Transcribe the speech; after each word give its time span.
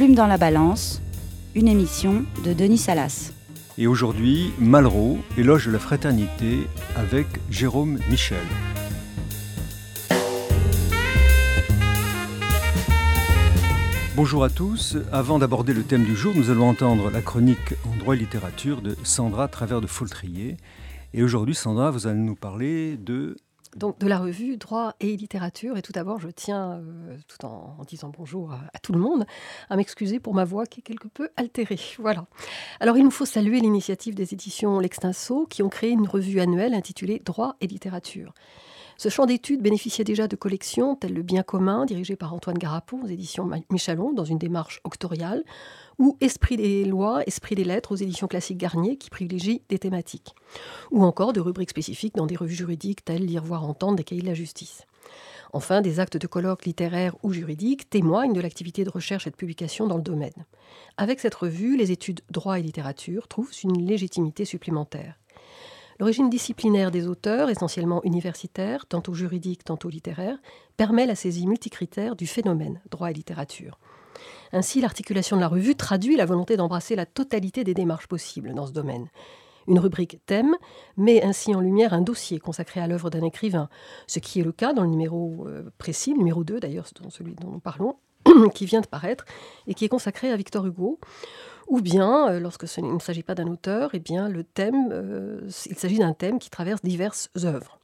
Plume 0.00 0.14
dans 0.14 0.26
la 0.26 0.38
balance, 0.38 1.02
une 1.54 1.68
émission 1.68 2.24
de 2.42 2.54
Denis 2.54 2.78
Salas. 2.78 3.34
Et 3.76 3.86
aujourd'hui, 3.86 4.50
Malraux, 4.58 5.18
éloge 5.36 5.66
de 5.66 5.72
la 5.72 5.78
fraternité 5.78 6.60
avec 6.96 7.26
Jérôme 7.50 7.98
Michel. 8.08 8.38
Bonjour 14.16 14.42
à 14.42 14.48
tous. 14.48 14.96
Avant 15.12 15.38
d'aborder 15.38 15.74
le 15.74 15.82
thème 15.82 16.04
du 16.04 16.16
jour, 16.16 16.32
nous 16.34 16.48
allons 16.48 16.70
entendre 16.70 17.10
la 17.10 17.20
chronique 17.20 17.74
en 17.84 17.94
droit 17.98 18.16
et 18.16 18.18
littérature 18.20 18.80
de 18.80 18.96
Sandra 19.04 19.48
Travers 19.48 19.82
de 19.82 19.86
Foltrier. 19.86 20.56
Et 21.12 21.22
aujourd'hui, 21.22 21.54
Sandra, 21.54 21.90
vous 21.90 22.06
allez 22.06 22.20
nous 22.20 22.36
parler 22.36 22.96
de 22.96 23.36
donc 23.76 23.98
de 23.98 24.06
la 24.06 24.18
revue 24.18 24.56
Droit 24.56 24.94
et 25.00 25.16
littérature. 25.16 25.76
Et 25.76 25.82
tout 25.82 25.92
d'abord, 25.92 26.20
je 26.20 26.28
tiens, 26.28 26.80
euh, 26.80 27.16
tout 27.28 27.44
en, 27.44 27.76
disant 27.86 28.12
bonjour 28.16 28.52
à, 28.52 28.78
tout 28.78 28.92
le 28.92 28.98
monde, 28.98 29.24
à 29.68 29.76
m'excuser 29.76 30.20
pour 30.20 30.34
ma 30.34 30.44
voix 30.44 30.66
qui 30.66 30.80
est 30.80 30.82
quelque 30.82 31.08
peu 31.08 31.28
altérée. 31.36 31.78
Voilà. 31.98 32.26
Alors 32.80 32.96
il 32.96 33.04
nous 33.04 33.10
faut 33.10 33.26
saluer 33.26 33.60
l'initiative 33.60 34.14
des 34.14 34.32
éditions 34.32 34.78
L'Extinso 34.78 35.46
qui 35.46 35.62
ont 35.62 35.68
créé 35.68 35.90
une 35.90 36.08
revue 36.08 36.40
annuelle 36.40 36.74
intitulée 36.74 37.20
Droit 37.24 37.56
et 37.60 37.66
littérature. 37.66 38.32
Ce 39.00 39.08
champ 39.08 39.24
d'études 39.24 39.62
bénéficiait 39.62 40.04
déjà 40.04 40.28
de 40.28 40.36
collections 40.36 40.94
telles 40.94 41.14
Le 41.14 41.22
Bien 41.22 41.42
commun, 41.42 41.86
dirigé 41.86 42.16
par 42.16 42.34
Antoine 42.34 42.58
Garapon 42.58 43.00
aux 43.02 43.06
éditions 43.06 43.48
Michalon, 43.70 44.12
dans 44.12 44.26
une 44.26 44.36
démarche 44.36 44.82
octoriale, 44.84 45.42
ou 46.00 46.16
Esprit 46.22 46.56
des 46.56 46.86
lois, 46.86 47.22
Esprit 47.26 47.54
des 47.54 47.62
lettres 47.62 47.92
aux 47.92 47.96
éditions 47.96 48.26
classiques 48.26 48.56
Garnier, 48.56 48.96
qui 48.96 49.10
privilégie 49.10 49.62
des 49.68 49.78
thématiques, 49.78 50.34
ou 50.90 51.04
encore 51.04 51.34
de 51.34 51.40
rubriques 51.40 51.70
spécifiques 51.70 52.14
dans 52.16 52.26
des 52.26 52.36
revues 52.36 52.54
juridiques 52.54 53.04
telles 53.04 53.26
Lire, 53.26 53.44
voir, 53.44 53.64
entendre 53.64 53.96
des 53.96 54.04
cahiers 54.04 54.22
de 54.22 54.26
la 54.26 54.34
justice. 54.34 54.86
Enfin, 55.52 55.82
des 55.82 56.00
actes 56.00 56.16
de 56.16 56.26
colloques 56.26 56.64
littéraires 56.64 57.16
ou 57.22 57.34
juridiques 57.34 57.90
témoignent 57.90 58.32
de 58.32 58.40
l'activité 58.40 58.82
de 58.82 58.88
recherche 58.88 59.26
et 59.26 59.30
de 59.30 59.36
publication 59.36 59.86
dans 59.86 59.98
le 59.98 60.02
domaine. 60.02 60.46
Avec 60.96 61.20
cette 61.20 61.34
revue, 61.34 61.76
les 61.76 61.92
études 61.92 62.22
droit 62.30 62.58
et 62.58 62.62
littérature 62.62 63.28
trouvent 63.28 63.52
une 63.62 63.84
légitimité 63.86 64.46
supplémentaire. 64.46 65.16
L'origine 65.98 66.30
disciplinaire 66.30 66.90
des 66.90 67.08
auteurs, 67.08 67.50
essentiellement 67.50 68.02
universitaires, 68.04 68.86
tantôt 68.86 69.12
juridiques, 69.12 69.64
tantôt 69.64 69.90
littéraires, 69.90 70.38
permet 70.78 71.04
la 71.04 71.14
saisie 71.14 71.46
multicritère 71.46 72.16
du 72.16 72.26
phénomène 72.26 72.80
droit 72.90 73.10
et 73.10 73.14
littérature. 73.14 73.78
Ainsi, 74.52 74.80
l'articulation 74.80 75.36
de 75.36 75.40
la 75.40 75.48
revue 75.48 75.76
traduit 75.76 76.16
la 76.16 76.26
volonté 76.26 76.56
d'embrasser 76.56 76.96
la 76.96 77.06
totalité 77.06 77.64
des 77.64 77.74
démarches 77.74 78.08
possibles 78.08 78.54
dans 78.54 78.66
ce 78.66 78.72
domaine. 78.72 79.08
Une 79.68 79.78
rubrique 79.78 80.18
thème 80.26 80.56
met 80.96 81.22
ainsi 81.22 81.54
en 81.54 81.60
lumière 81.60 81.92
un 81.92 82.00
dossier 82.00 82.38
consacré 82.38 82.80
à 82.80 82.86
l'œuvre 82.86 83.10
d'un 83.10 83.22
écrivain, 83.22 83.68
ce 84.06 84.18
qui 84.18 84.40
est 84.40 84.44
le 84.44 84.52
cas 84.52 84.72
dans 84.72 84.82
le 84.82 84.88
numéro 84.88 85.46
euh, 85.46 85.70
précis, 85.78 86.14
numéro 86.14 86.44
2 86.44 86.60
d'ailleurs, 86.60 86.86
celui 87.08 87.34
dont 87.34 87.50
nous 87.50 87.60
parlons, 87.60 87.96
qui 88.54 88.66
vient 88.66 88.80
de 88.80 88.86
paraître 88.86 89.24
et 89.66 89.74
qui 89.74 89.84
est 89.84 89.88
consacré 89.88 90.30
à 90.30 90.36
Victor 90.36 90.66
Hugo, 90.66 90.98
ou 91.68 91.80
bien, 91.80 92.28
euh, 92.30 92.40
lorsque 92.40 92.66
il 92.76 92.94
ne 92.94 92.98
s'agit 92.98 93.22
pas 93.22 93.34
d'un 93.34 93.46
auteur, 93.46 93.90
eh 93.92 94.00
bien, 94.00 94.28
le 94.28 94.42
thème, 94.42 94.88
euh, 94.92 95.40
il 95.66 95.76
s'agit 95.76 95.98
d'un 95.98 96.14
thème 96.14 96.38
qui 96.38 96.50
traverse 96.50 96.82
diverses 96.82 97.30
œuvres. 97.44 97.79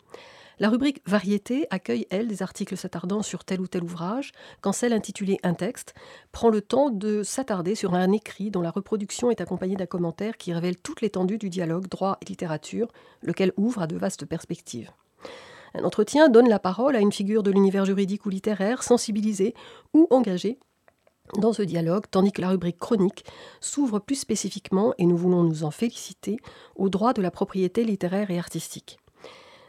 La 0.59 0.71
rubrique 0.71 1.03
Variété 1.07 1.67
accueille, 1.69 2.07
elle, 2.09 2.29
des 2.29 2.43
articles 2.43 2.79
s'attardant 2.79 3.23
sur 3.23 3.45
tel 3.45 3.61
ou 3.61 3.67
tel 3.67 3.85
ouvrage, 3.85 4.33
quand 4.63 4.73
celle 4.73 4.95
intitulée 4.95 5.39
Un 5.43 5.53
texte 5.53 5.93
prend 6.33 6.49
le 6.49 6.63
temps 6.63 6.89
de 6.89 7.23
s'attarder 7.23 7.75
sur 7.75 7.93
un 7.93 8.11
écrit 8.11 8.51
dont 8.51 8.63
la 8.63 8.71
reproduction 8.71 9.31
est 9.31 9.43
accompagnée 9.43 9.77
d'un 9.77 9.85
commentaire 9.85 10.39
qui 10.39 10.55
révèle 10.55 10.79
toute 10.79 11.03
l'étendue 11.03 11.37
du 11.37 11.51
dialogue 11.51 11.89
droit 11.89 12.17
et 12.23 12.25
littérature, 12.25 12.89
lequel 13.21 13.53
ouvre 13.59 13.83
à 13.83 13.87
de 13.87 13.99
vastes 13.99 14.25
perspectives. 14.25 14.91
Un 15.75 15.85
entretien 15.85 16.31
donne 16.31 16.49
la 16.49 16.59
parole 16.59 16.97
à 16.97 17.01
une 17.01 17.13
figure 17.13 17.43
de 17.43 17.51
l'univers 17.51 17.85
juridique 17.85 18.25
ou 18.25 18.31
littéraire 18.31 18.83
sensibilisée 18.83 19.53
ou 19.93 20.07
engagée 20.09 20.59
dans 21.39 21.53
ce 21.53 21.63
dialogue, 21.63 22.05
tandis 22.11 22.33
que 22.33 22.41
la 22.41 22.49
rubrique 22.49 22.79
chronique 22.79 23.27
s'ouvre 23.61 23.99
plus 23.99 24.15
spécifiquement, 24.15 24.95
et 24.97 25.05
nous 25.05 25.19
voulons 25.19 25.43
nous 25.43 25.65
en 25.65 25.71
féliciter, 25.71 26.39
au 26.77 26.89
droit 26.89 27.13
de 27.13 27.21
la 27.21 27.31
propriété 27.31 27.85
littéraire 27.85 28.31
et 28.31 28.39
artistique. 28.39 28.99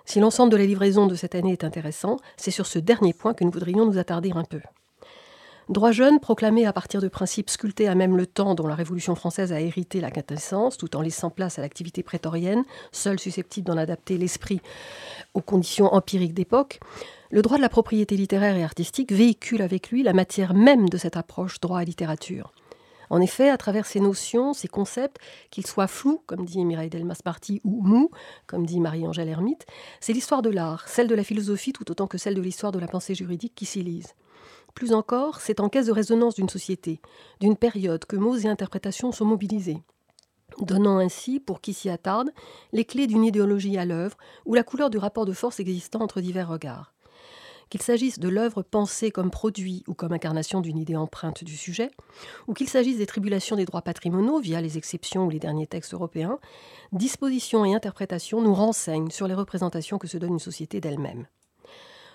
Si 0.07 0.21
l'ensemble 0.21 0.53
de 0.53 0.57
la 0.57 0.65
livraison 0.65 1.05
de 1.05 1.15
cette 1.15 1.35
année 1.35 1.51
est 1.51 1.65
intéressant, 1.65 2.15
c'est 2.37 2.49
sur 2.49 2.65
ce 2.65 2.79
dernier 2.79 3.11
point 3.11 3.33
que 3.33 3.43
nous 3.43 3.51
voudrions 3.51 3.85
nous 3.85 3.97
attarder 3.97 4.31
un 4.31 4.45
peu. 4.45 4.61
Droit 5.67 5.91
jeune, 5.91 6.21
proclamé 6.21 6.65
à 6.65 6.71
partir 6.71 7.01
de 7.01 7.09
principes 7.09 7.49
sculptés 7.49 7.89
à 7.89 7.93
même 7.93 8.15
le 8.15 8.25
temps 8.25 8.55
dont 8.55 8.67
la 8.67 8.75
Révolution 8.75 9.15
française 9.15 9.51
a 9.51 9.59
hérité 9.59 9.99
la 9.99 10.09
quintessence, 10.09 10.77
tout 10.77 10.95
en 10.95 11.01
laissant 11.01 11.29
place 11.29 11.59
à 11.59 11.61
l'activité 11.61 12.03
prétorienne, 12.03 12.63
seule 12.93 13.19
susceptible 13.19 13.67
d'en 13.67 13.75
adapter 13.75 14.17
l'esprit 14.17 14.61
aux 15.33 15.41
conditions 15.41 15.93
empiriques 15.93 16.33
d'époque, 16.33 16.79
le 17.29 17.41
droit 17.41 17.57
de 17.57 17.61
la 17.61 17.67
propriété 17.67 18.15
littéraire 18.15 18.55
et 18.55 18.63
artistique 18.63 19.11
véhicule 19.11 19.61
avec 19.61 19.89
lui 19.89 20.03
la 20.03 20.13
matière 20.13 20.53
même 20.53 20.87
de 20.87 20.97
cette 20.97 21.17
approche 21.17 21.59
droit 21.59 21.81
et 21.81 21.85
littérature. 21.85 22.53
En 23.09 23.21
effet, 23.21 23.49
à 23.49 23.57
travers 23.57 23.85
ces 23.85 23.99
notions, 23.99 24.53
ces 24.53 24.67
concepts, 24.67 25.17
qu'ils 25.49 25.65
soient 25.65 25.87
flous, 25.87 26.21
comme 26.25 26.45
dit 26.45 26.63
Mireille 26.63 26.89
Delmas-Marty, 26.89 27.61
ou 27.63 27.81
mous, 27.81 28.11
comme 28.47 28.65
dit 28.65 28.79
Marie-Angèle 28.79 29.29
Hermite, 29.29 29.65
c'est 29.99 30.13
l'histoire 30.13 30.41
de 30.41 30.49
l'art, 30.49 30.87
celle 30.87 31.07
de 31.07 31.15
la 31.15 31.23
philosophie 31.23 31.73
tout 31.73 31.89
autant 31.89 32.07
que 32.07 32.17
celle 32.17 32.35
de 32.35 32.41
l'histoire 32.41 32.71
de 32.71 32.79
la 32.79 32.87
pensée 32.87 33.15
juridique 33.15 33.55
qui 33.55 33.65
s'y 33.65 33.83
lise. 33.83 34.13
Plus 34.73 34.93
encore, 34.93 35.41
c'est 35.41 35.59
en 35.59 35.69
caisse 35.69 35.87
de 35.87 35.91
résonance 35.91 36.35
d'une 36.35 36.49
société, 36.49 37.01
d'une 37.39 37.55
période 37.55 38.05
que 38.05 38.15
mots 38.15 38.37
et 38.37 38.47
interprétations 38.47 39.11
sont 39.11 39.25
mobilisés 39.25 39.81
donnant 40.61 40.99
ainsi, 40.99 41.39
pour 41.39 41.61
qui 41.61 41.73
s'y 41.73 41.89
attarde, 41.89 42.31
les 42.71 42.85
clés 42.85 43.07
d'une 43.07 43.23
idéologie 43.23 43.77
à 43.77 43.85
l'œuvre 43.85 44.17
ou 44.45 44.53
la 44.53 44.63
couleur 44.63 44.89
du 44.89 44.97
rapport 44.97 45.25
de 45.25 45.33
force 45.33 45.59
existant 45.59 45.99
entre 46.01 46.21
divers 46.21 46.49
regards. 46.49 46.93
Qu'il 47.69 47.81
s'agisse 47.81 48.19
de 48.19 48.29
l'œuvre 48.29 48.61
pensée 48.61 49.11
comme 49.11 49.29
produit 49.29 49.83
ou 49.87 49.93
comme 49.93 50.13
incarnation 50.13 50.61
d'une 50.61 50.77
idée 50.77 50.95
empreinte 50.95 51.43
du 51.43 51.57
sujet, 51.57 51.91
ou 52.47 52.53
qu'il 52.53 52.69
s'agisse 52.69 52.97
des 52.97 53.05
tribulations 53.05 53.57
des 53.57 53.65
droits 53.65 53.81
patrimoniaux 53.81 54.39
via 54.39 54.61
les 54.61 54.77
exceptions 54.77 55.25
ou 55.25 55.29
les 55.29 55.39
derniers 55.39 55.67
textes 55.67 55.93
européens, 55.93 56.39
dispositions 56.93 57.65
et 57.65 57.75
interprétations 57.75 58.41
nous 58.41 58.53
renseignent 58.53 59.11
sur 59.11 59.27
les 59.27 59.33
représentations 59.33 59.97
que 59.97 60.07
se 60.07 60.17
donne 60.17 60.33
une 60.33 60.39
société 60.39 60.79
d'elle-même. 60.79 61.27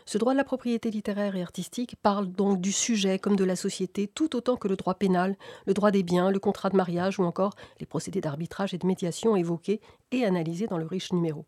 Ce 0.05 0.19
droit 0.19 0.33
de 0.33 0.39
la 0.39 0.45
propriété 0.45 0.91
littéraire 0.91 1.37
et 1.37 1.43
artistique 1.43 1.97
parle 2.03 2.29
donc 2.29 2.61
du 2.61 2.73
sujet 2.73 3.19
comme 3.19 3.37
de 3.37 3.45
la 3.45 3.55
société 3.55 4.09
tout 4.09 4.35
autant 4.35 4.57
que 4.57 4.69
le 4.69 4.77
droit 4.77 4.95
pénal, 4.95 5.37
le 5.67 5.75
droit 5.75 5.91
des 5.91 6.03
biens, 6.03 6.31
le 6.31 6.41
contrat 6.41 6.71
de 6.71 6.77
mariage 6.77 7.19
ou 7.19 7.25
encore 7.25 7.55
les 7.79 7.87
procédés 7.87 8.21
d'arbitrage 8.21 8.75
et 8.75 8.79
de 8.79 8.87
médiation 8.87 9.37
évoqués 9.37 9.81
et 10.11 10.25
analysés 10.25 10.67
dans 10.67 10.79
le 10.79 10.87
riche 10.87 11.12
numéro. 11.12 11.45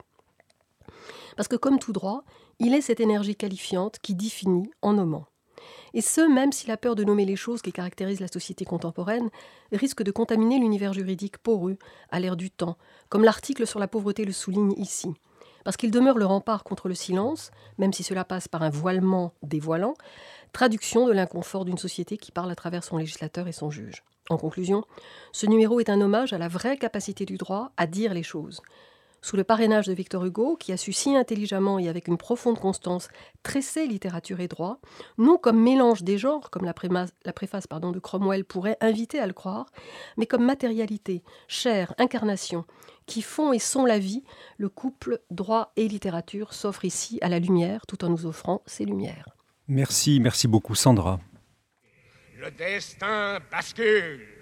Parce 1.36 1.48
que 1.48 1.56
comme 1.56 1.78
tout 1.78 1.92
droit, 1.92 2.22
il 2.58 2.74
est 2.74 2.80
cette 2.80 3.00
énergie 3.00 3.36
qualifiante 3.36 3.98
qui 4.02 4.14
définit 4.14 4.70
en 4.82 4.94
nommant. 4.94 5.26
Et 5.94 6.00
ce, 6.00 6.20
même 6.20 6.52
si 6.52 6.66
la 6.66 6.76
peur 6.76 6.96
de 6.96 7.04
nommer 7.04 7.24
les 7.24 7.36
choses 7.36 7.62
qui 7.62 7.72
caractérisent 7.72 8.20
la 8.20 8.28
société 8.28 8.64
contemporaine 8.64 9.30
risque 9.72 10.02
de 10.02 10.10
contaminer 10.10 10.58
l'univers 10.58 10.92
juridique 10.92 11.38
poreux 11.38 11.78
à 12.10 12.20
l'ère 12.20 12.36
du 12.36 12.50
temps, 12.50 12.76
comme 13.08 13.24
l'article 13.24 13.66
sur 13.66 13.78
la 13.78 13.88
pauvreté 13.88 14.24
le 14.24 14.32
souligne 14.32 14.74
ici. 14.76 15.14
Parce 15.64 15.76
qu'il 15.76 15.90
demeure 15.90 16.18
le 16.18 16.26
rempart 16.26 16.64
contre 16.64 16.88
le 16.88 16.94
silence, 16.94 17.50
même 17.78 17.92
si 17.92 18.02
cela 18.02 18.24
passe 18.24 18.48
par 18.48 18.62
un 18.62 18.70
voilement 18.70 19.32
dévoilant, 19.42 19.94
traduction 20.52 21.06
de 21.06 21.12
l'inconfort 21.12 21.64
d'une 21.64 21.78
société 21.78 22.18
qui 22.18 22.32
parle 22.32 22.50
à 22.50 22.56
travers 22.56 22.84
son 22.84 22.98
législateur 22.98 23.48
et 23.48 23.52
son 23.52 23.70
juge. 23.70 24.02
En 24.30 24.36
conclusion, 24.36 24.84
ce 25.32 25.46
numéro 25.46 25.80
est 25.80 25.90
un 25.90 26.00
hommage 26.00 26.32
à 26.32 26.38
la 26.38 26.48
vraie 26.48 26.76
capacité 26.76 27.24
du 27.24 27.36
droit 27.36 27.72
à 27.76 27.86
dire 27.86 28.14
les 28.14 28.22
choses, 28.22 28.62
sous 29.24 29.36
le 29.38 29.44
parrainage 29.44 29.86
de 29.86 29.94
Victor 29.94 30.22
Hugo, 30.26 30.54
qui 30.54 30.70
a 30.70 30.76
su 30.76 30.92
si 30.92 31.16
intelligemment 31.16 31.78
et 31.78 31.88
avec 31.88 32.08
une 32.08 32.18
profonde 32.18 32.60
constance 32.60 33.08
tresser 33.42 33.86
littérature 33.86 34.40
et 34.40 34.48
droit, 34.48 34.80
non 35.16 35.38
comme 35.38 35.62
mélange 35.62 36.02
des 36.02 36.18
genres, 36.18 36.50
comme 36.50 36.66
la, 36.66 36.74
préface 36.74 37.66
pardon, 37.66 37.90
de 37.90 37.98
Cromwell 38.00 38.44
pourrait 38.44 38.76
inviter 38.82 39.18
à 39.18 39.26
le 39.26 39.32
croire, 39.32 39.64
mais 40.18 40.26
comme 40.26 40.44
matérialité, 40.44 41.22
chair, 41.48 41.94
incarnation, 41.96 42.66
qui 43.06 43.22
font 43.22 43.54
et 43.54 43.58
sont 43.58 43.86
la 43.86 43.98
vie, 43.98 44.24
le 44.58 44.68
couple 44.68 45.22
droit 45.30 45.72
et 45.76 45.88
littérature 45.88 46.52
s'offre 46.52 46.84
ici 46.84 47.18
à 47.22 47.30
la 47.30 47.38
lumière, 47.38 47.86
tout 47.86 48.04
en 48.04 48.10
nous 48.10 48.26
offrant 48.26 48.60
ses 48.66 48.84
lumières. 48.84 49.30
Merci, 49.68 50.20
merci 50.20 50.48
beaucoup 50.48 50.74
Sandra. 50.74 51.18
Le 52.36 52.50
destin 52.50 53.38
bascule 53.50 54.33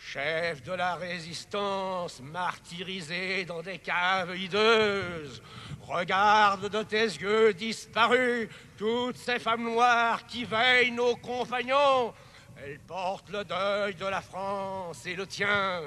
chef 0.00 0.62
de 0.62 0.72
la 0.72 0.94
résistance, 0.94 2.20
martyrisé 2.20 3.44
dans 3.44 3.62
des 3.62 3.78
caves 3.78 4.36
hideuses. 4.36 5.42
Regarde 5.82 6.68
de 6.68 6.82
tes 6.82 7.04
yeux 7.04 7.52
disparus 7.52 8.48
toutes 8.78 9.16
ces 9.16 9.38
femmes 9.38 9.64
noires 9.64 10.26
qui 10.26 10.44
veillent 10.44 10.92
nos 10.92 11.16
compagnons. 11.16 12.14
Elles 12.56 12.80
portent 12.80 13.30
le 13.30 13.44
deuil 13.44 13.94
de 13.94 14.06
la 14.06 14.20
France 14.20 15.04
et 15.06 15.14
le 15.14 15.26
tien. 15.26 15.80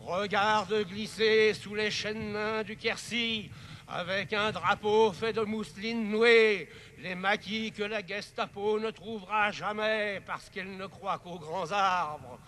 Regarde 0.00 0.84
glisser 0.88 1.54
sous 1.54 1.74
les 1.74 1.90
chaînes 1.90 2.62
du 2.64 2.76
Quercy, 2.76 3.50
avec 3.88 4.32
un 4.32 4.50
drapeau 4.50 5.12
fait 5.12 5.32
de 5.32 5.42
mousseline 5.42 6.10
nouée, 6.10 6.68
les 6.98 7.14
maquis 7.14 7.72
que 7.72 7.84
la 7.84 8.04
Gestapo 8.04 8.80
ne 8.80 8.90
trouvera 8.90 9.50
jamais 9.52 10.20
parce 10.26 10.50
qu'elle 10.50 10.76
ne 10.76 10.86
croit 10.86 11.18
qu'aux 11.18 11.38
grands 11.38 11.70
arbres. 11.70 12.38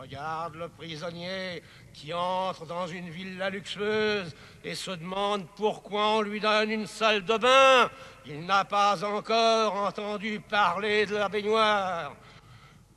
Regarde 0.00 0.54
le 0.54 0.68
prisonnier 0.70 1.62
qui 1.92 2.14
entre 2.14 2.64
dans 2.64 2.86
une 2.86 3.10
villa 3.10 3.50
luxueuse 3.50 4.34
et 4.64 4.74
se 4.74 4.92
demande 4.92 5.46
pourquoi 5.56 6.12
on 6.12 6.22
lui 6.22 6.40
donne 6.40 6.70
une 6.70 6.86
salle 6.86 7.22
de 7.22 7.36
bain. 7.36 7.90
Il 8.24 8.46
n'a 8.46 8.64
pas 8.64 9.04
encore 9.04 9.74
entendu 9.74 10.40
parler 10.40 11.04
de 11.04 11.16
la 11.16 11.28
baignoire. 11.28 12.16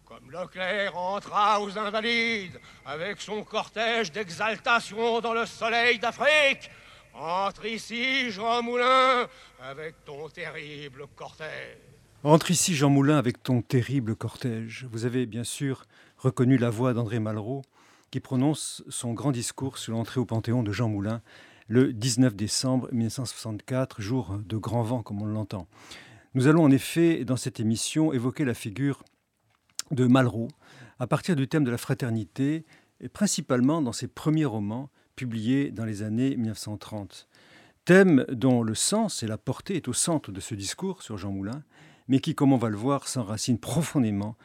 Comme 0.05 0.31
Leclerc 0.31 0.95
entra 0.95 1.59
aux 1.59 1.77
Invalides 1.77 2.57
avec 2.85 3.19
son 3.19 3.43
cortège 3.43 4.09
d'exaltation 4.13 5.19
dans 5.19 5.33
le 5.33 5.45
soleil 5.45 5.99
d'Afrique, 5.99 6.71
entre 7.13 7.65
ici, 7.65 8.31
Jean 8.31 8.63
Moulin, 8.63 9.27
avec 9.61 10.05
ton 10.05 10.29
terrible 10.29 11.07
cortège. 11.17 11.79
Entre 12.23 12.51
ici, 12.51 12.73
Jean 12.73 12.89
Moulin, 12.89 13.17
avec 13.17 13.43
ton 13.43 13.61
terrible 13.61 14.15
cortège. 14.15 14.85
Vous 14.89 15.03
avez 15.03 15.25
bien 15.25 15.43
sûr 15.43 15.83
reconnu 16.23 16.57
la 16.57 16.69
voix 16.69 16.93
d'André 16.93 17.19
Malraux 17.19 17.63
qui 18.09 18.21
prononce 18.21 18.81
son 18.87 19.13
grand 19.13 19.33
discours 19.33 19.77
sur 19.77 19.91
l'entrée 19.91 20.21
au 20.21 20.25
Panthéon 20.25 20.63
de 20.63 20.71
Jean 20.71 20.87
Moulin 20.87 21.21
le 21.67 21.91
19 21.91 22.33
décembre 22.33 22.87
1964, 22.93 24.01
jour 24.01 24.37
de 24.45 24.55
grand 24.55 24.83
vent 24.83 25.03
comme 25.03 25.21
on 25.21 25.25
l'entend. 25.25 25.67
Nous 26.33 26.47
allons 26.47 26.63
en 26.63 26.71
effet, 26.71 27.25
dans 27.25 27.35
cette 27.35 27.59
émission, 27.59 28.13
évoquer 28.13 28.45
la 28.45 28.53
figure 28.53 29.03
de 29.91 30.07
Malraux 30.07 30.47
à 30.97 31.07
partir 31.07 31.35
du 31.35 31.49
thème 31.49 31.65
de 31.65 31.71
la 31.71 31.77
fraternité, 31.77 32.65
et 33.01 33.09
principalement 33.09 33.81
dans 33.81 33.91
ses 33.91 34.07
premiers 34.07 34.45
romans 34.45 34.89
publiés 35.17 35.71
dans 35.71 35.83
les 35.83 36.03
années 36.03 36.37
1930. 36.37 37.27
Thème 37.83 38.25
dont 38.29 38.63
le 38.63 38.75
sens 38.75 39.23
et 39.23 39.27
la 39.27 39.37
portée 39.37 39.75
est 39.75 39.89
au 39.89 39.93
centre 39.93 40.31
de 40.31 40.39
ce 40.39 40.55
discours 40.55 41.01
sur 41.01 41.17
Jean 41.17 41.31
Moulin, 41.31 41.63
mais 42.07 42.19
qui, 42.19 42.33
comme 42.33 42.53
on 42.53 42.57
va 42.57 42.69
le 42.69 42.77
voir, 42.77 43.09
s'enracine 43.09 43.59
profondément 43.59 44.37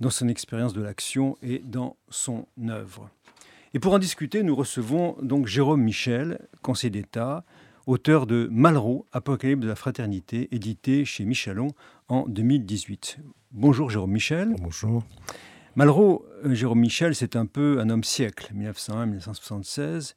dans 0.00 0.10
son 0.10 0.28
expérience 0.28 0.72
de 0.72 0.82
l'action 0.82 1.36
et 1.42 1.60
dans 1.64 1.96
son 2.08 2.46
œuvre. 2.68 3.10
Et 3.74 3.78
pour 3.78 3.92
en 3.92 3.98
discuter, 3.98 4.42
nous 4.42 4.54
recevons 4.56 5.16
donc 5.22 5.46
Jérôme 5.46 5.82
Michel, 5.82 6.38
conseiller 6.62 6.90
d'État, 6.90 7.44
auteur 7.86 8.26
de 8.26 8.48
Malraux, 8.50 9.06
Apocalypse 9.12 9.62
de 9.62 9.68
la 9.68 9.76
fraternité, 9.76 10.48
édité 10.52 11.04
chez 11.04 11.24
Michelon 11.24 11.68
en 12.08 12.26
2018. 12.26 13.18
Bonjour 13.52 13.90
Jérôme 13.90 14.12
Michel. 14.12 14.54
Bonjour. 14.60 15.04
Malraux, 15.76 16.24
euh, 16.44 16.54
Jérôme 16.54 16.80
Michel, 16.80 17.14
c'est 17.14 17.36
un 17.36 17.46
peu 17.46 17.80
un 17.80 17.90
homme 17.90 18.02
siècle, 18.02 18.50
1901-1976, 18.54 20.14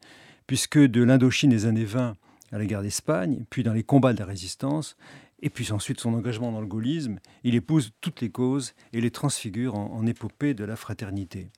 puisque 0.48 0.80
de 0.80 1.04
l'Indochine 1.04 1.50
des 1.50 1.66
années 1.66 1.84
20 1.84 2.16
à 2.52 2.58
la 2.58 2.66
guerre 2.66 2.82
d'Espagne, 2.82 3.44
puis 3.50 3.64
dans 3.64 3.74
les 3.74 3.84
combats 3.84 4.14
de 4.14 4.20
la 4.20 4.26
résistance, 4.26 4.96
et 5.42 5.50
puis 5.50 5.72
ensuite 5.72 6.00
son 6.00 6.14
engagement 6.14 6.52
dans 6.52 6.62
le 6.62 6.68
gaullisme, 6.68 7.20
il 7.44 7.56
épouse 7.56 7.92
toutes 8.02 8.22
les 8.22 8.30
causes 8.30 8.74
et 8.94 9.02
les 9.02 9.12
transfigure 9.12 9.76
en, 9.76 10.06
épopée 10.06 10.54
de 10.54 10.64
la 10.64 10.76
fraternité. 10.76 11.50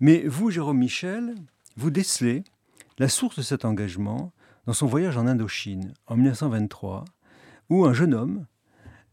Mais 0.00 0.26
vous, 0.26 0.50
Jérôme 0.50 0.78
Michel, 0.78 1.34
vous 1.76 1.90
décelez 1.90 2.44
la 2.98 3.08
source 3.08 3.36
de 3.36 3.42
cet 3.42 3.64
engagement 3.64 4.32
dans 4.66 4.72
son 4.72 4.86
voyage 4.86 5.16
en 5.16 5.26
Indochine 5.26 5.94
en 6.06 6.16
1923, 6.16 7.04
où 7.70 7.84
un 7.84 7.92
jeune 7.92 8.14
homme 8.14 8.46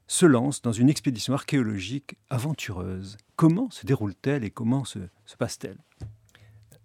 se 0.08 0.26
lance 0.26 0.62
dans 0.62 0.72
une 0.72 0.90
expédition 0.90 1.34
archéologique 1.34 2.18
aventureuse. 2.30 3.18
Comment 3.36 3.70
se 3.70 3.86
déroule-t-elle 3.86 4.44
et 4.44 4.52
comment 4.52 4.86
se, 4.86 5.00
se 5.26 5.36
passe-t-elle? 5.36 5.78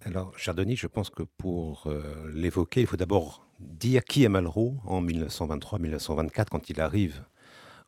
Alors, 0.02 0.36
cher 0.38 0.54
Denis, 0.54 0.76
je 0.76 0.86
pense 0.86 1.10
que 1.10 1.22
pour 1.22 1.86
euh, 1.86 2.30
l'évoquer, 2.32 2.80
il 2.80 2.86
faut 2.86 2.96
d'abord 2.96 3.46
dire 3.60 4.04
qui 4.04 4.24
est 4.24 4.28
Malraux 4.28 4.76
en 4.84 5.02
1923-1924 5.02 6.46
quand 6.50 6.70
il 6.70 6.80
arrive 6.80 7.22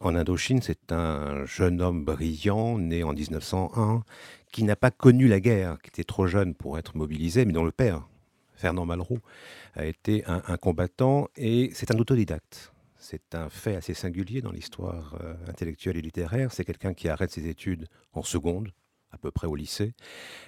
en 0.00 0.14
Indochine. 0.14 0.62
C'est 0.62 0.92
un 0.92 1.44
jeune 1.46 1.80
homme 1.80 2.04
brillant, 2.04 2.78
né 2.78 3.02
en 3.02 3.12
1901, 3.12 4.02
qui 4.52 4.64
n'a 4.64 4.76
pas 4.76 4.90
connu 4.90 5.28
la 5.28 5.40
guerre, 5.40 5.78
qui 5.82 5.88
était 5.88 6.04
trop 6.04 6.26
jeune 6.26 6.54
pour 6.54 6.78
être 6.78 6.96
mobilisé, 6.96 7.44
mais 7.44 7.52
dont 7.52 7.64
le 7.64 7.72
père, 7.72 8.06
Fernand 8.54 8.86
Malraux, 8.86 9.20
a 9.74 9.86
été 9.86 10.24
un, 10.26 10.42
un 10.46 10.56
combattant 10.56 11.28
et 11.36 11.70
c'est 11.74 11.90
un 11.94 11.98
autodidacte. 11.98 12.72
C'est 12.98 13.34
un 13.34 13.48
fait 13.50 13.74
assez 13.74 13.94
singulier 13.94 14.42
dans 14.42 14.52
l'histoire 14.52 15.16
euh, 15.20 15.34
intellectuelle 15.48 15.96
et 15.96 16.02
littéraire. 16.02 16.52
C'est 16.52 16.64
quelqu'un 16.64 16.94
qui 16.94 17.08
arrête 17.08 17.32
ses 17.32 17.48
études 17.48 17.88
en 18.12 18.22
seconde, 18.22 18.72
à 19.12 19.18
peu 19.18 19.30
près 19.30 19.46
au 19.46 19.54
lycée, 19.54 19.92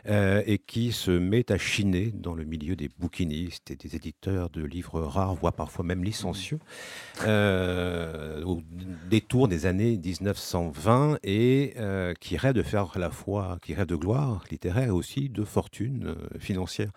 euh, 0.07 0.43
et 0.47 0.59
qui 0.59 0.93
se 0.93 1.11
met 1.11 1.53
à 1.53 1.59
chiner 1.59 2.13
dans 2.13 2.35
le 2.35 2.45
milieu 2.45 2.77
des 2.77 2.89
bouquinistes 2.89 3.71
et 3.71 3.77
des 3.77 3.95
éditeurs 3.95 4.49
de 4.51 4.65
livres 4.65 5.03
rares, 5.03 5.35
voire 5.35 5.53
parfois 5.53 5.85
même 5.85 6.03
licencieux, 6.03 6.59
euh, 7.27 8.43
au 8.45 8.63
détour 9.09 9.49
des 9.49 9.67
années 9.67 9.99
1920, 9.99 11.19
et 11.23 11.75
euh, 11.77 12.15
qui 12.15 12.37
rêve 12.37 12.55
de 12.55 12.63
faire 12.63 12.91
à 12.95 12.99
la 12.99 13.11
fois, 13.11 13.59
qui 13.63 13.75
rêve 13.75 13.87
de 13.87 13.97
gloire 13.97 14.45
littéraire 14.51 14.89
et 14.89 14.91
aussi 14.91 15.29
de 15.29 15.45
fortune 15.45 16.17
financière. 16.39 16.91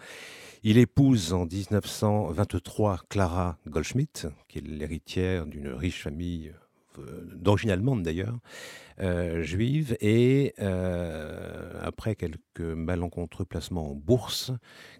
Il 0.64 0.78
épouse 0.78 1.34
en 1.34 1.46
1923 1.46 3.02
Clara 3.10 3.58
Goldschmidt, 3.68 4.28
qui 4.48 4.60
est 4.60 4.68
l'héritière 4.68 5.46
d'une 5.46 5.70
riche 5.70 6.02
famille 6.02 6.52
d'origine 7.36 7.70
allemande 7.70 8.04
d'ailleurs, 8.04 8.40
juive, 9.00 9.96
et 10.02 10.54
euh, 10.60 11.80
après 11.82 12.16
quelques 12.16 12.60
malencontreux 12.60 13.46
placements 13.46 13.92
en 13.92 13.96
bourse 13.96 14.52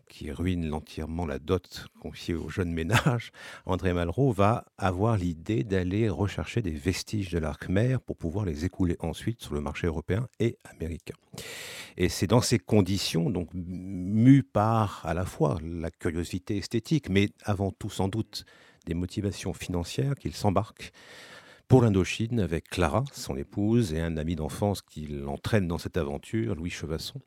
qui 0.08 0.32
ruinent 0.32 0.72
entièrement 0.74 1.26
la 1.26 1.40
dot 1.40 1.88
confiée 2.00 2.36
aux 2.36 2.48
jeunes 2.48 2.72
ménages, 2.72 3.32
André 3.66 3.94
Malraux 3.94 4.32
va 4.32 4.66
avoir 4.78 5.18
l'idée 5.18 5.64
d'aller 5.64 6.10
rechercher 6.10 6.62
des 6.62 6.72
vestiges 6.72 7.30
de 7.32 7.40
l'arc 7.40 7.70
mer 7.70 8.00
pour 8.00 8.18
pouvoir 8.18 8.46
les 8.46 8.66
écouler 8.66 8.96
ensuite 9.00 9.42
sur 9.42 9.54
le 9.54 9.62
marché 9.62 9.88
européen 9.88 10.28
et 10.40 10.58
américain. 10.64 11.16
Et 11.98 12.10
c'est 12.10 12.28
dans 12.28 12.42
ces 12.42 12.60
conditions, 12.60 13.30
donc 13.32 13.50
mu 13.54 14.44
par 14.44 15.02
à 15.06 15.14
la 15.14 15.26
fois 15.26 15.58
la 15.64 15.90
curiosité 15.90 16.58
esthétique, 16.58 17.10
mais 17.10 17.30
avant 17.44 17.72
tout 17.72 17.90
sans 17.90 18.08
doute 18.08 18.46
des 18.86 18.94
motivations 18.94 19.54
financières, 19.54 20.16
qu'il 20.16 20.34
s'embarque 20.34 20.92
pour 21.68 21.82
l'Indochine 21.82 22.40
avec 22.40 22.70
Clara, 22.70 23.04
son 23.12 23.36
épouse, 23.36 23.94
et 23.94 24.00
un 24.00 24.16
ami 24.18 24.36
d'enfance 24.36 24.82
qui 24.82 25.06
l'entraîne 25.08 25.68
dans 25.68 25.78
cette 25.78 25.98
aventure, 25.98 26.56
Louis 26.56 26.70
Chevasson. 26.70 27.20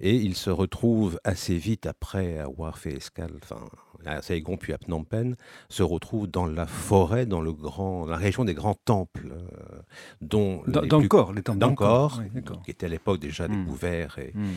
Et 0.00 0.16
il 0.16 0.34
se 0.34 0.50
retrouve 0.50 1.20
assez 1.24 1.56
vite 1.56 1.86
après 1.86 2.38
avoir 2.38 2.78
fait 2.78 2.94
escale, 2.94 3.32
enfin, 3.42 3.60
à 4.06 4.20
Saigon 4.22 4.56
puis 4.56 4.72
à 4.72 4.78
Phnom 4.78 5.04
Penh, 5.04 5.36
se 5.68 5.82
retrouve 5.82 6.26
dans 6.26 6.46
la 6.46 6.66
forêt, 6.66 7.26
dans 7.26 7.40
le 7.40 7.52
grand, 7.52 8.06
la 8.06 8.16
région 8.16 8.44
des 8.44 8.54
grands 8.54 8.74
temples, 8.84 9.32
euh, 9.32 9.82
dont 10.22 10.62
Dans, 10.66 10.80
les 10.80 10.88
dans 10.88 10.96
le 10.96 11.02
plus- 11.02 11.08
corps, 11.08 11.32
les 11.32 11.42
temples 11.42 11.58
Oui, 11.62 12.30
d'accord. 12.34 12.62
qui 12.62 12.70
était 12.70 12.86
à 12.86 12.88
l'époque 12.88 13.20
déjà 13.20 13.46
Hmm. 13.46 13.64
découvert. 13.64 14.18
Et, 14.18 14.32
Hmm. 14.34 14.48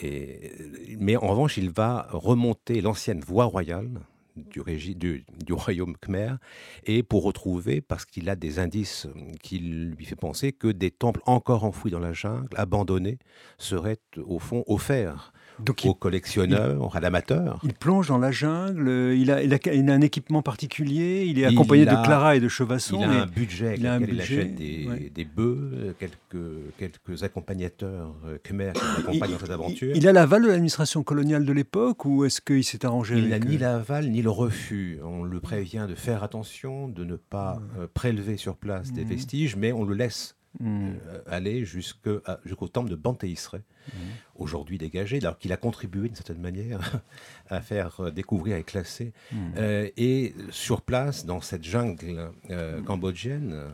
et- 0.00 0.96
mais 1.00 1.16
en 1.16 1.26
revanche, 1.26 1.58
il 1.58 1.70
va 1.70 2.06
remonter 2.10 2.80
l'ancienne 2.80 3.20
voie 3.20 3.44
royale 3.44 3.90
du, 4.36 5.52
royaume 5.52 5.96
khmer 5.96 6.36
et 6.84 7.02
pour 7.02 7.24
retrouver, 7.24 7.80
parce 7.80 8.04
qu'il 8.04 8.28
a 8.30 8.36
des 8.36 8.58
indices 8.58 9.06
qui 9.42 9.58
lui 9.58 10.04
fait 10.04 10.16
penser 10.16 10.52
que 10.52 10.68
des 10.68 10.90
temples 10.90 11.20
encore 11.26 11.64
enfouis 11.64 11.90
dans 11.90 12.00
la 12.00 12.12
jungle, 12.12 12.48
abandonnés, 12.56 13.18
seraient 13.58 14.00
au 14.16 14.38
fond 14.38 14.64
offerts 14.66 15.32
Donc 15.60 15.84
il, 15.84 15.88
aux 15.88 15.94
collectionneurs, 15.94 16.96
à 16.96 17.00
l'amateur. 17.00 17.60
il 17.62 17.74
plonge 17.74 18.08
dans 18.08 18.18
la 18.18 18.30
jungle, 18.32 18.88
euh, 18.88 19.14
il 19.16 19.30
a, 19.30 19.42
il 19.42 19.54
a- 19.54 19.58
il 19.74 19.88
a 19.88 19.94
un 19.94 20.00
équipement 20.00 20.42
particulier, 20.42 21.24
il 21.26 21.38
est 21.38 21.42
Il 21.42 21.46
accompagné 21.56 21.86
a- 21.86 21.94
de 21.96 22.04
Clara 22.04 22.34
et 22.36 22.40
de 22.40 22.48
Chevasson. 22.48 22.98
Il 23.00 23.04
a 23.04 23.22
un 23.22 23.26
budget 23.26 23.74
il 23.78 23.86
a 23.86 23.94
un 23.94 24.00
il 24.00 24.06
budget, 24.06 24.22
achète 24.22 24.54
des, 24.56 24.86
ouais. 24.88 25.10
des 25.14 25.24
bœufs, 25.24 25.94
quelques, 25.98 26.44
quelques 26.78 27.22
accompagnateurs 27.22 28.14
euh, 28.26 28.38
khmer 28.42 28.72
qui 28.74 28.80
l'accompagnent 28.96 29.32
dans 29.32 29.38
cette 29.38 29.50
aventure. 29.50 29.90
Il, 29.94 29.98
il 29.98 30.08
a 30.08 30.12
l'aval 30.12 30.42
de 30.42 30.48
l'administration 30.48 31.02
coloniale 31.02 31.44
de 31.44 31.52
l'époque 31.52 32.04
ou 32.04 32.24
est-ce 32.24 32.40
qu'il 32.40 32.64
s'est 32.64 32.84
arrangé 32.84 33.18
Il 33.18 33.28
n'a 33.28 33.38
ni 33.38 33.58
l'aval 33.58 34.10
ni 34.10 34.22
le 34.22 34.30
refus. 34.30 34.98
On 35.04 35.22
le 35.24 35.40
prévient 35.40 35.86
de 35.88 35.94
faire 35.94 36.22
attention, 36.24 36.88
de 36.88 37.04
ne 37.04 37.16
pas 37.16 37.60
euh, 37.78 37.86
prélever 37.92 38.36
sur 38.36 38.56
place 38.56 38.92
des 38.92 39.02
Mhm. 39.04 39.08
vestiges, 39.08 39.56
mais 39.56 39.72
on 39.72 39.84
le 39.84 39.94
laisse 39.94 40.36
Hmm. 40.60 40.92
euh, 41.08 41.20
aller 41.26 41.64
jusqu'au 41.64 42.68
temple 42.72 42.88
de 42.90 42.94
Banteisre, 42.94 43.56
Mhm. 43.88 44.00
aujourd'hui 44.36 44.78
dégagé, 44.78 45.18
alors 45.18 45.36
qu'il 45.36 45.52
a 45.52 45.56
contribué 45.56 46.06
d'une 46.08 46.14
certaine 46.14 46.40
manière 46.40 46.78
à 47.48 47.60
faire 47.60 48.00
euh, 48.00 48.10
découvrir 48.10 48.56
et 48.56 48.62
classer. 48.62 49.12
Hmm. 49.32 49.36
Euh, 49.58 49.88
et 49.96 50.32
sur 50.50 50.80
place, 50.82 51.26
dans 51.26 51.40
cette 51.40 51.64
jungle 51.64 52.30
euh, 52.50 52.80
cambodgienne, 52.82 53.72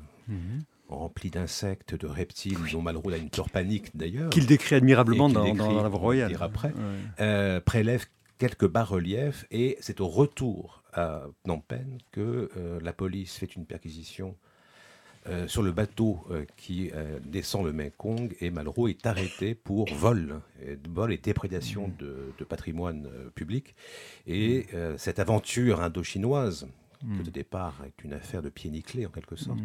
remplie 0.89 1.31
d'insectes, 1.31 1.95
de 1.95 2.07
reptiles, 2.07 2.59
dont 2.73 2.83
Malraux 2.83 3.11
a 3.13 3.17
une 3.17 3.31
peur 3.31 3.51
panique 3.51 3.97
d'ailleurs, 3.97 4.31
Qu'il 4.31 4.47
décrit 4.47 4.75
admirablement 4.77 5.29
dans, 5.29 5.45
décrit, 5.45 5.59
dans 5.59 5.83
la 5.83 5.89
royale. 5.89 6.37
après. 6.41 6.69
Ouais. 6.69 6.75
euh, 7.21 7.61
prélève 7.61 8.07
quelques 8.39 8.67
bas-reliefs 8.69 9.45
et 9.51 9.77
c'est 9.81 10.01
au 10.01 10.09
retour 10.09 10.83
à 10.93 11.23
Phnom 11.45 11.61
Penh 11.61 11.99
que 12.11 12.51
euh, 12.57 12.81
la 12.83 12.93
police 12.93 13.37
fait 13.37 13.55
une 13.55 13.67
perquisition 13.67 14.35
euh, 15.29 15.47
sur 15.49 15.63
le 15.63 15.71
bateau 15.71 16.25
euh, 16.31 16.45
qui 16.57 16.91
euh, 16.95 17.19
descend 17.25 17.67
le 17.67 17.73
Mekong 17.73 18.35
et 18.41 18.51
Malraux 18.51 18.89
est 18.89 19.07
arrêté 19.07 19.55
pour 19.55 19.87
vol, 19.93 20.41
et, 20.63 20.79
vol 20.89 21.13
et 21.13 21.19
déprédation 21.19 21.93
de, 21.99 22.33
de 22.39 22.45
patrimoine 22.45 23.09
public. 23.35 23.75
Et 24.27 24.67
cette 24.97 25.19
aventure 25.19 25.83
indochinoise, 25.83 26.67
qui 27.01 27.29
au 27.29 27.31
départ 27.31 27.83
est 27.87 28.05
une 28.05 28.13
affaire 28.13 28.43
de 28.43 28.51
pied 28.51 28.71
nickelé 28.71 29.07
en 29.07 29.11
quelque 29.11 29.37
sorte, 29.37 29.61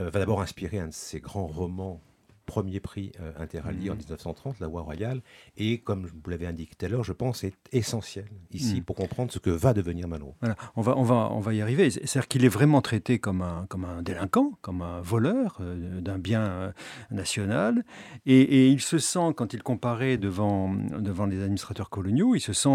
euh, 0.00 0.10
va 0.10 0.20
d'abord 0.20 0.40
inspirer 0.40 0.78
un 0.78 0.88
de 0.88 0.92
ses 0.94 1.20
grands 1.20 1.46
romans 1.46 2.00
premier 2.48 2.80
prix 2.80 3.12
euh, 3.20 3.30
interallié 3.38 3.90
en 3.90 3.92
Mhm. 3.92 3.98
1930, 3.98 4.58
la 4.60 4.66
voie 4.68 4.80
royale, 4.82 5.20
et 5.56 5.78
comme 5.78 6.06
vous 6.06 6.30
l'avez 6.30 6.46
indiqué 6.46 6.72
tout 6.76 6.86
à 6.86 6.88
l'heure, 6.88 7.04
je 7.04 7.12
pense 7.12 7.44
est 7.44 7.54
essentiel 7.72 8.24
ici 8.52 8.76
Mhm. 8.76 8.82
pour 8.84 8.96
comprendre 8.96 9.30
ce 9.30 9.38
que 9.38 9.50
va 9.50 9.74
devenir 9.74 10.08
Malraux. 10.08 10.34
Voilà, 10.40 10.56
on 10.76 10.82
va, 10.82 10.96
on 10.96 11.02
va, 11.04 11.28
on 11.30 11.40
va 11.40 11.52
y 11.54 11.60
arriver. 11.60 11.90
C'est-à-dire 11.90 12.26
qu'il 12.26 12.44
est 12.44 12.48
vraiment 12.58 12.80
traité 12.82 13.18
comme 13.18 13.42
un, 13.42 13.66
comme 13.68 13.84
un 13.84 14.00
délinquant, 14.02 14.52
comme 14.62 14.80
un 14.82 15.00
voleur 15.02 15.58
euh, 15.60 16.00
d'un 16.00 16.18
bien 16.18 16.42
euh, 16.42 16.72
national. 17.10 17.84
Et, 18.26 18.40
et 18.40 18.68
il 18.68 18.80
se 18.80 18.98
sent, 18.98 19.32
quand 19.36 19.52
il 19.52 19.62
comparait 19.62 20.16
devant, 20.16 20.72
devant 20.74 21.26
les 21.26 21.40
administrateurs 21.42 21.90
coloniaux, 21.90 22.34
il 22.34 22.40
se 22.40 22.52
sent 22.52 22.68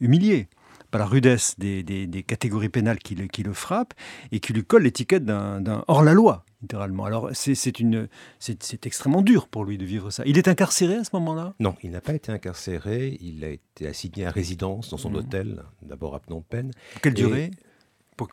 humilié 0.00 0.48
par 0.90 1.00
la 1.00 1.06
rudesse 1.06 1.58
des, 1.58 1.82
des- 1.82 2.06
des 2.06 2.22
catégories 2.22 2.68
pénales 2.70 2.98
qui 2.98 3.14
le, 3.14 3.26
qui 3.26 3.42
le 3.42 3.52
frappent 3.52 3.94
et 4.32 4.40
qui 4.40 4.52
lui 4.54 4.64
collent 4.64 4.84
l'étiquette 4.84 5.24
d'un 5.24 5.84
hors-la-loi, 5.88 6.44
littéralement. 6.62 7.04
Alors 7.04 7.30
c'est 7.34 7.80
une- 7.80 8.08
extrêmement 8.84 9.22
dur 9.22 9.48
pour 9.48 9.64
lui 9.64 9.78
de 9.78 9.84
vivre 9.84 10.10
ça. 10.10 10.22
Il 10.26 10.38
est 10.38 10.48
incarcéré 10.48 10.94
à 10.96 11.04
ce 11.04 11.10
moment-là? 11.14 11.54
Non, 11.60 11.74
il 11.82 11.90
n'a 11.90 12.00
pas 12.00 12.14
été 12.14 12.32
incarcéré, 12.32 13.16
il 13.20 13.44
a 13.44 13.50
été 13.50 13.86
assigné 13.86 14.26
à 14.26 14.30
résidence 14.30 14.90
dans 14.90 14.96
son 14.98 15.10
Mhm. 15.10 15.16
hôtel, 15.16 15.62
d'abord 15.82 16.14
à 16.14 16.20
Phnom 16.20 16.42
Penh. 16.42 16.70
Pour 16.92 17.00
quelle 17.02 17.12
Et- 17.12 17.16
durée? 17.22 17.50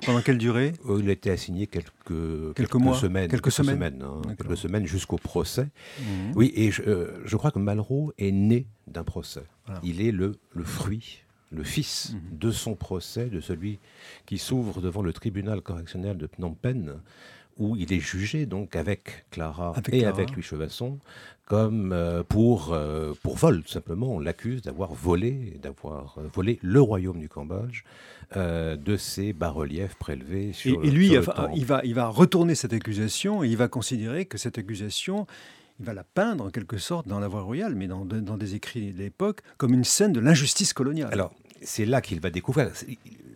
Pendant 0.04 0.22
quelle 0.22 0.40
durée? 0.40 0.74
Euh, 0.90 0.98
Il 1.00 1.08
a 1.10 1.12
été 1.12 1.30
assigné 1.30 1.68
quelques, 1.68 2.56
quelques, 2.56 2.74
mois, 2.74 2.98
semaines, 2.98 3.30
quelques 3.30 3.52
semaines. 3.52 4.02
hein, 4.02 4.22
quelques 4.36 4.58
semaines 4.58 4.88
jusqu'au 4.88 5.18
procès. 5.18 5.68
Mhm. 6.00 6.32
Oui, 6.36 6.52
et 6.56 6.72
je, 6.72 6.82
euh, 6.82 7.22
je 7.24 7.38
crois 7.38 7.52
que 7.52 7.60
Malraux 7.60 8.12
est 8.18 8.32
né 8.32 8.66
d'un 8.88 9.04
procès. 9.04 9.44
Voilà. 9.68 9.80
Il 9.84 10.02
est 10.02 10.12
le, 10.12 10.40
le 10.54 10.64
fruit, 10.64 11.20
le 11.52 11.64
fils 11.64 12.14
Mhm. 12.16 12.38
de 12.40 12.50
son 12.50 12.74
procès, 12.74 13.28
de 13.28 13.40
celui 13.40 13.78
qui 14.26 14.40
s'ouvre 14.40 14.82
devant 14.82 15.04
le 15.04 15.14
tribunal 15.14 15.62
correctionnel 15.62 16.18
de 16.18 16.26
Phnom 16.26 16.56
Penh, 16.56 16.96
où 17.58 17.76
il 17.76 17.94
est 17.94 18.00
jugé 18.00 18.46
donc 18.46 18.76
avec 18.76 19.26
Clara 19.32 19.72
Avec 19.76 19.94
et 19.94 20.00
Clara. 20.00 20.14
avec 20.16 20.32
Louis 20.36 20.44
Chevasson, 20.44 21.00
comme 21.46 21.94
euh, 21.94 22.24
pour, 22.24 22.74
euh, 22.74 23.14
pour 23.22 23.38
vol, 23.38 23.62
tout 23.64 23.72
simplement. 23.72 24.16
On 24.16 24.20
l'accuse 24.20 24.62
d'avoir 24.62 24.94
volé, 24.94 25.58
d'avoir 25.62 26.18
euh, 26.18 26.28
volé 26.34 26.60
le 26.62 26.82
royaume 26.82 27.20
du 27.20 27.30
Cambodge 27.30 27.84
euh, 28.36 28.76
de 28.76 28.98
ses 28.98 29.32
bas-reliefs 29.32 29.96
prélevés 29.96 30.50
Et, 30.50 30.54
sur 30.54 30.84
et 30.84 30.90
lui, 30.90 31.10
sur 31.10 31.50
il, 31.56 31.66
va, 31.66 31.82
il 31.84 31.94
va 31.94 32.08
retourner 32.08 32.56
cette 32.56 32.74
accusation 32.74 33.44
et 33.44 33.48
il 33.48 33.58
va 33.58 33.68
considérer 33.68 34.26
que 34.26 34.38
cette 34.38 34.58
accusation, 34.58 35.28
il 35.80 35.86
va 35.86 35.94
la 35.94 36.04
peindre 36.04 36.46
en 36.46 36.50
quelque 36.50 36.78
sorte 36.78 37.08
dans 37.08 37.20
la 37.20 37.28
voie 37.28 37.44
royale, 37.44 37.76
mais 37.76 37.88
dans, 37.88 38.04
dans 38.06 38.38
des 38.38 38.56
écrits 38.56 38.92
de 38.92 38.98
l'époque, 38.98 39.42
comme 39.58 39.74
une 39.74 39.84
scène 39.84 40.14
de 40.14 40.20
l'injustice 40.20 40.74
coloniale. 40.74 41.14
Alors, 41.14 41.32
c'est 41.62 41.86
là 41.86 42.02
qu'il 42.02 42.20
va 42.20 42.32
découvrir. 42.32 42.72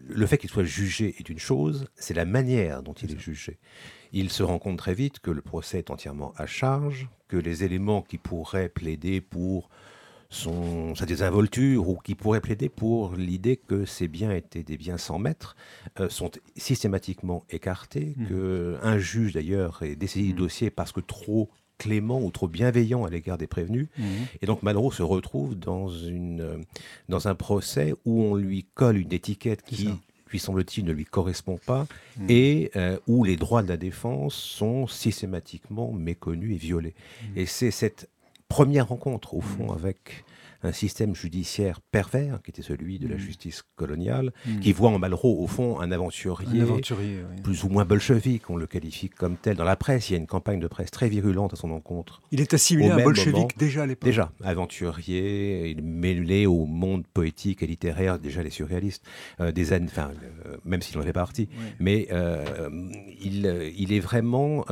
Le 0.09 0.25
fait 0.25 0.39
qu'il 0.39 0.49
soit 0.49 0.63
jugé 0.63 1.15
est 1.19 1.29
une 1.29 1.37
chose, 1.39 1.85
c'est 1.95 2.15
la 2.15 2.25
manière 2.25 2.81
dont 2.81 2.93
il 2.93 3.11
est 3.11 3.19
jugé. 3.19 3.59
Il 4.13 4.29
se 4.29 4.43
rend 4.43 4.59
compte 4.59 4.77
très 4.77 4.93
vite 4.93 5.19
que 5.19 5.31
le 5.31 5.41
procès 5.41 5.79
est 5.79 5.91
entièrement 5.91 6.33
à 6.37 6.45
charge, 6.45 7.09
que 7.27 7.37
les 7.37 7.63
éléments 7.63 8.01
qui 8.01 8.17
pourraient 8.17 8.69
plaider 8.69 9.21
pour 9.21 9.69
son, 10.31 10.93
sa 10.95 11.05
désinvolture 11.07 11.89
ou 11.89 11.97
qui 11.97 12.13
pourraient 12.15 12.41
plaider 12.41 12.69
pour 12.69 13.15
l'idée 13.15 13.57
que 13.57 13.85
ces 13.85 14.07
biens 14.07 14.31
étaient 14.31 14.63
des 14.63 14.77
biens 14.77 14.97
sans 14.97 15.17
maître 15.17 15.55
euh, 15.99 16.07
sont 16.09 16.29
systématiquement 16.55 17.45
écartés, 17.49 18.13
Mhm. 18.17 18.27
que 18.27 18.77
un 18.83 18.97
juge 18.99 19.33
d'ailleurs 19.33 19.81
est 19.83 19.95
décidé 19.95 20.25
du 20.27 20.33
Mhm. 20.33 20.39
dossier 20.39 20.69
parce 20.69 20.91
que 20.91 20.99
trop 21.01 21.49
clément 21.79 22.21
ou 22.21 22.29
trop 22.29 22.47
bienveillant 22.47 23.05
à 23.05 23.09
l'égard 23.09 23.37
des 23.37 23.47
prévenus. 23.47 23.87
Mhm. 23.97 24.05
Et 24.41 24.45
donc 24.45 24.61
Malraux 24.63 24.91
se 24.91 25.01
retrouve 25.01 25.55
dans, 25.57 25.87
une, 25.89 26.41
euh, 26.41 26.57
dans 27.07 27.27
un 27.27 27.35
procès 27.35 27.95
où 28.05 28.21
on 28.21 28.35
lui 28.35 28.65
colle 28.75 28.97
une 28.97 29.13
étiquette 29.13 29.63
qui. 29.63 29.89
Lui 30.31 30.39
semble-t-il, 30.39 30.85
ne 30.85 30.91
lui 30.91 31.05
correspond 31.05 31.59
pas 31.65 31.87
Mhm. 32.17 32.25
et 32.29 32.71
euh, 32.75 32.97
où 33.07 33.23
les 33.23 33.35
droits 33.35 33.63
de 33.63 33.67
la 33.69 33.77
défense 33.77 34.35
sont 34.35 34.87
systématiquement 34.87 35.91
méconnus 35.91 36.53
et 36.55 36.57
violés. 36.57 36.93
Mhm. 37.23 37.37
Et 37.37 37.45
c'est 37.45 37.71
cette 37.71 38.09
première 38.47 38.87
rencontre, 38.89 39.33
au 39.35 39.41
fond, 39.41 39.65
Mhm. 39.71 39.77
avec 39.77 40.23
un 40.63 40.71
système 40.71 41.15
judiciaire 41.15 41.79
pervers, 41.91 42.41
qui 42.43 42.51
était 42.51 42.61
celui 42.61 42.99
de 42.99 43.07
la 43.07 43.15
Mhm. 43.15 43.21
justice 43.21 43.63
coloniale, 43.75 44.31
Mhm. 44.45 44.59
qui 44.59 44.71
voit 44.73 44.89
en 44.89 44.99
Malraux, 44.99 45.41
au 45.43 45.47
fond, 45.47 45.79
un 45.79 45.91
aventurier 45.91 46.59
Un 46.59 46.63
aventurier, 46.63 47.19
oui. 47.35 47.41
plus 47.41 47.63
ou 47.63 47.69
moins 47.69 47.85
bolchevique, 47.85 48.49
on 48.49 48.57
le 48.57 48.67
qualifie 48.67 49.09
comme 49.09 49.37
tel. 49.37 49.55
Dans 49.57 49.63
la 49.63 49.75
presse, 49.75 50.09
il 50.09 50.13
y 50.13 50.15
a 50.15 50.19
une 50.19 50.27
campagne 50.27 50.59
de 50.59 50.67
presse 50.67 50.91
très 50.91 51.09
virulente 51.09 51.53
à 51.53 51.55
son 51.55 51.71
encontre. 51.71 52.21
Il 52.31 52.41
est 52.41 52.53
assimilé 52.53 52.89
à 52.89 52.95
un 52.95 53.03
bolchevique 53.03 53.33
moment, 53.33 53.47
déjà 53.57 53.83
à 53.83 53.85
l'époque. 53.85 54.05
Déjà, 54.05 54.31
aventurier, 54.43 55.69
il 55.69 55.81
mêlé 55.83 56.45
au 56.45 56.65
monde 56.65 57.05
poétique 57.13 57.63
et 57.63 57.67
littéraire, 57.67 58.19
déjà 58.19 58.43
les 58.43 58.49
surréalistes, 58.49 59.03
euh, 59.39 59.51
des 59.51 59.73
années, 59.73 59.87
enfin, 59.89 60.11
euh, 60.45 60.57
même 60.65 60.81
s'il 60.81 60.97
en 60.99 61.03
fait 61.03 61.13
partie. 61.13 61.49
Mais 61.79 62.07
euh, 62.11 62.43
il, 63.21 63.71
il 63.77 63.93
est 63.93 63.99
vraiment. 63.99 64.65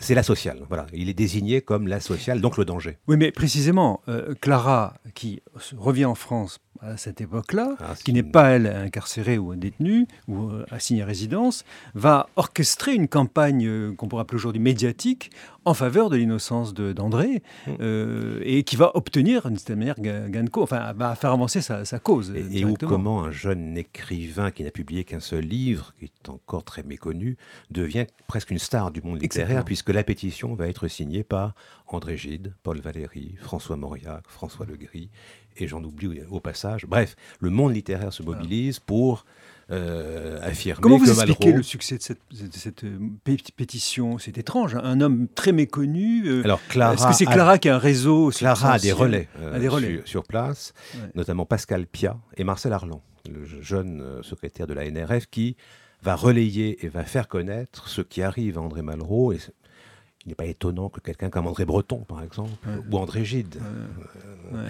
c'est 0.00 0.14
la 0.14 0.22
sociale. 0.22 0.60
Voilà. 0.68 0.86
Il 0.92 1.08
est 1.08 1.14
désigné 1.14 1.60
comme 1.60 1.86
la 1.88 2.00
sociale, 2.00 2.40
donc 2.40 2.56
le 2.56 2.64
danger. 2.64 2.98
Oui, 3.08 3.16
mais 3.16 3.30
précisément, 3.32 4.00
Clara, 4.40 4.94
qui 5.14 5.42
revient 5.76 6.04
en 6.04 6.14
France 6.14 6.60
à 6.82 6.96
cette 6.96 7.20
époque-là, 7.20 7.76
Ah, 7.80 7.94
qui 8.04 8.12
n'est 8.12 8.22
pas, 8.22 8.50
elle, 8.50 8.66
incarcérée 8.66 9.38
ou 9.38 9.54
détenue 9.54 10.06
ou 10.28 10.48
euh, 10.50 10.66
assignée 10.70 11.02
à 11.02 11.06
résidence, 11.06 11.64
va 11.94 12.28
orchestrer 12.36 12.94
une 12.94 13.08
campagne 13.08 13.66
euh, 13.66 13.94
qu'on 13.94 14.08
pourrait 14.08 14.22
appeler 14.22 14.36
aujourd'hui 14.36 14.60
médiatique 14.60 15.30
en 15.64 15.74
faveur 15.74 16.10
de 16.10 16.16
l'innocence 16.16 16.74
de- 16.74 16.92
d'André 16.92 17.42
Mm. 17.66 17.70
euh, 17.80 18.40
et 18.44 18.64
qui 18.64 18.74
va 18.76 18.90
obtenir, 18.96 19.46
d'une 19.46 19.56
certaine 19.56 19.78
manière, 19.78 20.00
gain 20.00 20.42
de 20.42 20.50
cause, 20.50 20.64
enfin, 20.64 20.92
va 20.94 21.14
faire 21.14 21.30
avancer 21.30 21.60
sa, 21.60 21.84
sa 21.84 21.98
cause. 22.00 22.30
Et, 22.34 22.40
et 22.40 22.42
où 22.64 22.68
directement. 22.68 22.90
comment 22.90 23.22
un 23.24 23.30
jeune 23.30 23.76
écrivain 23.78 24.50
qui 24.50 24.64
n'a 24.64 24.70
publié 24.72 25.04
qu'un 25.04 25.20
seul 25.20 25.44
livre, 25.44 25.94
qui 26.00 26.06
est 26.06 26.28
encore 26.28 26.64
très 26.64 26.82
méconnu, 26.82 27.36
devient 27.70 28.06
presque 28.26 28.50
une 28.50 28.58
star 28.58 28.90
du 28.90 29.02
monde 29.02 29.22
littéraire, 29.22 29.44
Exactement. 29.50 29.64
puisque 29.64 29.90
la 29.90 30.02
pétition 30.02 30.54
va 30.54 30.66
être 30.68 30.88
signée 30.88 31.22
par 31.22 31.54
André 31.86 32.16
Gide, 32.16 32.54
Paul 32.64 32.80
Valéry, 32.80 33.36
François 33.40 33.76
Mauriac, 33.76 34.24
François 34.26 34.66
Legris, 34.66 35.10
et 35.56 35.66
j'en 35.68 35.82
oublie 35.82 36.20
au 36.30 36.40
passage. 36.40 36.86
Bref, 36.86 37.16
le 37.40 37.50
monde 37.50 37.74
littéraire 37.74 38.12
se 38.12 38.22
mobilise 38.22 38.78
pour 38.80 39.24
euh, 39.70 40.38
affirmer 40.42 40.80
Comment 40.82 40.98
vous 40.98 41.04
que 41.04 41.10
expliquez 41.10 41.46
Malraux... 41.46 41.56
le 41.58 41.62
succès 41.62 41.96
de 41.96 42.02
cette, 42.02 42.20
de 42.30 42.52
cette, 42.52 42.84
euh, 42.84 42.98
pé- 43.24 43.36
pétition? 43.56 44.18
C'est 44.18 44.36
étrange, 44.36 44.74
hein, 44.74 44.80
un 44.84 45.00
homme 45.00 45.28
très 45.34 45.52
méconnu. 45.52 46.24
euh, 46.26 46.42
Alors, 46.44 46.60
Clara 46.68 46.94
Est-ce 46.94 47.06
que 47.06 47.12
c'est 47.14 47.28
a- 47.28 47.32
Clara 47.32 47.58
qui 47.58 47.68
a 47.68 47.76
un 47.76 47.78
réseau 47.78 48.30
Clara 48.30 48.72
a 48.74 48.78
des 48.78 48.92
relais, 48.92 49.28
euh, 49.40 49.54
A 49.54 49.58
des 49.58 49.68
relais. 49.68 49.96
Sur, 49.98 50.08
sur 50.08 50.22
place, 50.24 50.74
Ouais. 50.94 51.00
notamment 51.14 51.46
Pascal 51.46 51.86
Pia 51.86 52.18
et 52.36 52.44
Marcel 52.44 52.72
Arlan, 52.72 53.02
le 53.30 53.44
jeune 53.62 54.22
secrétaire 54.22 54.66
de 54.66 54.74
la 54.74 54.84
NRF, 54.90 55.26
qui 55.30 55.56
va 56.02 56.16
relayer 56.16 56.84
et 56.84 56.88
va 56.88 57.04
faire 57.04 57.28
connaître 57.28 57.88
ce 57.88 58.02
qui 58.02 58.20
arrive 58.22 58.58
à 58.58 58.60
André 58.60 58.82
Malraux. 58.82 59.32
Et 59.32 59.38
il 60.26 60.28
n'est 60.28 60.34
pas 60.34 60.46
étonnant 60.46 60.88
que 60.88 61.00
quelqu'un 61.00 61.30
comme 61.30 61.46
André 61.46 61.64
Breton, 61.64 61.98
par 62.06 62.22
exemple, 62.22 62.50
Ouais. 62.66 62.74
ou 62.90 62.98
André 62.98 63.24
Gide, 63.24 63.56
Ouais, 64.52 64.58
ouais, 64.58 64.64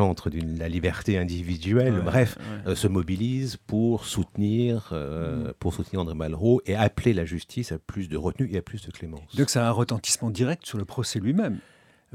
chantre 0.00 0.30
de 0.30 0.40
la 0.58 0.68
liberté 0.70 1.18
individuelle, 1.18 1.96
ouais, 1.96 2.00
bref, 2.00 2.38
ouais. 2.38 2.72
euh, 2.72 2.74
se 2.74 2.88
mobilise 2.88 3.58
pour 3.66 4.06
soutenir, 4.06 4.88
euh, 4.92 5.50
Mm. 5.50 5.52
pour 5.58 5.74
soutenir 5.74 6.00
André 6.00 6.14
Malraux 6.14 6.62
et 6.64 6.74
appeler 6.74 7.12
la 7.12 7.26
justice 7.26 7.70
à 7.72 7.78
plus 7.78 8.08
de 8.08 8.16
retenue 8.16 8.48
et 8.50 8.56
à 8.56 8.62
plus 8.62 8.82
de 8.86 8.90
clémence. 8.90 9.36
Donc 9.36 9.50
ça 9.50 9.66
a 9.66 9.68
un 9.68 9.72
retentissement 9.72 10.30
direct 10.30 10.64
sur 10.64 10.78
le 10.78 10.86
procès 10.86 11.20
lui-même. 11.20 11.58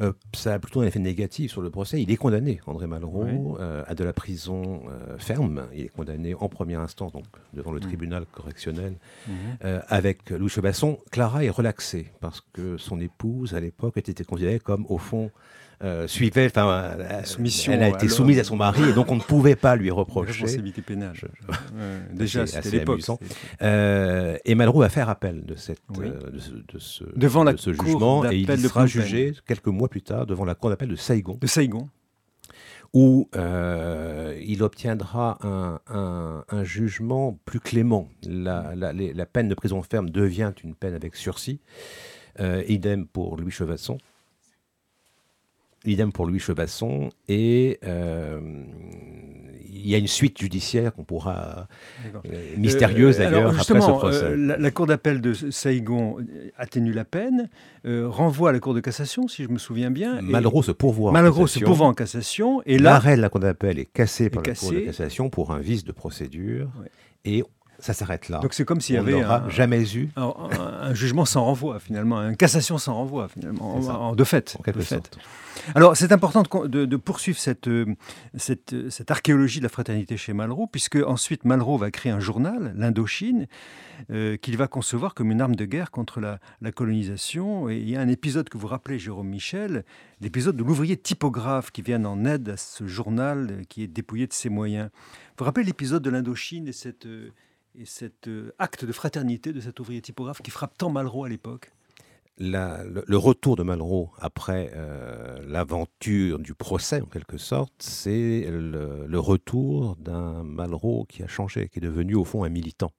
Euh, 0.02 0.12
ça 0.34 0.54
a 0.56 0.60
plutôt 0.60 0.82
un 0.82 0.86
effet 0.88 1.00
négatif 1.00 1.52
sur 1.52 1.62
le 1.62 1.70
procès. 1.70 2.02
Il 2.02 2.10
est 2.12 2.18
condamné, 2.18 2.60
André 2.66 2.86
Malraux, 2.88 3.24
Oui. 3.24 3.56
euh, 3.62 3.84
à 3.88 3.94
de 3.94 4.04
la 4.04 4.12
prison 4.14 4.82
euh, 4.90 5.18
ferme. 5.20 5.68
Il 5.76 5.86
est 5.86 5.90
condamné 5.90 6.34
en 6.34 6.50
première 6.50 6.82
instance, 6.82 7.14
donc 7.14 7.26
devant 7.54 7.72
le 7.72 7.80
Mhm. 7.80 7.86
tribunal 7.88 8.26
correctionnel, 8.26 8.96
euh, 9.64 9.80
avec 9.88 10.32
Louis 10.32 10.50
Chebasson. 10.50 10.98
Clara 11.12 11.46
est 11.46 11.50
relaxée 11.52 12.08
parce 12.20 12.42
que 12.52 12.78
son 12.78 13.00
épouse, 13.00 13.54
à 13.54 13.60
l'époque, 13.62 13.96
était 13.98 14.24
considérée 14.26 14.60
comme, 14.60 14.86
au 14.90 14.98
fond, 14.98 15.30
euh, 15.86 16.08
suivait, 16.08 16.48
enfin, 16.48 16.68
euh, 17.00 17.24
Soumission 17.24 17.72
elle 17.72 17.84
a 17.84 17.90
été 17.90 18.10
soumise 18.10 18.40
à 18.40 18.44
son 18.44 18.56
mari 18.58 18.90
et 18.90 18.94
donc 18.94 19.12
on 19.12 19.16
ne 19.16 19.22
pouvait 19.22 19.56
pas 19.56 19.76
lui 19.76 19.92
reprocher. 19.92 20.46
Pénale. 20.86 21.14
Je- 21.14 21.26
déjà, 22.14 22.46
c'était 22.48 22.72
l'époque. 22.72 23.02
Euh, 23.62 24.38
et 24.44 24.56
Malraux 24.56 24.80
va 24.82 24.90
faire 24.90 25.08
appel 25.10 25.46
de, 25.46 25.56
cette, 25.56 25.80
Oui. 25.98 26.08
de 26.10 26.40
ce, 26.40 26.52
de 26.52 26.80
ce- 26.80 27.04
Devant 27.16 27.44
la 27.44 27.54
de 27.54 27.58
ce 27.60 27.72
jugement 27.72 28.30
et 28.30 28.36
il 28.38 28.60
sera 28.60 28.86
jugé 28.88 29.34
quelques 29.48 29.68
mois 29.68 29.88
plus 29.88 30.02
tard 30.02 30.26
devant 30.26 30.44
la 30.46 30.56
cour 30.56 30.70
d'appel 30.70 30.90
de 30.90 30.96
Saigon. 30.96 31.38
De 31.40 31.48
Saigon. 31.48 31.88
où 32.94 33.30
euh, 33.36 34.40
il 34.46 34.64
obtiendra 34.64 35.38
un, 35.44 35.80
un- 35.88 36.46
un 36.50 36.64
jugement 36.64 37.38
plus 37.46 37.60
clément. 37.60 38.08
La, 38.28 38.74
la- 38.76 39.26
peine 39.26 39.50
de 39.50 39.56
prison 39.56 39.82
ferme 39.84 40.10
devient 40.10 40.54
une 40.64 40.76
peine 40.76 40.94
avec 40.94 41.16
sursis. 41.16 41.60
Euh, 42.40 42.64
idem 42.68 43.06
pour 43.06 43.38
Louis 43.38 43.52
Chevasson. 43.52 43.98
Idem 45.86 46.12
pour 46.12 46.26
Louis 46.26 46.40
Chevasson. 46.40 47.10
Et 47.28 47.80
euh, 47.86 48.40
il 49.72 49.88
y 49.90 49.94
a 49.96 49.98
une 49.98 50.08
suite 50.08 50.40
judiciaire 50.40 50.94
qu'on 50.94 51.04
pourra. 51.04 51.68
Euh, 52.26 52.54
mystérieuse 52.58 53.20
Euh, 53.20 53.28
alors, 53.28 53.32
d'ailleurs 53.32 53.52
après 53.60 53.82
ce 53.82 53.92
procès. 53.92 54.36
la, 54.38 54.58
la 54.58 54.72
cour 54.72 54.88
d'appel 54.88 55.22
de 55.22 55.34
Saigon 55.34 56.18
atténue 56.58 56.92
la 56.94 57.06
peine, 57.06 57.50
renvoie 57.86 58.50
à 58.50 58.54
la 58.54 58.60
cour 58.60 58.74
de 58.74 58.80
cassation, 58.80 59.28
si 59.28 59.44
je 59.44 59.50
me 59.50 59.58
souviens 59.60 59.92
bien. 59.92 60.22
Malraux 60.22 60.64
se 60.64 60.72
pourvoit. 60.72 61.12
en 61.12 61.14
Malraux 61.14 61.46
se 61.48 61.54
cassation. 61.56 61.68
pourvoit 61.68 61.88
en 61.88 61.94
cassation. 61.94 62.62
Et 62.66 62.80
L'arrêt 62.80 63.16
de 63.16 63.22
la 63.22 63.30
cour 63.30 63.42
d'appel 63.42 63.78
est 63.80 63.86
cassé 63.86 64.30
par 64.30 64.44
la 64.46 64.54
Cour 64.56 64.72
de 64.72 64.80
cassation 64.80 65.30
pour 65.30 65.52
un 65.52 65.60
vice 65.60 65.84
de 65.84 65.92
procédure. 65.92 66.70
Ouais. 66.82 66.90
Et 67.26 67.44
ça 67.80 67.94
s'arrête 67.94 68.30
là. 68.30 68.40
Donc 68.40 68.54
c'est 68.54 68.64
comme 68.66 68.80
s'il 68.82 68.96
y 68.96 68.98
avait 68.98 69.22
un, 69.22 69.50
jamais 69.50 69.84
eu 69.96 70.10
un, 70.16 70.34
jugement 70.94 71.26
sans 71.26 71.44
renvoi 71.44 71.80
finalement, 71.80 72.20
une 72.20 72.38
cassation 72.38 72.78
sans 72.78 72.94
renvoi 72.94 73.28
finalement, 73.28 73.76
en, 73.76 74.16
de 74.16 74.24
fait. 74.24 74.58
En 74.60 74.82
fait. 74.82 75.18
Alors 75.74 75.96
c'est 75.98 76.12
important 76.12 76.44
de, 76.44 76.96
poursuivre 76.98 77.40
cette, 77.40 77.68
euh, 77.68 77.86
cette, 78.38 78.76
cette, 78.90 79.10
archéologie 79.10 79.60
de 79.60 79.64
la 79.64 79.70
fraternité 79.70 80.18
chez 80.18 80.34
Malraux, 80.34 80.68
puisque 80.68 80.98
ensuite 80.98 81.46
Malraux 81.46 81.78
va 81.78 81.92
créer 81.92 82.12
un 82.12 82.20
journal, 82.20 82.74
l'Indochine, 82.76 83.48
euh, 84.12 84.38
qu'il 84.38 84.58
va 84.58 84.68
concevoir 84.68 85.14
comme 85.14 85.32
une 85.32 85.42
arme 85.42 85.56
de 85.56 85.66
guerre 85.66 85.92
contre 85.92 86.20
la, 86.20 86.40
la, 86.62 86.72
colonisation. 86.72 87.70
Et 87.70 87.78
il 87.78 87.90
y 87.90 87.96
a 87.96 88.02
un 88.02 88.10
épisode 88.10 88.50
que 88.50 88.58
vous 88.58 88.68
rappelez, 88.68 89.00
Jérôme 89.00 89.30
Michel, 89.30 89.86
l'épisode 90.22 90.56
de 90.56 90.64
l'ouvrier 90.64 90.98
typographe 90.98 91.72
qui 91.72 91.82
vient 91.82 92.04
en 92.06 92.26
aide 92.26 92.50
à 92.50 92.58
ce 92.58 92.86
journal 92.86 93.48
euh, 93.52 93.64
qui 93.68 93.84
est 93.84 93.88
dépouillé 93.88 94.28
de 94.28 94.34
ses 94.34 94.50
moyens. 94.50 94.90
Vous 95.38 95.46
rappelez 95.46 95.66
l'épisode 95.66 96.04
de 96.04 96.10
l'Indochine 96.10 96.68
et 96.68 96.74
cette 96.74 97.08
et 97.78 97.86
cet 97.86 98.28
euh, 98.28 98.54
acte 98.60 98.86
de 98.86 98.92
fraternité 98.92 99.54
de 99.54 99.60
cet 99.60 99.80
ouvrier 99.80 100.02
typographe 100.02 100.42
qui 100.42 100.52
frappe 100.52 100.78
tant 100.78 100.90
Malraux 100.90 101.24
à 101.24 101.30
l'époque. 101.30 101.72
Le, 102.38 103.16
retour 103.16 103.56
de 103.56 103.64
Malraux 103.64 104.10
après 104.20 104.70
euh, 104.76 105.38
l'aventure 105.48 106.40
du 106.40 106.54
procès, 106.54 107.00
en 107.00 107.06
quelque 107.06 107.38
sorte, 107.38 107.74
c'est 107.80 108.46
le, 108.50 109.20
retour 109.20 109.96
d'un 109.96 110.44
Malraux 110.44 111.06
qui 111.06 111.24
a 111.24 111.28
changé, 111.28 111.70
qui 111.70 111.80
est 111.80 111.82
devenu 111.82 112.16
au 112.16 112.26
fond 112.26 112.44
un 112.44 112.50
militant, 112.50 112.92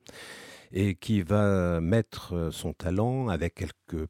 et 0.73 0.95
qui 0.95 1.21
va 1.21 1.83
mettre 1.83 2.49
son 2.50 2.73
talent 2.73 3.28
avec 3.28 3.56
quelques 3.56 4.09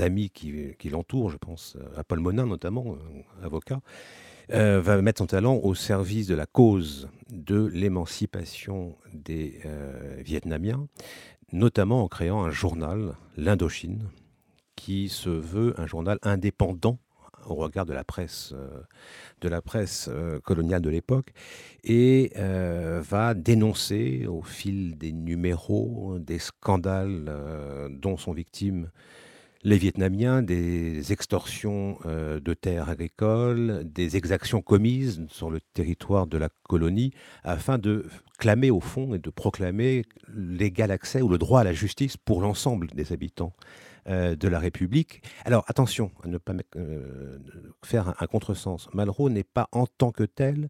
amis 0.00 0.30
qui, 0.30 0.74
qui 0.78 0.88
l'entourent, 0.90 1.30
je 1.30 1.36
pense 1.36 1.76
à 1.96 2.04
Paul 2.04 2.20
Monin 2.20 2.46
notamment, 2.46 2.94
euh, 2.94 3.44
avocat, 3.44 3.80
euh, 4.50 4.80
va 4.80 5.00
mettre 5.00 5.18
son 5.18 5.26
talent 5.26 5.56
au 5.62 5.74
service 5.74 6.26
de 6.26 6.34
la 6.34 6.46
cause 6.46 7.08
de 7.30 7.64
l'émancipation 7.66 8.96
des 9.12 9.60
euh, 9.64 10.16
Vietnamiens, 10.18 10.86
notamment 11.52 12.02
en 12.02 12.08
créant 12.08 12.44
un 12.44 12.50
journal, 12.50 13.14
l'Indochine, 13.36 14.08
qui 14.76 15.08
se 15.08 15.30
veut 15.30 15.78
un 15.78 15.86
journal 15.86 16.18
indépendant 16.22 16.98
au 17.46 17.54
regard 17.54 17.86
de 17.86 17.92
la 17.92 18.04
presse, 18.04 18.52
euh, 18.54 18.82
de 19.40 19.48
la 19.48 19.62
presse 19.62 20.08
coloniale 20.44 20.82
de 20.82 20.90
l'époque, 20.90 21.32
et 21.82 22.32
va 22.36 23.34
dénoncer 23.34 24.26
au 24.26 24.42
fil 24.42 24.96
des 24.96 25.12
numéros 25.12 26.18
des 26.20 26.38
scandales 26.38 27.90
dont 27.90 28.16
sont 28.16 28.32
victimes 28.32 28.90
les 29.64 29.78
Vietnamiens, 29.78 30.42
des 30.42 31.12
extorsions 31.12 31.98
euh, 32.04 32.40
de 32.40 32.54
terres 32.54 32.88
agricoles, 32.88 33.82
des 33.84 34.16
exactions 34.16 34.60
commises 34.60 35.24
sur 35.28 35.50
le 35.50 35.60
territoire 35.60 36.26
de 36.26 36.36
la 36.36 36.48
colonie, 36.64 37.12
afin 37.44 37.78
de 37.78 38.06
clamer 38.38 38.70
au 38.70 38.80
fond 38.80 39.14
et 39.14 39.18
de 39.18 39.30
proclamer 39.30 40.04
l'égal 40.34 40.90
accès 40.90 41.22
ou 41.22 41.28
le 41.28 41.38
droit 41.38 41.60
à 41.60 41.64
la 41.64 41.72
justice 41.72 42.16
pour 42.16 42.40
l'ensemble 42.40 42.88
des 42.88 43.12
habitants 43.12 43.52
euh, 44.08 44.34
de 44.34 44.48
la 44.48 44.58
République. 44.58 45.22
Alors 45.44 45.64
attention 45.68 46.10
à 46.24 46.28
ne 46.28 46.38
pas 46.38 46.54
euh, 46.76 47.38
faire 47.84 48.08
un, 48.08 48.14
un 48.18 48.26
contresens. 48.26 48.88
Malraux 48.92 49.30
n'est 49.30 49.44
pas 49.44 49.68
en 49.70 49.86
tant 49.86 50.10
que 50.10 50.24
tel 50.24 50.68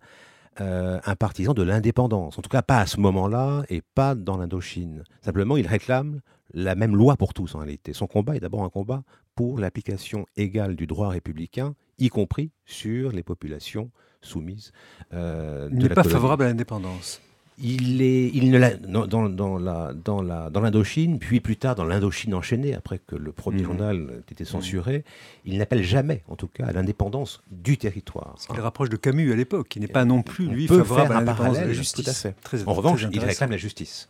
un 0.58 1.16
partisan 1.16 1.54
de 1.54 1.62
l'indépendance, 1.62 2.38
en 2.38 2.42
tout 2.42 2.50
cas 2.50 2.60
pas 2.60 2.80
à 2.80 2.86
ce 2.86 3.00
moment-là 3.00 3.62
et 3.70 3.80
pas 3.94 4.14
dans 4.14 4.36
l'Indochine. 4.36 5.02
Simplement, 5.22 5.56
il 5.56 5.66
réclame 5.66 6.20
la 6.54 6.74
même 6.74 6.96
loi 6.96 7.16
pour 7.16 7.34
tous 7.34 7.54
en 7.54 7.58
réalité. 7.58 7.92
Son 7.92 8.06
combat 8.06 8.36
est 8.36 8.40
d'abord 8.40 8.64
un 8.64 8.70
combat 8.70 9.02
pour 9.34 9.58
l'application 9.58 10.26
égale 10.36 10.76
du 10.76 10.86
droit 10.86 11.08
républicain, 11.08 11.74
y 11.98 12.08
compris 12.08 12.50
sur 12.64 13.12
les 13.12 13.22
populations 13.22 13.90
soumises. 14.20 14.72
Euh, 15.12 15.68
il 15.72 15.78
n'est 15.78 15.88
pas 15.88 16.04
favorable 16.04 16.44
à 16.44 16.48
l'indépendance. 16.48 17.20
Il 17.58 18.00
est, 18.00 18.28
il 18.28 18.50
ne 18.50 18.58
l'a, 18.58 18.74
dans, 18.76 19.06
dans, 19.06 19.58
la, 19.58 19.92
dans, 19.92 20.22
la, 20.22 20.48
dans 20.48 20.60
l'Indochine, 20.60 21.18
puis 21.18 21.40
plus 21.40 21.56
tard 21.56 21.74
dans 21.74 21.84
l'Indochine 21.84 22.34
enchaînée, 22.34 22.74
après 22.74 22.98
que 22.98 23.14
le 23.14 23.30
premier 23.30 23.60
mmh. 23.60 23.64
journal 23.64 24.10
ait 24.10 24.32
été 24.32 24.44
censuré, 24.44 24.98
mmh. 24.98 25.02
il 25.44 25.58
n'appelle 25.58 25.82
jamais, 25.82 26.24
en 26.28 26.34
tout 26.34 26.48
cas, 26.48 26.66
à 26.66 26.72
l'indépendance 26.72 27.42
du 27.50 27.76
territoire. 27.76 28.36
Il 28.52 28.60
rapproche 28.60 28.88
de 28.88 28.96
Camus 28.96 29.32
à 29.32 29.36
l'époque, 29.36 29.68
qui 29.68 29.80
n'est 29.80 29.86
pas 29.86 30.06
non 30.06 30.22
plus, 30.22 30.46
lui, 30.48 30.66
favorable 30.66 31.12
à 31.12 31.20
l'indépendance 31.20 31.60
de 31.60 31.66
la 31.66 31.72
justice. 31.72 32.26
en 32.66 32.72
revanche, 32.72 33.06
il 33.12 33.20
réclame 33.20 33.50
la 33.50 33.58
justice. 33.58 34.08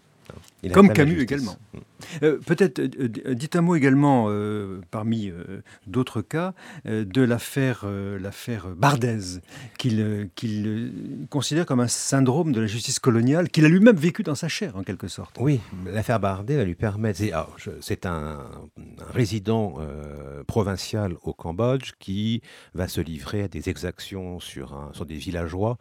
Comme 0.70 0.92
Camus 0.92 1.20
également. 1.20 1.57
Mm. 1.75 1.79
Euh, 2.22 2.38
peut-être 2.44 2.79
euh, 2.79 3.35
dites 3.35 3.57
un 3.57 3.61
mot 3.61 3.77
également, 3.77 4.27
euh, 4.29 4.81
parmi 4.90 5.33
d'autres 5.87 6.22
cas, 6.22 6.55
de 6.85 7.22
l'affaire 7.22 7.87
l'affaire 7.87 8.68
Bardez, 8.77 9.40
qu'il 9.79 11.27
considère 11.31 11.66
comme 11.66 11.81
un 11.81 11.88
syndrome 11.88 12.53
de 12.53 12.61
la 12.61 12.66
justice 12.66 12.98
coloniale, 12.98 13.48
qu'il 13.48 13.64
a 13.64 13.68
lui-même 13.68 13.96
vécu 13.96 14.22
dans 14.22 14.35
sa 14.35 14.48
chair, 14.48 14.77
en 14.77 14.83
quelque 14.83 15.09
sorte. 15.09 15.37
Oui, 15.40 15.61
l'affaire 15.87 16.20
Bardez 16.20 16.57
va 16.57 16.64
lui 16.64 16.75
permettre. 16.75 17.20
C'est 17.81 18.07
un, 18.07 18.38
résident 19.12 19.75
provincial 20.46 21.14
au 21.22 21.33
Cambodge 21.33 21.92
qui 21.98 22.42
va 22.75 22.88
se 22.88 23.01
livrer 23.01 23.42
à 23.42 23.48
des 23.48 23.68
exactions 23.68 24.40
sur, 24.40 24.75
un, 24.75 24.90
sur 24.92 25.07
des 25.07 25.14
villageois 25.14 25.62
euh, 25.62 25.77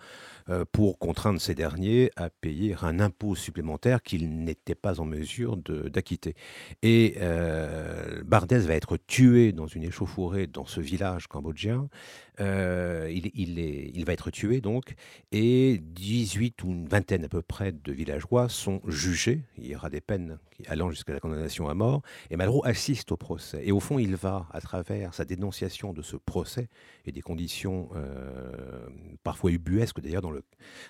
pour 0.71 0.97
contraindre 0.99 1.39
ces 1.41 1.55
derniers 1.55 2.11
à 2.15 2.29
payer 2.29 2.75
un 2.81 2.99
impôt 2.99 3.35
supplémentaire 3.35 4.01
qu'ils 4.01 4.43
n'étaient 4.43 4.75
pas 4.75 4.99
en 4.99 5.05
mesure 5.05 5.57
d'acquitter. 5.57 6.35
Et 6.81 7.15
euh, 7.21 8.21
Bardès 8.25 8.59
va 8.59 8.75
être 8.75 8.97
tué 8.97 9.51
dans 9.51 9.67
une 9.67 9.83
échauffourée 9.83 10.47
dans 10.47 10.65
ce 10.65 10.81
village 10.81 11.27
cambodgien. 11.27 11.89
Euh, 12.41 13.07
il, 13.11 14.05
va 14.05 14.13
être 14.13 14.31
tué 14.31 14.61
donc, 14.61 14.95
et 15.31 15.79
18 15.79 16.63
ou 16.63 16.71
une 16.71 16.87
vingtaine 16.87 17.23
à 17.23 17.29
peu 17.29 17.43
près 17.43 17.71
de 17.71 17.91
villageois 17.91 18.49
sont 18.49 18.81
jugés. 18.87 19.41
Il 19.57 19.67
y 19.67 19.75
aura 19.75 19.89
des 19.89 20.01
peines 20.01 20.39
allant 20.67 20.89
jusqu'à 20.89 21.13
la 21.13 21.19
condamnation 21.19 21.69
à 21.69 21.75
mort. 21.75 22.01
Et 22.29 22.37
Malraux 22.37 22.65
assiste 22.65 23.11
au 23.11 23.17
procès. 23.17 23.61
Et 23.63 23.71
au 23.71 23.79
fond, 23.79 23.99
il 23.99 24.15
va, 24.15 24.47
à 24.51 24.61
travers 24.61 25.13
sa 25.13 25.23
dénonciation 25.23 25.93
de 25.93 26.01
ce 26.01 26.15
procès 26.17 26.67
et 27.05 27.11
des 27.11 27.21
conditions 27.21 27.89
euh, 27.95 28.87
parfois 29.23 29.51
ubuesques 29.51 30.01
d'ailleurs 30.01 30.21
dans, 30.21 30.31
le, 30.31 30.43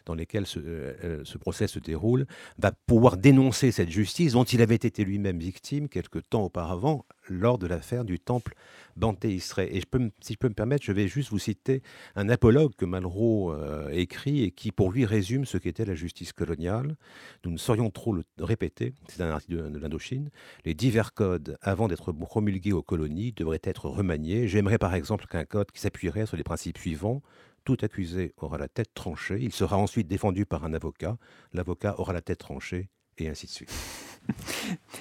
dans 0.05 0.15
lesquelles 0.15 0.45
ce, 0.45 0.59
euh, 0.59 1.21
ce, 1.25 1.37
procès 1.37 1.67
se 1.67 1.79
déroule, 1.79 2.27
va 2.57 2.71
pouvoir 2.71 3.17
dénoncer 3.17 3.71
cette 3.71 3.89
justice 3.89 4.33
dont 4.33 4.43
il 4.43 4.61
avait 4.61 4.75
été 4.75 5.03
lui-même 5.03 5.39
victime 5.39 5.89
quelque 5.89 6.19
temps 6.19 6.43
auparavant 6.43 7.05
lors 7.29 7.57
de 7.57 7.67
l'affaire 7.67 8.05
du 8.05 8.19
temple 8.19 8.53
Banté 8.95 9.34
Israël. 9.34 9.69
Et 9.71 9.81
si 10.21 10.34
je 10.34 10.38
peux 10.38 10.49
me 10.49 10.53
permettre, 10.53 10.84
je 10.84 10.91
vais 10.91 11.07
juste 11.07 11.29
vous 11.29 11.39
citer 11.39 11.81
un 12.15 12.29
apologue 12.29 12.75
que 12.75 12.86
Malraux 12.86 13.53
euh, 13.53 13.89
écrit 13.89 14.43
et 14.43 14.51
qui, 14.51 14.71
pour 14.71 14.91
lui, 14.91 15.05
résume 15.05 15.45
ce 15.45 15.57
qu'était 15.57 15.86
la 15.86 15.95
justice 15.95 16.34
coloniale. 16.34 16.97
Nous 17.45 17.51
ne 17.51 17.57
saurions 17.57 17.89
trop 17.89 18.13
le 18.13 18.23
répéter, 18.39 18.93
c'est 19.07 19.21
un 19.21 19.29
article 19.29 19.63
de, 19.63 19.69
de 19.69 19.79
l'Indochine. 19.79 20.29
Les 20.65 20.73
divers 20.73 21.13
codes, 21.13 21.57
avant 21.62 21.88
d'être 21.88 22.12
promulgués 22.12 22.73
aux 22.73 22.84
colonies, 22.84 23.31
devraient 23.31 23.62
être 23.63 23.88
remaniés. 23.88 24.47
J'aimerais 24.47 24.77
par 24.77 24.93
exemple 24.93 25.25
qu'un 25.27 25.45
code 25.45 25.71
qui 25.71 25.79
s'appuierait 25.79 26.25
sur 26.25 26.38
les 26.38 26.43
principes 26.43 26.77
suivants 26.77 27.21
tout 27.63 27.77
accusé 27.81 28.34
aura 28.38 28.57
la 28.57 28.67
tête 28.67 28.93
tranchée, 28.93 29.38
il 29.39 29.53
sera 29.53 29.77
ensuite 29.77 30.07
défendu 30.07 30.45
par 30.45 30.65
un 30.65 30.73
avocat, 30.73 31.17
l'avocat 31.53 31.99
aura 31.99 32.13
la 32.13 32.21
tête 32.21 32.39
tranchée, 32.39 32.89
et 33.23 33.29
ainsi 33.29 33.45
de 33.47 33.51
suite. 33.51 33.71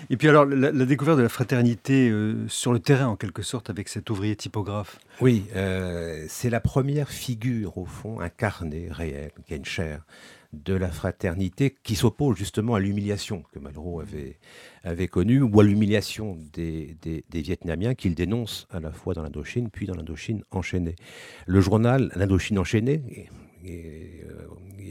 Et 0.09 0.17
puis 0.17 0.29
alors, 0.29 0.45
la, 0.45 0.73
découverte 0.73 1.19
de 1.19 1.23
la 1.23 1.29
fraternité 1.29 2.09
euh, 2.09 2.49
sur 2.49 2.73
le 2.73 2.81
terrain, 2.81 3.07
en 3.07 3.17
quelque 3.17 3.43
sorte, 3.43 3.71
avec 3.71 3.89
cet 3.89 4.11
ouvrier 4.11 4.35
typographe. 4.35 4.99
Oui, 5.21 5.45
euh, 5.55 6.25
c'est 6.29 6.51
la 6.51 6.61
première 6.61 7.11
figure, 7.11 7.79
au 7.79 7.85
fond, 7.85 8.21
incarnée, 8.21 8.89
réelle, 8.91 9.33
qui 9.47 9.55
a 9.55 9.57
une 9.57 9.65
chair, 9.65 10.05
de 10.53 10.75
la 10.75 10.89
fraternité 10.89 11.77
qui 11.85 11.95
s'oppose 11.95 12.37
justement 12.37 12.75
à 12.75 12.81
l'humiliation 12.81 13.45
que 13.53 13.61
Malraux 13.61 14.01
avait, 14.01 15.09
connue, 15.09 15.43
ou 15.43 15.61
à 15.61 15.63
l'humiliation 15.63 16.39
des, 16.53 16.97
Vietnamiens 17.33 17.95
qu'il 17.95 18.17
dénonce 18.17 18.67
à 18.71 18.81
la 18.81 18.91
fois 18.91 19.15
dans 19.15 19.23
l'Indochine, 19.23 19.71
puis 19.71 19.87
dans 19.87 19.95
l'Indochine 19.95 20.43
enchaînée. 20.51 20.97
Le 21.47 21.61
journal 21.61 22.11
L'Indochine 22.17 22.59
enchaînée 22.59 23.29
est, 23.65 24.25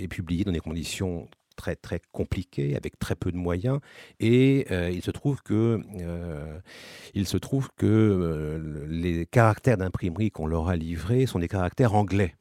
est, 0.01 0.07
publié 0.07 0.45
dans 0.45 0.53
des 0.53 0.61
conditions 0.61 1.27
très 1.59 1.75
très 1.75 1.99
compliqué 2.13 2.77
avec 2.77 2.97
très 2.97 3.15
peu 3.15 3.33
de 3.33 3.37
moyens 3.37 3.79
et 4.21 4.65
euh, 4.71 4.89
il 4.89 5.03
se 5.03 5.11
trouve 5.11 5.43
que 5.43 5.55
euh, 5.55 6.59
euh, 7.83 8.85
les 8.87 9.25
caractères 9.25 9.77
d'imprimerie 9.77 10.31
qu'on 10.31 10.47
leur 10.47 10.69
a 10.69 10.77
livrés 10.77 11.25
sont 11.25 11.39
des 11.39 11.49
caractères 11.49 11.95
anglais 11.95 12.35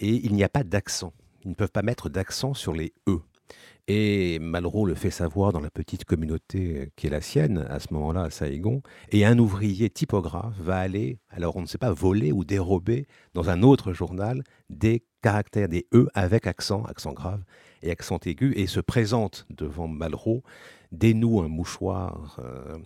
et 0.00 0.14
il 0.24 0.32
n'y 0.32 0.42
a 0.42 0.48
pas 0.48 0.64
d'accent. 0.64 1.12
Ils 1.44 1.50
ne 1.50 1.54
peuvent 1.54 1.70
pas 1.70 1.82
mettre 1.82 2.08
d'accent 2.08 2.54
sur 2.54 2.72
les 2.72 2.94
e. 3.08 3.20
Et 3.88 4.38
Malraux 4.38 4.86
le 4.86 4.94
fait 4.94 5.10
savoir 5.10 5.52
dans 5.52 5.60
la 5.60 5.70
petite 5.70 6.04
communauté 6.04 6.90
qui 6.94 7.08
est 7.08 7.10
la 7.10 7.20
sienne, 7.20 7.66
à 7.68 7.80
ce 7.80 7.92
moment-là, 7.92 8.22
à 8.22 8.30
Saïgon. 8.30 8.80
Et 9.10 9.24
un 9.24 9.38
ouvrier 9.38 9.90
typographe 9.90 10.56
va 10.60 10.78
aller, 10.78 11.18
alors 11.30 11.56
on 11.56 11.62
ne 11.62 11.66
sait 11.66 11.78
pas, 11.78 11.92
voler 11.92 12.30
ou 12.30 12.44
dérober 12.44 13.06
dans 13.34 13.50
un 13.50 13.62
autre 13.62 13.92
journal 13.92 14.44
des 14.70 15.04
caractères 15.20 15.68
des 15.68 15.86
E 15.92 16.08
avec 16.14 16.46
accent, 16.46 16.84
accent 16.84 17.12
grave 17.12 17.42
et 17.82 17.90
accent 17.90 18.18
aigu, 18.24 18.52
et 18.56 18.68
se 18.68 18.80
présente 18.80 19.46
devant 19.50 19.88
Malraux, 19.88 20.44
dénoue 20.92 21.40
un 21.40 21.48
mouchoir 21.48 22.38
euh, 22.38 22.78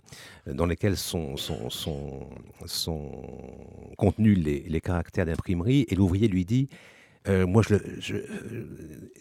dans 0.51 0.65
lequel 0.65 0.97
sont, 0.97 1.37
sont, 1.37 1.69
sont, 1.69 2.29
contenus 3.97 4.37
les, 4.37 4.61
les 4.61 4.81
caractères 4.81 5.25
d'imprimerie, 5.25 5.85
et 5.89 5.95
l'ouvrier 5.95 6.27
lui 6.27 6.45
dit 6.45 6.69
moi, 7.27 7.61
je, 7.67 7.75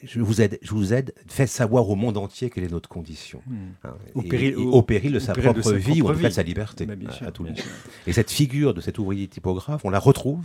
je, 0.02 0.20
vous 0.20 0.40
aide, 0.40 0.58
je 0.62 0.70
vous 0.70 0.92
aide, 0.92 1.12
faites 1.26 1.48
savoir 1.48 1.88
au 1.88 1.96
monde 1.96 2.16
entier 2.16 2.50
quelle 2.50 2.64
est 2.64 2.70
notre 2.70 2.88
condition. 2.88 3.42
Hmm. 3.46 3.56
Hein, 3.84 3.94
au, 4.14 4.82
péril, 4.82 5.12
de 5.12 5.18
sa 5.18 5.32
propre 5.32 5.72
vie 5.72 6.02
ou 6.02 6.08
en 6.08 6.14
tout 6.14 6.20
cas 6.20 6.28
de 6.28 6.34
sa 6.34 6.42
liberté 6.42 6.86
à, 7.20 7.30
tout 7.30 7.42
le 7.44 7.50
monde. 7.50 7.58
Et 8.06 8.12
cette 8.12 8.30
figure 8.30 8.74
de 8.74 8.80
cet 8.80 8.98
ouvrier 8.98 9.28
typographe, 9.28 9.84
on 9.84 9.90
la 9.90 9.98
retrouve 9.98 10.44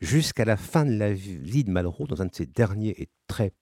jusqu'à 0.00 0.44
la 0.44 0.56
fin 0.56 0.84
de 0.84 0.96
la 0.96 1.12
vie 1.12 1.64
de 1.64 1.70
Malraux 1.70 2.06
dans 2.06 2.20
un 2.22 2.26
de 2.26 2.34
ses 2.34 2.46
derniers 2.46 3.00
et 3.00 3.08
très 3.26 3.52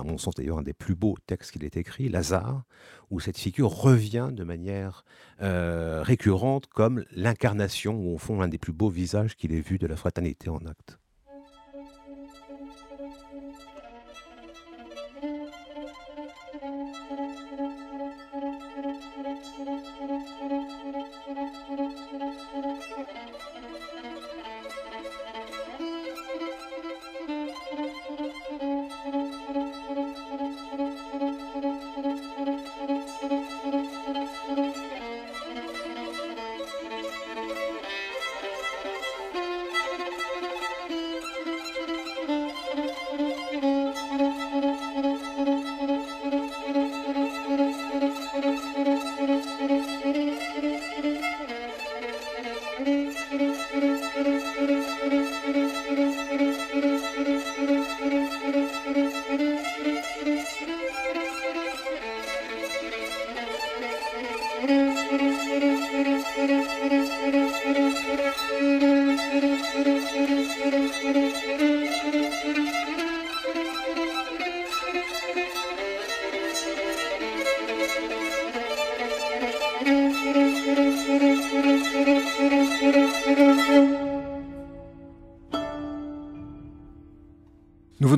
à 0.00 0.04
mon 0.04 0.18
sens 0.18 0.34
d'ailleurs 0.34 0.58
un 0.58 0.62
des 0.62 0.72
plus 0.72 0.94
beaux 0.94 1.16
textes 1.26 1.52
qu'il 1.52 1.64
ait 1.64 1.70
écrit, 1.74 2.08
Lazare, 2.08 2.64
où 3.10 3.20
cette 3.20 3.38
figure 3.38 3.70
revient 3.70 4.30
de 4.32 4.44
manière 4.44 5.04
euh, 5.42 6.02
récurrente 6.02 6.66
comme 6.66 7.04
l'incarnation, 7.12 7.96
ou 7.96 8.14
au 8.14 8.18
fond 8.18 8.40
l'un 8.40 8.48
des 8.48 8.58
plus 8.58 8.72
beaux 8.72 8.88
visages 8.88 9.36
qu'il 9.36 9.52
ait 9.52 9.60
vu 9.60 9.78
de 9.78 9.86
la 9.86 9.96
fraternité 9.96 10.48
en 10.48 10.64
acte. 10.66 10.98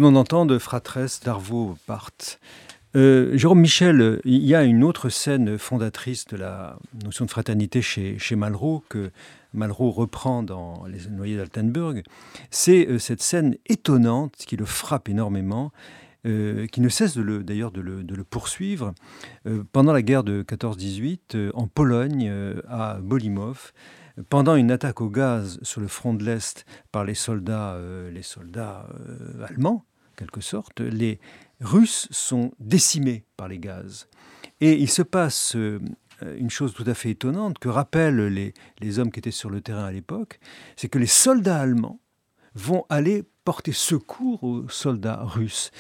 De 0.05 0.59
Fratresse 0.59 1.21
d'Arvo 1.21 1.79
Part. 1.87 2.11
Euh, 2.95 3.39
Jérôme 3.39 3.61
Michel, 3.61 4.21
il 4.27 4.45
y 4.45 4.55
a 4.55 4.65
une 4.65 4.85
autre 4.85 5.09
scène 5.09 5.57
fondatrice 5.57 6.27
de 6.27 6.37
la 6.37 6.77
notion 7.03 7.25
de 7.25 7.31
fraternité 7.31 7.81
chez, 7.81 8.37
Malraux, 8.37 8.85
que 8.91 9.11
Malraux 9.55 9.91
reprend 9.91 10.43
dans 10.43 10.85
Les 10.85 11.09
Noyers 11.09 11.39
d'Altenburg. 11.39 12.03
C'est 12.51 12.87
euh, 12.87 12.99
cette 12.99 13.23
scène 13.23 13.57
étonnante 13.65 14.35
qui 14.37 14.57
le 14.57 14.67
frappe 14.67 15.09
énormément, 15.09 15.73
euh, 16.27 16.67
qui 16.67 16.83
ne 16.83 16.91
cesse 16.91 17.17
d'ailleurs 17.17 17.73
de, 17.73 17.81
le 17.81 18.25
poursuivre. 18.25 18.93
pendant 19.73 19.95
la 19.95 20.03
guerre 20.03 20.23
de 20.23 20.43
14-18, 20.43 21.51
en 21.55 21.67
Pologne, 21.67 22.31
à 22.69 22.99
Bolimov, 23.01 23.73
pendant 24.29 24.55
une 24.55 24.71
attaque 24.71 25.01
au 25.01 25.09
gaz 25.09 25.59
sur 25.63 25.81
le 25.81 25.89
front 25.89 26.13
de 26.13 26.25
l'Est 26.25 26.67
par 26.93 27.05
les 27.05 27.15
soldats 27.15 27.79
allemands, 29.49 29.87
quelque 30.17 30.41
sorte, 30.41 30.81
les 30.81 31.19
Russes 31.61 32.09
sont 32.11 32.53
décimés 32.59 33.25
par 33.37 33.49
les 33.49 33.59
gaz. 33.59 34.09
Et 34.61 34.75
il 34.75 34.89
se 34.89 35.03
passe 35.03 35.57
euh, 35.57 35.81
une 36.37 36.51
chose 36.51 36.75
tout 36.75 36.85
à 36.87 36.95
fait 36.95 37.11
étonnante 37.11 37.59
que 37.59 37.69
rappellent 37.69 38.27
les, 38.27 38.55
les 38.81 38.99
hommes 38.99 39.11
qui 39.11 39.19
étaient 39.19 39.31
sur 39.31 39.51
le 39.51 39.61
terrain 39.61 39.85
à 39.85 39.93
l'époque, 39.93 40.41
c'est 40.77 40.89
que 40.89 40.99
les 40.99 41.07
soldats 41.07 41.61
allemands 41.61 42.01
vont 42.55 42.85
aller 42.89 43.25
porter 43.45 43.73
secours 43.73 44.43
aux 44.45 44.69
soldats 44.69 45.23
russes. 45.23 45.71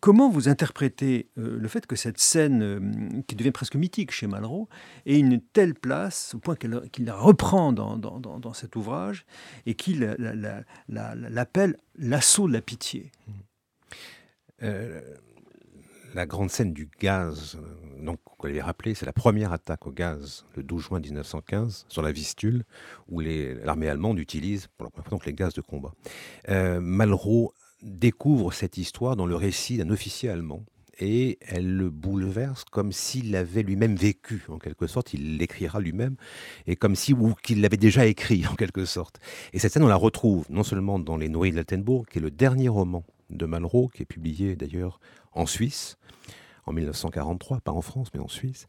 Comment 0.00 0.30
vous 0.30 0.48
interprétez 0.48 1.28
euh, 1.36 1.58
le 1.58 1.68
fait 1.68 1.86
que 1.86 1.96
cette 1.96 2.18
scène, 2.18 2.62
euh, 2.62 3.22
qui 3.26 3.36
devient 3.36 3.50
presque 3.50 3.74
mythique 3.74 4.12
chez 4.12 4.26
Malraux, 4.26 4.68
ait 5.04 5.18
une 5.18 5.42
telle 5.42 5.74
place, 5.74 6.34
au 6.34 6.38
point 6.38 6.56
qu'il 6.56 7.04
la 7.04 7.14
reprend 7.14 7.72
dans, 7.72 7.98
dans, 7.98 8.18
dans, 8.18 8.52
cet 8.54 8.76
ouvrage, 8.76 9.26
et 9.66 9.74
qu'il 9.74 10.16
l'appelle 10.88 11.76
l'assaut 11.98 12.48
de 12.48 12.54
la 12.54 12.62
pitié? 12.62 13.12
Euh, 14.64 15.00
la 16.14 16.26
grande 16.26 16.50
scène 16.50 16.72
du 16.72 16.88
gaz, 17.00 17.56
euh, 17.56 18.04
donc 18.04 18.18
vous 18.38 18.46
l'avez 18.46 18.62
rappelé, 18.62 18.94
c'est 18.94 19.06
la 19.06 19.12
première 19.12 19.52
attaque 19.52 19.86
au 19.86 19.90
gaz 19.90 20.46
le 20.56 20.62
12 20.62 20.82
juin 20.82 21.00
1915 21.00 21.86
sur 21.88 22.02
la 22.02 22.12
Vistule, 22.12 22.64
où 23.08 23.20
l'armée 23.20 23.88
allemande 23.88 24.18
utilise 24.18 24.68
pour 24.76 24.84
la 24.84 24.90
première 24.90 25.08
fois 25.08 25.18
les 25.26 25.32
gaz 25.34 25.54
de 25.54 25.60
combat. 25.60 25.92
Euh, 26.48 26.80
Malraux 26.80 27.52
découvre 27.82 28.52
cette 28.52 28.78
histoire 28.78 29.16
dans 29.16 29.26
le 29.26 29.36
récit 29.36 29.76
d'un 29.76 29.90
officier 29.90 30.30
allemand 30.30 30.64
et 31.00 31.38
elle 31.40 31.76
le 31.76 31.90
bouleverse 31.90 32.64
comme 32.64 32.92
s'il 32.92 33.32
l'avait 33.32 33.62
lui-même 33.62 33.96
vécu, 33.96 34.44
en 34.48 34.58
quelque 34.58 34.86
sorte. 34.86 35.14
Il 35.14 35.38
l'écrira 35.38 35.80
lui-même, 35.80 36.16
et 36.66 36.76
comme 36.76 36.94
si, 36.94 37.12
ou 37.12 37.34
qu'il 37.42 37.60
l'avait 37.60 37.76
déjà 37.76 38.06
écrit, 38.06 38.46
en 38.50 38.54
quelque 38.54 38.84
sorte. 38.84 39.18
Et 39.52 39.58
cette 39.58 39.72
scène, 39.72 39.82
on 39.82 39.88
la 39.88 39.96
retrouve 39.96 40.46
non 40.50 40.62
seulement 40.62 40.98
dans 40.98 41.16
Les 41.16 41.28
Noyés 41.28 41.50
de 41.50 41.56
l'Altenbourg, 41.56 42.06
qui 42.06 42.18
est 42.18 42.22
le 42.22 42.30
dernier 42.30 42.68
roman 42.68 43.04
de 43.34 43.46
Malraux, 43.46 43.88
qui 43.88 44.02
est 44.02 44.06
publié 44.06 44.56
d'ailleurs 44.56 45.00
en 45.32 45.46
Suisse, 45.46 45.96
en 46.66 46.72
1943, 46.72 47.60
pas 47.60 47.72
en 47.72 47.82
France, 47.82 48.08
mais 48.14 48.20
en 48.20 48.28
Suisse. 48.28 48.66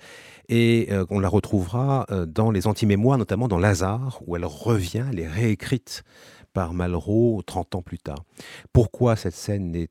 Et 0.49 0.87
euh, 0.91 1.05
on 1.09 1.19
la 1.19 1.29
retrouvera 1.29 2.05
euh, 2.11 2.25
dans 2.25 2.51
les 2.51 2.67
antimémoires, 2.67 3.17
notamment 3.17 3.47
dans 3.47 3.59
Lazare, 3.59 4.21
où 4.25 4.35
elle 4.35 4.45
revient, 4.45 5.05
elle 5.11 5.19
est 5.19 5.27
réécrite 5.27 6.03
par 6.53 6.73
Malraux 6.73 7.41
30 7.45 7.75
ans 7.75 7.81
plus 7.81 7.99
tard. 7.99 8.23
Pourquoi 8.73 9.15
cette 9.15 9.35
scène 9.35 9.75
est 9.75 9.89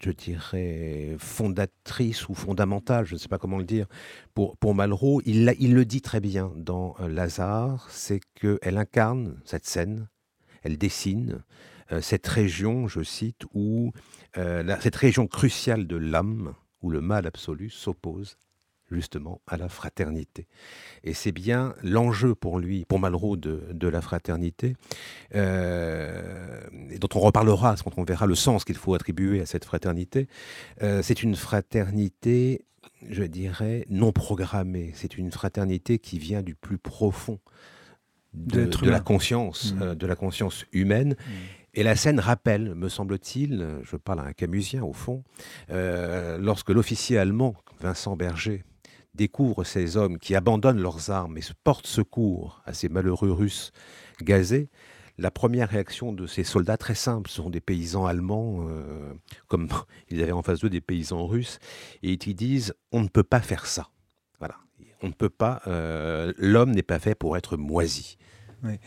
je 0.00 0.10
dirais, 0.12 1.16
fondatrice 1.18 2.28
ou 2.28 2.34
fondamentale, 2.34 3.04
je 3.04 3.14
ne 3.14 3.18
sais 3.18 3.28
pas 3.28 3.38
comment 3.38 3.58
le 3.58 3.64
dire, 3.64 3.86
pour, 4.32 4.56
pour 4.56 4.74
Malraux, 4.74 5.20
il, 5.26 5.52
il 5.58 5.74
le 5.74 5.84
dit 5.84 6.02
très 6.02 6.20
bien 6.20 6.52
dans 6.54 6.94
euh, 7.00 7.08
Lazare, 7.08 7.88
c'est 7.90 8.20
qu'elle 8.34 8.78
incarne 8.78 9.40
cette 9.44 9.66
scène, 9.66 10.08
elle 10.62 10.78
dessine, 10.78 11.42
cette 12.00 12.26
région, 12.26 12.88
je 12.88 13.02
cite, 13.02 13.44
où 13.54 13.92
euh, 14.36 14.76
cette 14.80 14.96
région 14.96 15.26
cruciale 15.26 15.86
de 15.86 15.96
l'âme, 15.96 16.54
où 16.82 16.90
le 16.90 17.00
mal 17.00 17.26
absolu 17.26 17.70
s'oppose 17.70 18.36
justement 18.90 19.42
à 19.46 19.58
la 19.58 19.68
fraternité. 19.68 20.46
Et 21.04 21.12
c'est 21.12 21.32
bien 21.32 21.74
l'enjeu 21.82 22.34
pour 22.34 22.58
lui, 22.58 22.86
pour 22.86 22.98
Malraux, 22.98 23.36
de, 23.36 23.88
la 23.88 24.00
fraternité, 24.00 24.76
euh, 25.34 26.60
et 26.90 26.98
dont 26.98 27.08
on 27.14 27.20
reparlera 27.20 27.76
quand 27.84 27.98
on 27.98 28.04
verra 28.04 28.26
le 28.26 28.34
sens 28.34 28.64
qu'il 28.64 28.76
faut 28.76 28.94
attribuer 28.94 29.42
à 29.42 29.46
cette 29.46 29.66
fraternité. 29.66 30.26
c'est 30.80 31.22
une 31.22 31.36
fraternité, 31.36 32.64
je 33.06 33.24
dirais, 33.24 33.84
non 33.90 34.12
programmée. 34.12 34.92
C'est 34.94 35.18
une 35.18 35.30
fraternité 35.30 35.98
qui 35.98 36.18
vient 36.18 36.42
du 36.42 36.54
plus 36.54 36.78
profond 36.78 37.40
de, 38.32 38.88
la 38.88 39.00
conscience, 39.00 39.74
mmh. 39.74 39.94
de 39.94 40.06
la 40.06 40.16
conscience 40.16 40.64
humaine. 40.72 41.10
Mmh. 41.10 41.57
Et 41.78 41.84
la 41.84 41.94
scène 41.94 42.18
rappelle, 42.18 42.74
me 42.74 42.88
semble-t-il, 42.88 43.78
je 43.84 43.94
parle 43.94 44.18
à 44.18 44.24
un 44.24 44.32
camusien 44.32 44.82
au 44.82 44.92
fond, 44.92 45.22
euh, 45.70 46.36
lorsque 46.36 46.70
l'officier 46.70 47.18
allemand, 47.18 47.54
Vincent 47.80 48.16
Berger, 48.16 48.64
découvre 49.14 49.62
ces 49.62 49.96
hommes 49.96 50.18
qui 50.18 50.34
abandonnent 50.34 50.80
leurs 50.80 51.10
armes 51.10 51.38
et 51.38 51.42
portent 51.62 51.86
secours 51.86 52.62
à 52.66 52.74
ces 52.74 52.88
malheureux 52.88 53.30
Russes 53.30 53.70
gazés, 54.20 54.70
la 55.18 55.30
première 55.30 55.68
réaction 55.68 56.12
de 56.12 56.26
ces 56.26 56.42
soldats, 56.42 56.78
très 56.78 56.96
simple, 56.96 57.30
ce 57.30 57.36
sont 57.36 57.50
des 57.50 57.60
paysans 57.60 58.06
allemands, 58.06 58.66
euh, 58.68 59.14
comme 59.46 59.68
ils 60.08 60.20
avaient 60.20 60.32
en 60.32 60.42
face 60.42 60.58
d'eux 60.58 60.70
des 60.70 60.80
paysans 60.80 61.28
russes, 61.28 61.60
et 62.02 62.10
ils 62.10 62.34
disent 62.34 62.74
on 62.90 63.02
ne 63.02 63.08
peut 63.08 63.22
pas 63.22 63.40
faire 63.40 63.66
ça. 63.66 63.88
Voilà, 64.40 64.56
on 65.00 65.06
ne 65.06 65.12
peut 65.12 65.30
pas, 65.30 65.62
euh, 65.68 66.32
l'homme 66.38 66.72
n'est 66.72 66.82
pas 66.82 66.98
fait 66.98 67.14
pour 67.14 67.36
être 67.36 67.56
moisi. 67.56 68.18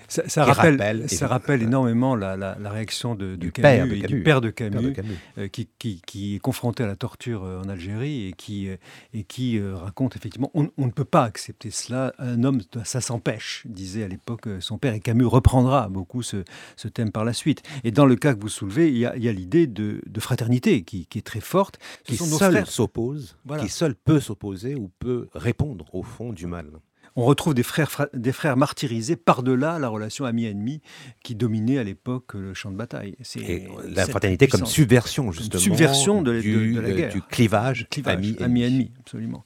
Ça, 0.07 0.43
rappelle, 0.43 1.09
ça 1.09 1.27
rappelle 1.27 1.61
énormément 1.61 2.15
la, 2.15 2.55
réaction 2.69 3.15
de, 3.15 3.35
du, 3.35 3.51
père, 3.51 3.87
de 3.87 4.05
du 4.05 4.23
père 4.23 4.41
de 4.41 4.49
Camus, 4.49 4.93
euh, 5.37 5.47
qui, 5.47 5.67
qui, 5.77 6.35
est 6.35 6.39
confronté 6.39 6.83
à 6.83 6.87
la 6.87 6.95
torture 6.95 7.43
euh, 7.43 7.61
en 7.61 7.69
Algérie 7.69 8.27
et 8.27 8.33
qui, 8.33 8.67
euh, 8.67 8.75
et 9.13 9.23
qui 9.23 9.61
raconte 9.61 10.15
effectivement 10.15 10.51
on, 10.53 10.69
ne 10.77 10.91
peut 10.91 11.05
pas 11.05 11.23
accepter 11.23 11.71
cela. 11.71 12.13
Un 12.19 12.43
homme, 12.43 12.61
ça 12.83 13.01
s'empêche, 13.01 13.63
disait 13.65 14.03
à 14.03 14.07
l'époque 14.07 14.47
son 14.59 14.77
père. 14.77 14.93
Et 14.93 14.99
Camus 14.99 15.25
reprendra 15.25 15.87
beaucoup 15.87 16.21
ce, 16.21 16.43
ce, 16.75 16.87
thème 16.87 17.11
par 17.11 17.23
la 17.23 17.33
suite. 17.33 17.63
Et 17.83 17.91
dans 17.91 18.05
le 18.05 18.15
cas 18.15 18.33
que 18.33 18.41
vous 18.41 18.49
soulevez, 18.49 18.89
il 18.89 18.97
y 18.97 19.05
a, 19.05 19.13
l'idée 19.31 19.67
de, 19.67 20.01
fraternité 20.19 20.83
qui, 20.83 21.07
est 21.15 21.25
très 21.25 21.39
forte. 21.39 21.79
qui 22.03 22.17
seul 22.17 22.65
s'oppose, 22.65 23.37
qui 23.59 23.69
seul 23.69 23.95
peut 23.95 24.19
s'opposer 24.19 24.75
ou 24.75 24.91
peut 24.99 25.29
répondre 25.33 25.85
au 25.93 26.03
fond 26.03 26.33
du 26.33 26.47
mal 26.47 26.67
on 27.15 27.25
retrouve 27.25 27.53
des 27.53 27.63
frères, 27.63 27.89
des 28.13 28.31
frères 28.31 28.57
martyrisés 28.57 29.15
par-delà 29.15 29.79
la 29.79 29.89
relation 29.89 30.25
ami-ennemi 30.25 30.81
qui 31.23 31.35
dominait 31.35 31.77
à 31.77 31.83
l'époque 31.83 32.33
le 32.33 32.53
champ 32.53 32.71
de 32.71 32.77
bataille. 32.77 33.15
Et 33.35 33.67
la 33.89 34.05
fraternité 34.05 34.47
comme 34.47 34.65
subversion, 34.65 35.31
justement. 35.31 35.61
subversion 35.61 36.21
de, 36.21 36.39
du, 36.39 36.81
la 36.81 36.91
guerre. 36.91 37.13
Du 37.13 37.21
clivage, 37.21 37.87
clivage 37.89 38.35
ami-ennemi. 38.39 38.91
absolument. 38.99 39.45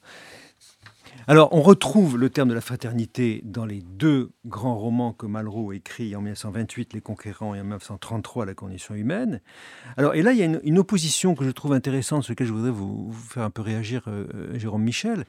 Alors, 1.28 1.48
on 1.50 1.60
retrouve 1.60 2.16
le 2.16 2.30
terme 2.30 2.48
de 2.48 2.54
la 2.54 2.60
fraternité 2.60 3.40
dans 3.44 3.66
les 3.66 3.82
deux 3.82 4.30
grands 4.44 4.78
romans 4.78 5.12
que 5.12 5.26
Malraux 5.26 5.72
écrit 5.72 6.14
en 6.14 6.20
1928, 6.20 6.92
Les 6.92 7.00
Conquérants, 7.00 7.52
et 7.56 7.58
en 7.58 7.64
1933, 7.64 8.46
La 8.46 8.54
Condition 8.54 8.94
humaine. 8.94 9.40
Alors, 9.96 10.14
et 10.14 10.22
là, 10.22 10.30
il 10.30 10.38
y 10.38 10.42
a 10.44 10.46
une, 10.62 10.78
opposition 10.78 11.34
que 11.34 11.44
je 11.44 11.50
trouve 11.50 11.72
intéressante, 11.72 12.22
sur 12.22 12.30
laquelle 12.30 12.46
je 12.46 12.52
voudrais 12.52 12.70
vous, 12.70 13.12
faire 13.12 13.42
un 13.42 13.50
peu 13.50 13.62
réagir, 13.62 14.04
euh, 14.06 14.28
euh, 14.36 14.58
Jérôme 14.58 14.84
Michel. 14.84 15.24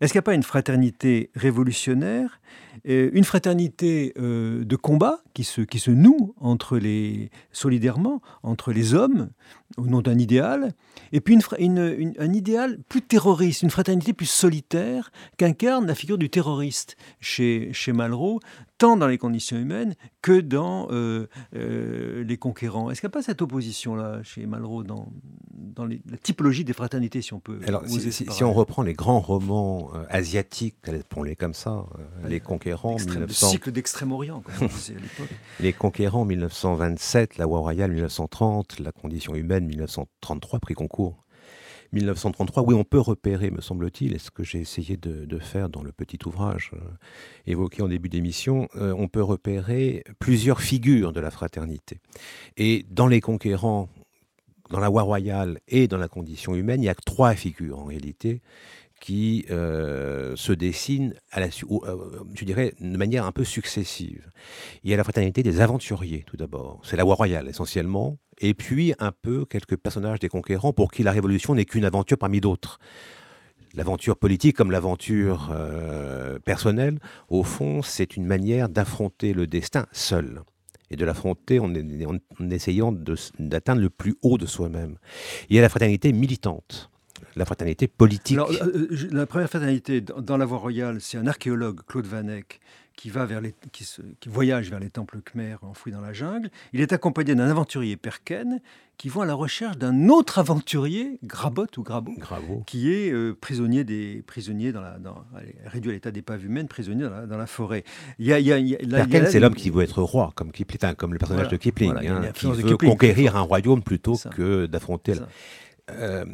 Est-ce 0.00 0.12
qu'il 0.12 0.18
n'y 0.18 0.22
a 0.22 0.30
pas 0.30 0.34
une 0.34 0.42
fraternité 0.44 1.30
révolutionnaire, 1.34 2.40
une 2.84 3.24
fraternité 3.24 4.14
euh, 4.18 4.64
de 4.64 4.76
combat 4.76 5.18
qui 5.34 5.44
se, 5.44 5.90
noue 5.90 6.34
entre 6.40 6.78
les, 6.78 7.30
solidairement 7.52 8.22
entre 8.42 8.72
les 8.72 8.94
hommes 8.94 9.30
au 9.76 9.86
nom 9.86 10.00
d'un 10.00 10.18
idéal, 10.18 10.72
et 11.12 11.20
puis 11.20 11.38
un 11.56 12.32
idéal 12.32 12.78
plus 12.88 13.02
terroriste, 13.02 13.62
une 13.62 13.70
fraternité 13.70 14.12
plus 14.12 14.26
solitaire 14.26 15.10
qu'incarne 15.36 15.86
la 15.86 15.94
figure 15.94 16.18
du 16.18 16.30
terroriste 16.30 16.96
chez, 17.20 17.72
Malraux, 17.88 18.40
tant 18.78 18.96
dans 18.96 19.06
les 19.06 19.18
conditions 19.18 19.58
humaines 19.58 19.94
que 20.22 20.40
dans 20.40 20.88
euh, 20.90 21.28
euh, 21.54 22.24
les 22.24 22.36
conquérants? 22.36 22.90
Est-ce 22.90 23.00
qu'il 23.00 23.08
n'y 23.08 23.12
a 23.12 23.18
pas 23.18 23.22
cette 23.22 23.42
opposition-là 23.42 24.22
chez 24.22 24.46
Malraux 24.46 24.82
dans, 24.82 25.08
dans 25.78 25.86
la 25.86 26.16
typologie 26.20 26.64
des 26.64 26.72
fraternités, 26.72 27.22
si 27.22 27.32
on 27.34 27.40
peut 27.40 27.60
Alors, 27.66 27.84
si, 27.86 28.44
on 28.44 28.52
reprend 28.52 28.82
les 28.82 28.94
grands 28.94 29.20
romans 29.20 29.90
euh, 29.94 30.04
asiatiques, 30.10 30.74
pour 31.08 31.24
les 31.24 31.36
comme 31.36 31.54
ça, 31.54 31.86
les 32.26 32.40
conquérants... 32.40 32.96
1900... 32.96 33.46
Le 33.46 33.52
cycle 33.52 33.70
d'Extrême-Orient, 33.70 34.40
comme 34.40 34.54
on 34.62 34.66
disait 34.66 34.96
à 34.96 35.00
l'époque. 35.00 35.28
Les 35.60 35.72
conquérants 35.72 36.24
1927, 36.24 37.38
la 37.38 37.46
Voie 37.46 37.60
royale 37.60 37.92
1930, 37.92 38.80
la 38.80 38.90
condition 38.90 39.36
humaine 39.36 39.66
1933, 39.66 40.58
prix 40.58 40.74
concours 40.74 41.24
1933, 41.92 42.64
oui, 42.64 42.74
on 42.74 42.84
peut 42.84 43.00
repérer, 43.00 43.50
me 43.50 43.60
semble-t-il, 43.60 44.14
et 44.14 44.18
ce 44.18 44.30
que 44.30 44.42
j'ai 44.42 44.60
essayé 44.60 44.96
de, 44.96 45.38
faire 45.38 45.68
dans 45.68 45.82
le 45.82 45.92
petit 45.92 46.18
ouvrage 46.26 46.72
euh, 46.74 46.78
évoqué 47.46 47.80
en 47.80 47.88
début 47.88 48.08
d'émission, 48.08 48.68
euh, 48.76 48.92
on 48.98 49.06
peut 49.06 49.22
repérer 49.22 50.02
plusieurs 50.18 50.60
figures 50.60 51.12
de 51.12 51.20
la 51.20 51.30
fraternité. 51.30 52.00
Et 52.56 52.84
dans 52.90 53.06
les 53.06 53.20
conquérants, 53.20 53.88
dans 54.70 54.80
la 54.80 54.88
voie 54.88 55.02
royale 55.02 55.60
et 55.68 55.88
dans 55.88 55.98
la 55.98 56.08
condition 56.08 56.54
humaine, 56.54 56.82
il 56.82 56.86
y 56.86 56.90
a 56.90 56.94
trois 56.94 57.34
figures 57.34 57.78
en 57.78 57.84
réalité 57.84 58.42
qui 59.00 59.46
euh, 59.50 60.34
se 60.36 60.52
dessinent, 60.52 61.14
la, 61.34 61.48
je 61.50 62.44
dirais, 62.44 62.74
de 62.80 62.96
manière 62.96 63.26
un 63.26 63.32
peu 63.32 63.44
successive. 63.44 64.28
Il 64.82 64.90
y 64.90 64.94
a 64.94 64.96
la 64.96 65.04
fraternité 65.04 65.42
des 65.42 65.60
aventuriers, 65.60 66.24
tout 66.26 66.36
d'abord. 66.36 66.80
C'est 66.82 66.96
la 66.96 67.04
voie 67.04 67.14
royale, 67.14 67.48
essentiellement, 67.48 68.18
et 68.40 68.54
puis 68.54 68.94
un 68.98 69.12
peu 69.12 69.44
quelques 69.44 69.76
personnages 69.76 70.18
des 70.18 70.28
conquérants 70.28 70.72
pour 70.72 70.90
qui 70.90 71.02
la 71.02 71.12
révolution 71.12 71.54
n'est 71.54 71.64
qu'une 71.64 71.84
aventure 71.84 72.18
parmi 72.18 72.40
d'autres. 72.40 72.78
L'aventure 73.74 74.16
politique 74.16 74.56
comme 74.56 74.70
l'aventure 74.70 75.50
euh, 75.52 76.38
personnelle, 76.40 76.98
au 77.28 77.44
fond, 77.44 77.82
c'est 77.82 78.16
une 78.16 78.24
manière 78.24 78.68
d'affronter 78.68 79.32
le 79.32 79.46
destin 79.46 79.86
seul 79.92 80.42
et 80.90 80.96
de 80.96 81.04
l'affronter 81.04 81.58
en, 81.58 81.72
essayant 82.50 82.92
d'atteindre 83.38 83.82
le 83.82 83.90
plus 83.90 84.16
haut 84.22 84.38
de 84.38 84.46
soi-même. 84.46 84.96
Il 85.48 85.56
y 85.56 85.58
a 85.58 85.62
la 85.62 85.68
fraternité 85.68 86.12
militante, 86.12 86.90
la 87.36 87.44
fraternité 87.44 87.88
politique. 87.88 88.36
Alors, 88.36 88.50
euh, 88.50 88.88
la 89.10 89.26
première 89.26 89.48
fraternité 89.48 90.00
dans 90.00 90.36
la 90.36 90.44
voie 90.44 90.58
royale, 90.58 91.00
c'est 91.00 91.18
un 91.18 91.26
archéologue, 91.26 91.80
Claude 91.86 92.06
Vanek, 92.06 92.60
qui, 92.98 93.10
va 93.10 93.26
vers 93.26 93.40
les, 93.40 93.54
qui, 93.70 93.86
voyage 94.28 94.70
vers 94.70 94.80
les 94.80 94.90
temples 94.90 95.20
khmers 95.20 95.62
enfouis 95.62 95.92
dans 95.92 96.00
la 96.00 96.12
jungle. 96.12 96.50
Il 96.72 96.80
est 96.80 96.92
accompagné 96.92 97.36
d'un 97.36 97.48
aventurier 97.48 97.96
Perken 97.96 98.60
qui 98.96 99.08
vont 99.08 99.20
à 99.20 99.24
la 99.24 99.34
recherche 99.34 99.78
d'un 99.78 100.08
autre 100.08 100.40
aventurier, 100.40 101.20
Grabot 101.22 101.68
ou 101.76 101.84
Grabo, 101.84 102.12
qui 102.66 102.92
est 102.92 103.12
euh, 103.12 103.36
prisonnier 103.40 103.84
des 103.84 104.24
prisonniers 104.26 104.72
dans 104.72 104.80
la 104.80 104.98
dans, 104.98 105.24
réduit 105.66 105.92
à 105.92 105.94
l'état 105.94 106.10
d'épave 106.10 106.44
humaine, 106.44 106.66
prisonnier 106.66 107.04
dans 107.04 107.38
la, 107.38 107.46
forêt. 107.46 107.84
Il 108.18 108.26
c'est 109.30 109.38
l'homme 109.38 109.54
qui 109.54 109.70
veut 109.70 109.84
être 109.84 110.02
roi, 110.02 110.32
comme 110.34 110.50
Kipling, 110.50 110.96
comme 110.96 111.12
le 111.12 111.20
personnage 111.20 111.48
de 111.48 111.56
Kipling, 111.56 111.94
hein, 112.04 112.32
qui 112.34 112.50
veut 112.50 112.76
conquérir 112.76 113.36
un 113.36 113.42
royaume 113.42 113.84
plutôt 113.84 114.16
que 114.34 114.66
d'affronter. 114.66 115.14
Euh, 115.90 116.24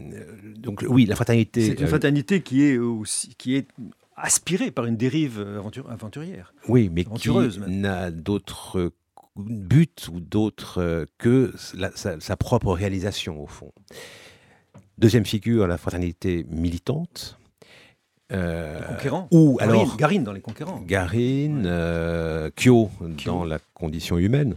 donc 0.56 0.82
oui, 0.88 1.04
la 1.04 1.14
fraternité. 1.14 1.60
C'est 1.60 1.78
une 1.78 1.84
euh, 1.84 1.88
fraternité 1.88 2.40
qui 2.40 2.64
est 2.64 2.78
aussi 2.78 3.34
qui 3.36 3.54
est 3.54 3.68
aspiré 4.16 4.70
par 4.70 4.86
une 4.86 4.96
dérive 4.96 5.44
aventurière. 5.88 6.54
Oui, 6.68 6.90
mais 6.92 7.04
qui 7.04 7.30
n'a 7.66 8.10
d'autre 8.10 8.92
but 9.36 10.08
ou 10.12 10.20
d'autre 10.20 11.06
que 11.18 11.52
sa, 11.56 12.36
propre 12.36 12.72
réalisation, 12.72 13.42
au 13.42 13.46
fond. 13.46 13.72
Deuxième 14.98 15.24
figure, 15.26 15.66
la 15.66 15.78
fraternité 15.78 16.46
militante. 16.48 17.38
Euh, 18.32 18.80
ou 19.32 19.58
alors 19.60 19.96
Garine 19.96 20.24
dans 20.24 20.32
les 20.32 20.40
conquérants. 20.40 20.80
Garine, 20.80 21.64
euh, 21.66 22.50
Kyo, 22.56 22.90
dans 23.26 23.44
la 23.44 23.58
condition 23.74 24.16
humaine. 24.16 24.54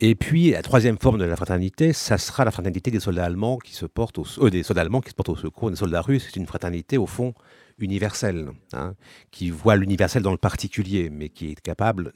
Et 0.00 0.14
puis 0.14 0.50
la 0.50 0.62
troisième 0.62 0.98
forme 0.98 1.18
de 1.18 1.24
la 1.24 1.34
fraternité, 1.34 1.92
ça 1.92 2.16
sera 2.16 2.44
la 2.44 2.50
fraternité 2.52 2.90
des 2.90 3.00
soldats 3.00 3.24
allemands 3.24 3.58
qui 3.58 3.74
se 3.74 3.86
portent 3.86 4.18
au, 4.18 4.26
euh, 4.38 4.50
des 4.50 4.62
soldats 4.62 4.82
allemands 4.82 5.00
qui 5.00 5.10
se 5.10 5.14
portent 5.14 5.30
au 5.30 5.36
secours 5.36 5.70
des 5.70 5.76
soldats 5.76 6.00
russes. 6.00 6.26
C'est 6.26 6.36
une 6.36 6.46
fraternité 6.46 6.96
au 6.96 7.06
fond 7.06 7.34
universel, 7.82 8.50
hein, 8.72 8.94
qui 9.30 9.50
voit 9.50 9.76
l'universel 9.76 10.22
dans 10.22 10.30
le 10.30 10.38
particulier, 10.38 11.10
mais 11.10 11.28
qui 11.28 11.50
est 11.50 11.60
capable, 11.60 12.12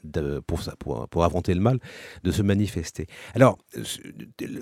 pour, 0.47 1.23
affronter 1.23 1.53
le 1.53 1.61
mal, 1.61 1.79
de 2.23 2.31
se 2.31 2.41
manifester. 2.41 3.07
Alors, 3.35 3.57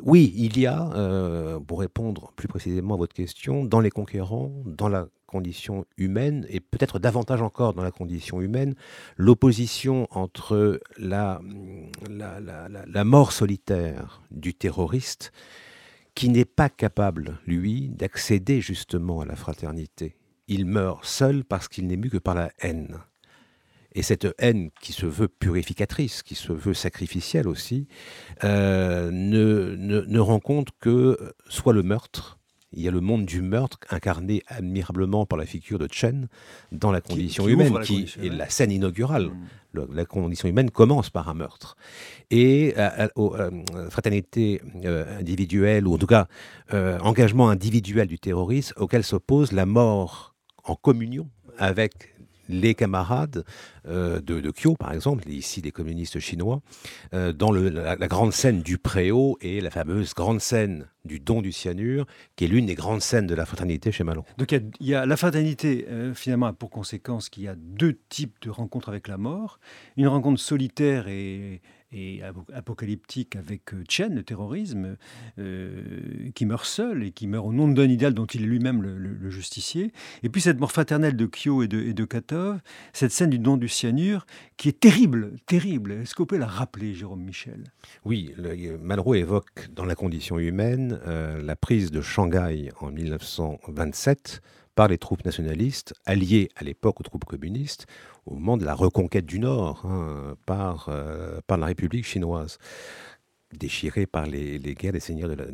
oui, 0.04 0.34
il 0.36 0.58
y 0.60 0.66
a, 0.66 0.92
euh, 0.94 1.60
pour 1.60 1.80
répondre 1.80 2.32
plus 2.36 2.48
précisément 2.48 2.96
à 2.96 2.98
votre 2.98 3.14
question, 3.14 3.64
dans 3.64 3.80
les 3.80 3.92
conquérants, 3.92 4.52
dans 4.66 4.90
la 4.90 5.08
condition 5.26 5.86
humaine, 5.98 6.46
et 6.50 6.60
peut-être 6.60 7.00
davantage 7.00 7.42
encore 7.42 7.74
dans 7.74 7.84
la 7.84 7.92
condition 7.92 8.42
humaine, 8.42 8.76
l'opposition 9.18 10.08
entre 10.12 10.80
la 10.98 11.40
mort 13.04 13.32
solitaire 13.32 14.22
du 14.32 14.54
terroriste, 14.54 15.32
qui 16.14 16.30
n'est 16.30 16.46
pas 16.46 16.70
capable, 16.70 17.40
lui, 17.46 17.90
d'accéder 17.90 18.62
justement 18.62 19.20
à 19.20 19.26
la 19.26 19.36
fraternité 19.36 20.16
il 20.48 20.66
meurt 20.66 21.06
seul 21.06 21.44
parce 21.44 21.68
qu'il 21.68 21.88
n'est 21.88 21.98
mu 21.98 22.10
que 22.10 22.18
par 22.18 22.36
la 22.36 22.52
haine. 22.60 23.00
Et 23.96 24.02
cette 24.02 24.28
haine 24.40 24.70
qui 24.82 24.92
se 24.92 25.06
veut 25.06 25.30
purificatrice, 25.30 26.22
qui 26.22 26.36
se 26.36 26.52
veut 26.52 26.74
sacrificielle 26.74 27.48
aussi, 27.48 27.88
euh, 28.44 29.10
ne, 29.10 29.76
ne, 30.06 30.20
rend 30.20 30.42
compte 30.42 30.70
que 30.82 31.34
soit 31.48 31.72
le 31.72 31.82
meurtre, 31.82 32.38
il 32.74 32.82
y 32.82 32.90
a 32.90 32.92
le 32.92 33.00
monde 33.00 33.26
du 33.26 33.42
meurtre 33.42 33.78
incarné 33.90 34.44
admirablement 34.48 35.26
par 35.26 35.38
la 35.38 35.46
figure 35.46 35.80
de 35.80 35.88
Chen 35.90 36.28
dans 36.74 36.92
la 36.92 37.00
condition 37.00 37.48
humaine, 37.48 37.80
qui 37.84 38.14
est 38.22 38.28
la 38.28 38.50
scène 38.50 38.72
inaugurale. 38.72 39.28
Mm. 39.74 39.94
la 39.94 40.04
condition 40.04 40.50
humaine 40.50 40.72
commence 40.72 41.10
par 41.10 41.30
un 41.30 41.34
meurtre. 41.34 41.78
Et 42.32 42.74
euh, 42.78 43.08
euh, 43.18 43.90
fraternité 43.90 44.62
individuelle, 44.84 45.88
ou 45.88 45.94
en 45.94 45.98
tout 45.98 46.06
cas 46.06 46.28
engagement 46.70 47.48
individuel 47.48 48.08
du 48.08 48.20
terroriste, 48.20 48.74
auquel 48.76 49.06
s'oppose 49.06 49.54
la 49.54 49.66
mort 49.66 50.35
en 50.66 50.76
communion 50.76 51.30
avec 51.58 52.16
les 52.50 52.76
camarades 52.76 53.44
euh, 53.88 54.22
de, 54.22 54.52
Kyo, 54.52 54.76
par 54.76 54.94
exemple, 54.94 55.28
ici 55.30 55.62
des 55.62 55.72
communistes 55.72 56.20
chinois, 56.20 56.62
euh, 57.14 57.34
dans 57.34 57.52
la, 57.52 57.96
grande 58.08 58.34
scène 58.34 58.62
du 58.62 58.78
préau 58.78 59.38
et 59.42 59.62
la 59.62 59.72
fameuse 59.72 60.14
grande 60.14 60.42
scène 60.42 60.88
du 61.06 61.20
don 61.20 61.42
du 61.42 61.52
cyanure, 61.52 62.06
qui 62.36 62.46
est 62.46 62.48
l'une 62.48 62.66
des 62.66 62.76
grandes 62.76 63.02
scènes 63.02 63.28
de 63.28 63.36
la 63.36 63.46
fraternité 63.46 63.92
chez 63.92 64.04
Malon. 64.04 64.24
Donc 64.38 64.52
il 64.52 64.88
y, 64.88 64.96
a 64.96 65.06
la 65.06 65.18
fraternité, 65.18 65.86
euh, 65.90 66.14
finalement, 66.14 66.48
a 66.48 66.54
pour 66.54 66.70
conséquence 66.70 67.30
qu'il 67.30 67.44
y 67.44 67.48
a 67.48 67.56
deux 67.56 67.98
types 68.10 68.36
de 68.42 68.50
rencontres 68.50 68.90
avec 68.90 69.08
la 69.08 69.18
mort. 69.18 69.60
Une 69.98 70.08
rencontre 70.08 70.40
solitaire 70.40 71.08
et, 71.08 71.62
et 71.96 72.22
apocalyptique 72.54 73.36
avec 73.36 73.72
Chen, 73.90 74.14
le 74.16 74.24
terrorisme, 74.24 74.98
qui 76.36 76.46
meurt 76.46 76.66
seul 76.66 77.04
et 77.04 77.12
qui 77.12 77.28
meurt 77.28 77.46
au 77.46 77.54
nom 77.54 77.68
d'un 77.68 77.90
idéal 77.90 78.14
dont 78.14 78.26
il 78.26 78.44
est 78.44 78.46
lui-même 78.46 78.82
le, 78.82 79.30
justicier. 79.30 79.92
Et 80.24 80.30
puis 80.30 80.42
cette 80.42 80.60
mort 80.60 80.72
fraternelle 80.72 81.16
de 81.16 81.26
Kyo 81.26 81.64
et 81.64 81.68
de, 81.68 82.06
Katov, 82.06 82.60
cette 82.94 83.12
scène 83.12 83.30
du 83.30 83.40
don 83.40 83.58
du 83.58 83.68
cyanure, 83.68 84.26
qui 84.58 84.70
est 84.70 84.80
terrible, 84.80 85.34
terrible. 85.46 85.94
Est-ce 85.94 86.14
vous 86.18 86.26
pouvez 86.26 86.40
la 86.40 86.48
rappeler, 86.48 86.94
Jérôme 86.94 87.24
Michel? 87.24 87.64
Oui, 88.04 88.34
Malraux 88.82 89.16
évoque 89.16 89.70
dans 89.74 89.86
la 89.86 89.96
condition 89.96 90.40
humaine 90.40 91.00
la 91.06 91.56
prise 91.56 91.92
de 91.92 92.02
Shanghai 92.02 92.72
en 92.80 92.92
1927 92.92 94.42
par 94.76 94.90
les 94.90 94.98
troupes 94.98 95.26
nationalistes, 95.26 95.94
alliées 96.06 96.50
à 96.56 96.64
l'époque 96.64 97.00
aux 97.00 97.04
troupes 97.04 97.26
communistes, 97.26 97.88
au 98.26 98.36
moment 98.36 98.58
de 98.58 98.66
la 98.66 98.76
reconquête 98.76 99.26
du 99.26 99.40
Nord 99.40 99.86
hein, 99.86 100.36
par, 100.46 100.90
euh, 100.90 101.40
par 101.48 101.58
la 101.58 101.68
République 101.68 102.06
chinoise, 102.06 102.58
déchirée 103.54 104.06
par 104.06 104.26
les, 104.26 104.60
guerres 104.60 104.92
des 104.92 105.00
seigneurs 105.00 105.30
de 105.30 105.48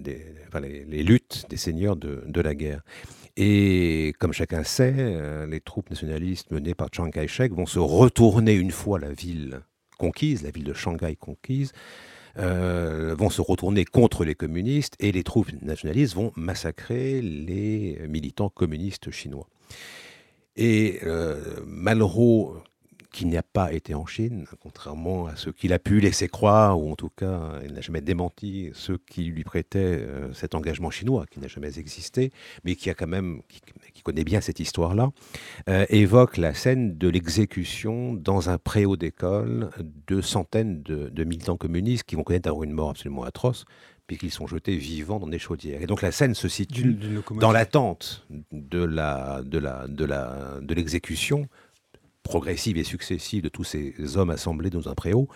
les, 0.60 1.04
luttes 1.04 1.46
des 1.50 1.58
seigneurs 1.58 1.96
de, 1.96 2.24
de, 2.26 2.42
la 2.42 2.56
guerre. 2.56 2.82
Et 3.38 4.14
comme 4.20 4.34
chacun 4.34 4.64
sait, 4.64 4.96
euh, 4.98 5.46
les 5.46 5.62
troupes 5.62 5.90
nationalistes 5.90 6.52
menées 6.52 6.74
par 6.74 6.90
Chiang 6.92 7.12
Kai-shek 7.12 7.54
vont 7.54 7.66
se 7.68 7.80
retourner 7.80 8.54
une 8.54 8.72
fois 8.72 9.00
la 9.00 9.14
ville 9.14 9.62
conquise, 9.98 10.42
la 10.42 10.50
ville 10.50 10.64
de 10.64 10.74
Shanghai 10.74 11.16
conquise, 11.16 11.74
euh, 12.38 13.16
vont 13.18 13.30
se 13.30 13.42
retourner 13.42 13.86
contre 13.86 14.26
les 14.26 14.36
communistes 14.36 14.96
et 15.00 15.12
les 15.12 15.24
troupes 15.24 15.52
nationalistes 15.62 16.16
vont 16.16 16.32
massacrer 16.36 17.22
les 17.22 18.00
militants 18.08 18.50
communistes 18.50 19.12
chinois. 19.12 19.48
Et 20.56 21.00
euh, 21.04 21.60
Malraux 21.66 22.56
qui 23.12 23.26
n'a 23.26 23.44
pas 23.44 23.74
été 23.74 23.94
en 23.94 24.06
Chine, 24.06 24.46
contrairement 24.62 25.28
à 25.28 25.36
ce 25.36 25.50
qu'il 25.50 25.74
a 25.74 25.80
pu 25.80 26.00
laisser 26.00 26.30
croire, 26.30 26.80
ou 26.80 26.92
en 26.92 26.96
tout 26.96 27.10
cas, 27.10 27.60
il 27.66 27.74
n'a 27.74 27.82
jamais 27.82 28.02
démenti 28.02 28.72
ceux 28.74 28.98
qui 28.98 29.24
lui 29.24 29.44
prêtaient 29.44 29.80
euh, 29.80 30.34
cet 30.34 30.56
engagement 30.56 30.90
chinois, 30.90 31.26
qui 31.30 31.40
n'a 31.40 31.48
jamais 31.48 31.78
existé, 31.78 32.32
mais 32.64 32.76
qui 32.76 32.90
a 32.90 32.94
quand 32.94 33.08
même, 33.08 33.42
qui, 33.94 34.02
connaît 34.02 34.24
bien 34.24 34.42
cette 34.42 34.60
histoire-là, 34.60 35.12
euh, 35.70 35.86
évoque 35.90 36.38
la 36.38 36.54
scène 36.54 36.98
de 36.98 37.08
l'exécution 37.08 38.14
dans 38.14 38.50
un 38.50 38.58
préau 38.58 38.96
d'école 38.96 39.70
de 40.08 40.22
centaines 40.22 40.82
de, 40.82 41.24
militants 41.24 41.58
communistes 41.58 42.04
qui 42.04 42.16
vont 42.16 42.24
connaître 42.24 42.64
une 42.64 42.72
mort 42.72 42.92
absolument 42.92 43.24
atroce, 43.24 43.66
puisqu'ils 44.08 44.32
sont 44.32 44.48
jetés 44.48 44.76
vivants 44.76 45.20
dans 45.20 45.28
des 45.28 45.40
chaudières. 45.40 45.82
Et 45.82 45.86
donc 45.86 46.02
la 46.02 46.12
scène 46.12 46.34
se 46.34 46.48
situe 46.48 46.98
dans 47.40 47.52
l'attente 47.52 48.26
de 48.52 48.84
la 48.84 49.42
de 49.44 49.58
la 49.58 49.88
de 49.88 50.06
la 50.06 50.60
de 50.62 50.74
l'exécution 50.74 51.48
progressive 52.32 52.78
et 52.78 52.86
successive 52.86 53.44
de 53.44 53.50
tous 53.50 53.66
ces 53.66 53.94
hommes 54.16 54.30
assemblés 54.30 54.70
dans 54.70 54.88
un 54.88 54.96
préau. 54.96 55.28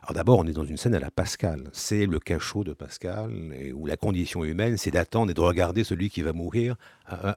Alors 0.00 0.14
d'abord, 0.14 0.38
on 0.38 0.46
est 0.46 0.54
dans 0.54 0.64
une 0.64 0.78
scène 0.78 0.94
à 0.94 0.98
la 0.98 1.10
Pascal. 1.10 1.64
C'est 1.74 2.06
le 2.06 2.18
cachot 2.18 2.64
de 2.64 2.72
Pascal, 2.72 3.30
où 3.74 3.84
la 3.84 3.98
condition 3.98 4.42
humaine, 4.44 4.78
c'est 4.78 4.90
d'attendre 4.90 5.30
et 5.30 5.34
de 5.34 5.42
regarder 5.42 5.84
celui 5.84 6.08
qui 6.08 6.22
va 6.22 6.32
mourir 6.32 6.76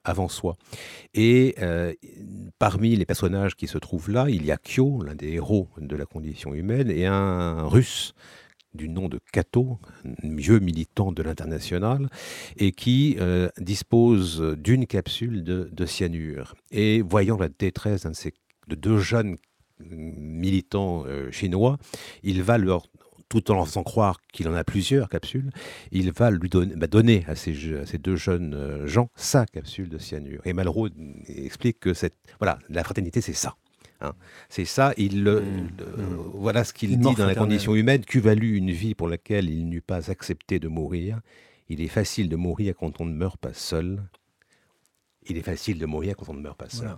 avant 0.05 0.29
soi. 0.29 0.55
Et 1.13 1.55
euh, 1.59 1.93
parmi 2.57 2.95
les 2.95 3.05
personnages 3.05 3.55
qui 3.55 3.67
se 3.67 3.77
trouvent 3.77 4.09
là, 4.09 4.27
il 4.29 4.45
y 4.45 4.51
a 4.53 4.57
Kyo, 4.57 5.03
l'un 5.03 5.15
des 5.15 5.33
héros 5.33 5.67
de 5.77 5.97
la 5.97 6.05
condition 6.05 6.53
humaine, 6.53 6.89
et 6.89 7.05
un 7.05 7.67
russe 7.67 8.13
du 8.73 8.87
nom 8.87 9.09
de 9.09 9.19
Kato, 9.33 9.77
vieux 10.23 10.59
militant 10.59 11.11
de 11.11 11.21
l'international, 11.21 12.07
et 12.55 12.71
qui 12.71 13.17
euh, 13.19 13.49
dispose 13.57 14.55
d'une 14.57 14.87
capsule 14.87 15.43
de, 15.43 15.69
de, 15.69 15.85
cyanure. 15.85 16.55
Et 16.71 17.01
voyant 17.01 17.37
la 17.37 17.49
détresse 17.49 18.03
d'un 18.03 18.11
de 18.11 18.15
ces 18.15 18.31
de 18.67 18.75
deux 18.75 18.99
jeunes 18.99 19.37
militants 19.79 21.03
euh, 21.07 21.31
chinois, 21.31 21.77
il 22.23 22.43
va 22.43 22.57
leur 22.57 22.87
tout 23.31 23.49
en 23.49 23.55
leur 23.55 23.65
faisant 23.65 23.83
croire 23.83 24.19
qu'il 24.33 24.49
en 24.49 24.53
a 24.53 24.65
plusieurs 24.65 25.07
capsules, 25.07 25.51
il 25.91 26.11
va 26.11 26.31
lui 26.31 26.49
donner, 26.49 26.75
bah, 26.75 26.87
donner 26.87 27.23
à, 27.27 27.35
ces, 27.35 27.55
ces, 27.85 27.97
deux 27.97 28.17
jeunes 28.17 28.53
euh, 28.53 28.87
gens 28.87 29.09
sa 29.15 29.45
capsule 29.45 29.87
de 29.87 29.97
cyanure. 29.97 30.41
Et 30.43 30.51
Malraux 30.51 30.89
explique 31.29 31.79
que 31.79 31.93
cette, 31.93 32.15
voilà, 32.39 32.59
la 32.67 32.83
fraternité, 32.83 33.21
c'est 33.21 33.31
ça. 33.31 33.55
Hein. 34.01 34.13
C'est 34.49 34.65
ça, 34.65 34.93
il, 34.97 35.23
mmh. 35.23 35.39
Mmh. 35.39 36.15
voilà 36.33 36.65
ce 36.65 36.73
qu'il 36.73 36.89
dit 36.99 37.15
dans 37.15 37.25
la 37.25 37.35
condition 37.35 37.73
humaine, 37.73 38.03
qu'eût 38.03 38.19
valu 38.19 38.57
une 38.57 38.71
vie 38.71 38.95
pour 38.95 39.07
laquelle 39.07 39.49
il 39.49 39.69
n'eût 39.69 39.81
pas 39.81 40.11
accepté 40.11 40.59
de 40.59 40.67
mourir? 40.67 41.21
Il 41.69 41.79
est 41.79 41.87
facile 41.87 42.27
de 42.27 42.35
mourir 42.35 42.75
quand 42.77 42.99
on 42.99 43.05
ne 43.05 43.13
meurt 43.13 43.37
pas 43.37 43.53
seul 43.53 44.03
il 45.27 45.37
est 45.37 45.43
facile 45.43 45.77
de 45.77 45.85
mourir 45.85 46.15
quand 46.15 46.29
on 46.29 46.33
ne 46.33 46.41
meurt 46.41 46.57
pas 46.57 46.69
seul. 46.69 46.95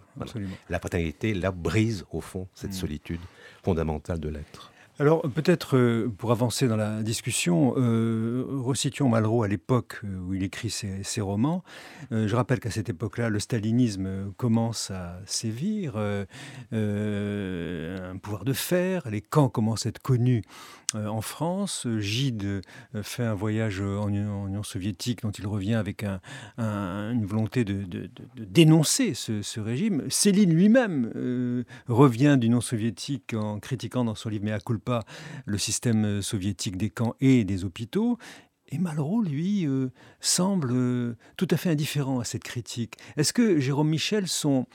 La 0.69 0.79
fraternité, 0.79 1.33
là, 1.33 1.51
brise 1.51 2.05
au 2.11 2.21
fond 2.21 2.47
cette 2.53 2.71
mm. 2.71 2.73
solitude 2.73 3.21
fondamentale 3.63 4.19
de 4.19 4.29
l'être. 4.29 4.73
Alors 4.99 5.23
peut-être 5.23 5.75
euh, 5.75 6.13
pour 6.19 6.31
avancer 6.31 6.67
dans 6.67 6.75
la 6.75 7.01
discussion, 7.01 7.73
euh, 7.77 8.45
resituons 8.47 9.09
Malraux 9.09 9.41
à 9.41 9.47
l'époque 9.47 9.99
euh, 10.03 10.19
où 10.19 10.35
il 10.35 10.43
écrit 10.43 10.69
ses, 10.69 11.21
romans. 11.21 11.63
Euh, 12.11 12.27
je 12.27 12.35
rappelle 12.35 12.59
qu'à 12.59 12.69
cette 12.69 12.89
époque-là, 12.89 13.29
le 13.29 13.39
stalinisme 13.39 14.31
commence 14.37 14.91
à 14.91 15.19
sévir, 15.25 15.97
un 15.97 16.27
pouvoir 18.21 18.45
de 18.45 18.53
fer, 18.53 19.09
les 19.09 19.21
camps 19.21 19.49
commencent 19.49 19.87
à 19.87 19.89
être 19.89 20.01
connus 20.01 20.43
en 20.95 21.21
France. 21.21 21.87
Gide 21.99 22.43
euh, 22.43 23.03
fait 23.03 23.23
un 23.23 23.33
voyage 23.33 23.81
en 23.81 24.09
Union 24.09 24.63
soviétique 24.63 25.21
dont 25.23 25.31
il 25.31 25.47
revient 25.47 25.75
avec 25.75 26.05
une 26.57 27.25
volonté 27.25 27.63
de, 27.65 28.09
dénoncer 28.37 29.13
ce, 29.13 29.59
régime. 29.59 30.03
Céline 30.09 30.53
lui-même 30.53 31.11
euh, 31.15 31.63
revient 31.87 32.37
d'Union 32.39 32.61
soviétique 32.61 33.33
en 33.33 33.59
critiquant 33.59 34.05
dans 34.05 34.15
son 34.15 34.29
livre 34.29 34.45
Mea 34.45 34.59
culpa 34.59 35.03
le 35.45 35.57
système 35.57 36.21
soviétique 36.21 36.77
des 36.77 36.89
camps 36.89 37.15
et 37.21 37.43
des 37.43 37.65
hôpitaux. 37.65 38.17
Et 38.73 38.79
Malraux, 38.79 39.21
lui, 39.21 39.67
euh, 39.67 39.91
semble 40.19 40.71
euh, 40.71 41.15
tout 41.37 41.47
à 41.51 41.57
fait 41.57 41.69
indifférent 41.69 42.19
à 42.19 42.23
cette 42.23 42.41
critique. 42.41 42.95
Est-ce 43.17 43.31
que 43.31 43.59
Jérôme 43.59 43.89
Michel, 43.89 44.27
son, 44.27 44.65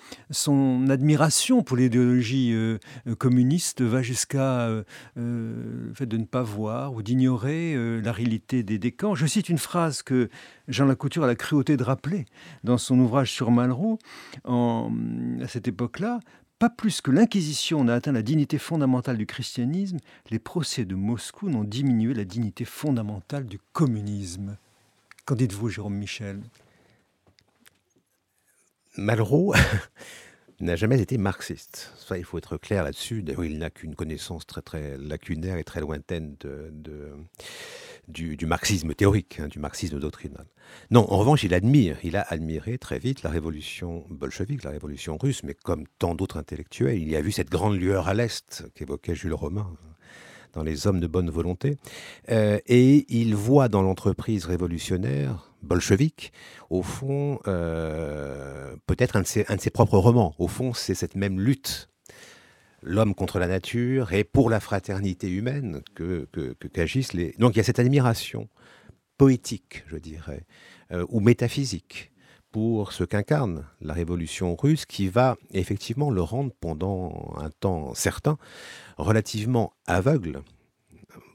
admiration 0.89 1.65
pour 1.65 1.77
l'idéologie 1.77 2.53
euh, 2.53 2.79
communiste 3.19 3.83
va 3.83 4.01
jusqu'à 4.01 4.69
le 5.17 5.93
fait 5.95 6.07
de 6.07 6.17
ne 6.17 6.27
pas 6.27 6.43
voir 6.43 6.95
ou 6.95 7.03
d'ignorer 7.03 7.75
la 8.01 8.13
réalité 8.13 8.63
des, 8.63 8.79
des, 8.79 8.93
camps? 8.93 9.17
Je 9.17 9.27
cite 9.27 9.49
une 9.49 9.59
phrase 9.59 10.03
que 10.03 10.29
Jean 10.69 10.87
Lacouture 10.87 11.25
a 11.25 11.27
la 11.27 11.35
cruauté 11.35 11.77
de 11.77 11.83
rappeler 11.83 12.27
dans 12.63 12.79
son 12.79 13.01
ouvrage 13.01 13.33
sur 13.33 13.51
Malraux 13.51 13.99
à 14.45 15.49
cette 15.49 15.67
époque-là. 15.67 16.21
Pas 16.59 16.71
plus 16.71 17.01
que 17.01 17.13
l'Inquisition 17.13 17.85
n'a 17.85 17.95
atteint 17.95 18.11
la 18.11 18.23
dignité 18.23 18.59
fondamentale 18.59 19.17
du 19.17 19.27
christianisme, 19.27 19.99
les 20.31 20.41
procès 20.41 20.85
de 20.85 20.97
Moscou 20.97 21.49
n'ont 21.49 21.63
diminué 21.63 22.15
la 22.15 22.25
dignité 22.25 22.65
fondamentale 22.65 23.47
du 23.47 23.61
communisme. 23.73 24.57
Qu'en 25.25 25.37
dites-vous, 25.37 25.69
Jérôme 25.69 25.95
Michel? 25.95 26.43
Malraux? 28.97 29.55
n'a 30.61 30.77
jamais 30.77 31.01
été 31.01 31.19
marxiste. 31.19 31.93
Il 32.17 32.25
faut 32.25 32.39
être 32.39 32.57
clair 32.57 32.85
là-dessus. 32.85 33.23
D'ailleurs, 33.23 33.45
il 33.45 33.59
n'a 33.59 33.71
qu'une 33.71 33.95
connaissance 33.95 34.47
très 34.47 34.63
très 34.63 34.97
lacunaire 34.99 35.57
et 35.57 35.65
très 35.65 35.81
lointaine 35.81 36.37
du, 38.09 38.47
marxisme 38.47 38.95
théorique, 38.95 39.39
hein, 39.41 39.49
du 39.49 39.59
marxisme 39.59 40.01
doctrinal. 40.01 40.47
Non, 40.91 41.07
en 41.11 41.19
revanche, 41.19 41.45
il 41.45 41.55
admire, 41.55 41.99
il 42.03 42.17
a 42.17 42.23
admiré 42.23 42.79
très 42.79 42.99
vite 42.99 43.23
la 43.23 43.31
révolution 43.31 44.05
bolchevique, 44.11 44.65
la 44.65 44.71
révolution 44.71 45.17
russe, 45.17 45.43
mais 45.43 45.55
comme 45.55 45.85
tant 45.99 46.15
d'autres 46.15 46.39
intellectuels, 46.39 46.99
il 46.99 47.09
y 47.09 47.17
a 47.17 47.21
vu 47.21 47.33
cette 47.33 47.51
grande 47.51 47.77
lueur 47.77 48.09
à 48.09 48.15
l'Est 48.15 48.65
qu'évoquait 48.75 49.15
Jules 49.15 49.35
Romain 49.35 49.71
dans 50.53 50.63
Les 50.63 50.87
Hommes 50.87 51.01
de 51.01 51.07
bonne 51.07 51.31
volonté, 51.31 51.77
euh, 52.31 52.59
et 52.67 53.07
il 53.09 53.35
voit 53.35 53.69
dans 53.69 53.83
l'entreprise 53.83 54.45
révolutionnaire 54.45 55.53
bolchevique, 55.63 56.33
au 56.71 56.83
fond, 56.83 57.41
euh, 57.47 58.77
peut-être 58.87 59.17
un, 59.17 59.23
de 59.23 59.61
ses 59.61 59.71
propres 59.71 59.99
romans. 59.99 60.35
Au 60.39 60.49
fond, 60.49 60.73
c'est 60.73 60.95
cette 60.95 61.17
même 61.17 61.41
lutte 61.41 61.89
l'homme 62.83 63.15
contre 63.15 63.39
la 63.39 63.49
nature 63.49 64.13
et 64.13 64.25
pour 64.25 64.51
la 64.51 64.61
fraternité 64.61 65.29
humaine 65.29 65.83
que, 65.95 66.29
qu'agissent 66.73 67.13
les... 67.13 67.35
Donc 67.39 67.55
il 67.55 67.59
y 67.59 67.61
a 67.61 67.65
cette 67.65 67.81
admiration 67.81 68.49
poétique, 69.17 69.85
je 69.89 69.97
dirais, 69.97 70.47
euh, 70.93 71.05
ou 71.09 71.21
métaphysique 71.21 72.13
pour 72.59 72.93
ce 72.93 73.05
qu'incarne 73.05 73.67
la 73.81 73.95
révolution 73.95 74.57
russe 74.57 74.85
qui 74.85 75.07
va 75.07 75.37
effectivement 75.53 76.11
le 76.11 76.23
rendre 76.23 76.51
pendant 76.61 77.37
un 77.37 77.51
temps 77.51 77.95
certain 77.95 78.37
relativement 78.97 79.73
aveugle 79.87 80.43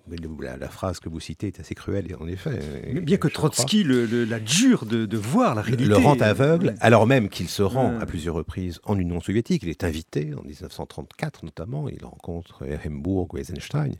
la, 0.08 0.70
phrase 0.70 1.00
que 1.00 1.10
vous 1.10 1.20
citez 1.20 1.48
est 1.48 1.60
assez 1.60 1.76
cruelle, 1.76 2.16
en 2.20 2.28
effet. 2.28 2.60
bien 3.02 3.18
que 3.18 3.28
Trotsky 3.28 3.84
le, 3.84 4.26
la 4.26 4.40
dure 4.40 4.86
de, 4.86 5.18
voir 5.18 5.56
la 5.56 5.62
réalité. 5.62 5.86
Le 5.86 5.98
rend 5.98 6.20
aveugle, 6.20 6.76
alors 6.82 7.08
même 7.08 7.30
qu'il 7.30 7.48
se 7.48 7.64
rend 7.64 8.00
à 8.00 8.06
plusieurs 8.06 8.36
reprises 8.36 8.80
en 8.84 8.98
Union 8.98 9.22
soviétique. 9.22 9.64
Il 9.64 9.70
est 9.70 9.84
invité 9.84 10.34
en 10.34 10.42
1934 10.44 11.46
notamment. 11.46 11.88
Il 11.90 12.04
rencontre 12.04 12.66
Ehrenburg 12.68 13.34
ou 13.34 13.38
Eisenstein. 13.38 13.94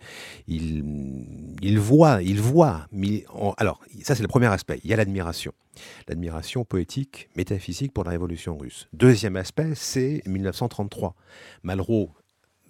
Il, 0.48 0.84
il 1.62 1.80
voit, 1.80 2.22
il 2.22 2.42
voit. 2.42 2.88
alors, 3.58 3.80
ça, 4.02 4.16
c'est 4.16 4.24
le 4.24 4.28
premier 4.28 4.48
aspect. 4.48 4.80
Il 4.84 4.90
y 4.90 4.94
a 4.94 4.98
l'admiration. 4.98 5.54
L'admiration 6.08 6.66
poétique, 6.66 7.30
métaphysique 7.36 7.94
pour 7.94 8.04
la 8.04 8.12
révolution 8.12 8.58
russe. 8.58 8.88
Deuxième 8.94 9.38
aspect, 9.38 9.74
c'est 9.76 10.22
1933. 10.28 11.16
Malraux 11.64 12.12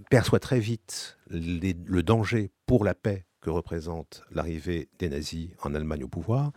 perçoit 0.09 0.39
très 0.39 0.59
vite 0.59 1.17
le 1.29 2.01
danger 2.01 2.51
pour 2.65 2.83
la 2.83 2.93
paix 2.93 3.25
que 3.43 3.49
représente 3.49 4.23
l'arrivée 4.31 4.89
des 4.99 5.09
nazis 5.09 5.49
en 5.61 5.75
Allemagne 5.75 6.03
au 6.03 6.07
pouvoir 6.07 6.51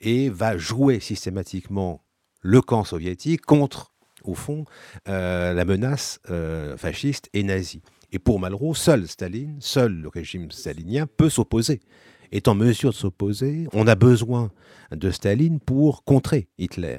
et 0.00 0.28
va 0.28 0.58
jouer 0.58 1.00
systématiquement 1.00 2.04
le 2.40 2.60
camp 2.60 2.84
soviétique 2.84 3.42
contre, 3.42 3.94
au 4.24 4.34
fond, 4.34 4.64
euh, 5.08 5.52
la 5.54 5.64
menace 5.64 6.20
euh, 6.28 6.76
fasciste 6.76 7.30
et 7.32 7.44
nazie. 7.44 7.82
Et 8.10 8.18
pour 8.18 8.40
Malraux, 8.40 8.74
seul 8.74 9.08
Staline, 9.08 9.56
seul 9.60 9.92
le 9.94 10.08
régime 10.08 10.50
stalinien 10.50 11.06
peut 11.06 11.30
s'opposer 11.30 11.80
est 12.32 12.48
en 12.48 12.54
mesure 12.54 12.90
de 12.90 12.94
s'opposer. 12.94 13.68
On 13.72 13.86
a 13.86 13.94
besoin 13.94 14.50
de 14.90 15.10
Staline 15.10 15.60
pour 15.60 16.04
contrer 16.04 16.48
Hitler. 16.58 16.98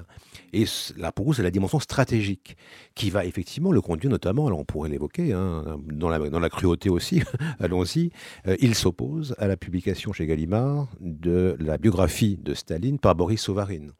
Et 0.53 0.65
là, 0.97 1.11
pour 1.11 1.25
vous, 1.25 1.33
c'est 1.33 1.43
la 1.43 1.51
dimension 1.51 1.79
stratégique 1.79 2.55
qui 2.95 3.09
va 3.09 3.25
effectivement 3.25 3.71
le 3.71 3.81
conduire 3.81 4.11
notamment, 4.11 4.47
alors 4.47 4.59
on 4.59 4.65
pourrait 4.65 4.89
l'évoquer, 4.89 5.33
hein, 5.33 5.79
dans, 5.87 6.09
la, 6.09 6.49
cruauté 6.49 6.89
aussi, 6.89 7.23
allons-y, 7.59 8.11
euh, 8.47 8.55
il 8.59 8.75
s'oppose 8.75 9.35
à 9.39 9.47
la 9.47 9.57
publication 9.57 10.13
chez 10.13 10.27
Gallimard 10.27 10.87
de 10.99 11.57
la 11.59 11.77
biographie 11.77 12.37
de 12.37 12.53
Staline 12.53 12.99
par 12.99 13.15
Boris 13.15 13.41
Souvarine. 13.41 13.91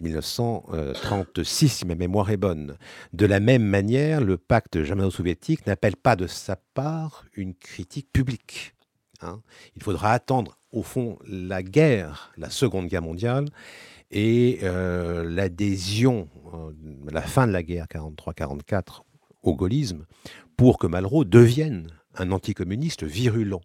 1936, 0.00 1.68
si 1.68 1.86
ma 1.86 1.94
mémoire 1.94 2.30
est 2.30 2.36
bonne. 2.36 2.76
De 3.12 3.26
la 3.26 3.38
même 3.38 3.62
manière, 3.62 4.20
le 4.20 4.38
pacte 4.38 4.82
germano-soviétique 4.82 5.66
n'appelle 5.66 5.96
pas 5.96 6.16
de 6.16 6.26
sa 6.26 6.56
part 6.56 7.26
une 7.34 7.54
critique 7.54 8.10
publique. 8.12 8.74
Hein. 9.22 9.40
Il 9.76 9.82
faudra 9.82 10.12
attendre, 10.12 10.58
au 10.72 10.82
fond, 10.82 11.18
la 11.26 11.62
guerre, 11.62 12.32
la 12.36 12.50
Seconde 12.50 12.86
Guerre 12.86 13.02
mondiale, 13.02 13.46
et 14.10 14.60
euh, 14.62 15.24
l'adhésion, 15.28 16.28
euh, 16.54 16.72
la 17.10 17.22
fin 17.22 17.46
de 17.46 17.52
la 17.52 17.62
guerre 17.62 17.86
43-44 17.86 19.02
au 19.42 19.54
gaullisme, 19.54 20.06
pour 20.56 20.78
que 20.78 20.86
Malraux 20.86 21.24
devienne 21.24 21.88
un 22.16 22.32
anticommuniste 22.32 23.04
virulent. 23.04 23.62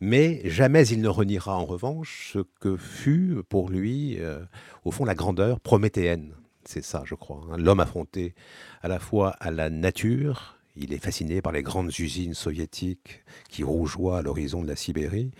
Mais 0.00 0.42
jamais 0.44 0.86
il 0.88 1.00
ne 1.00 1.08
reniera 1.08 1.56
en 1.56 1.64
revanche 1.64 2.32
ce 2.32 2.40
que 2.60 2.76
fut 2.76 3.36
pour 3.48 3.70
lui, 3.70 4.16
euh, 4.18 4.44
au 4.84 4.90
fond, 4.90 5.04
la 5.04 5.14
grandeur 5.14 5.60
prométhéenne. 5.60 6.34
C'est 6.64 6.84
ça, 6.84 7.02
je 7.04 7.14
crois. 7.14 7.40
Hein. 7.50 7.56
L'homme 7.56 7.80
affronté 7.80 8.34
à 8.82 8.88
la 8.88 8.98
fois 8.98 9.30
à 9.40 9.50
la 9.50 9.70
nature 9.70 10.58
il 10.76 10.92
est 10.92 10.98
fasciné 10.98 11.42
par 11.42 11.52
les 11.52 11.62
grandes 11.62 11.96
usines 11.98 12.34
soviétiques 12.34 13.24
qui 13.48 13.62
rougeoient 13.62 14.18
à 14.18 14.22
l'horizon 14.22 14.62
de 14.62 14.68
la 14.68 14.76
Sibérie 14.76 15.30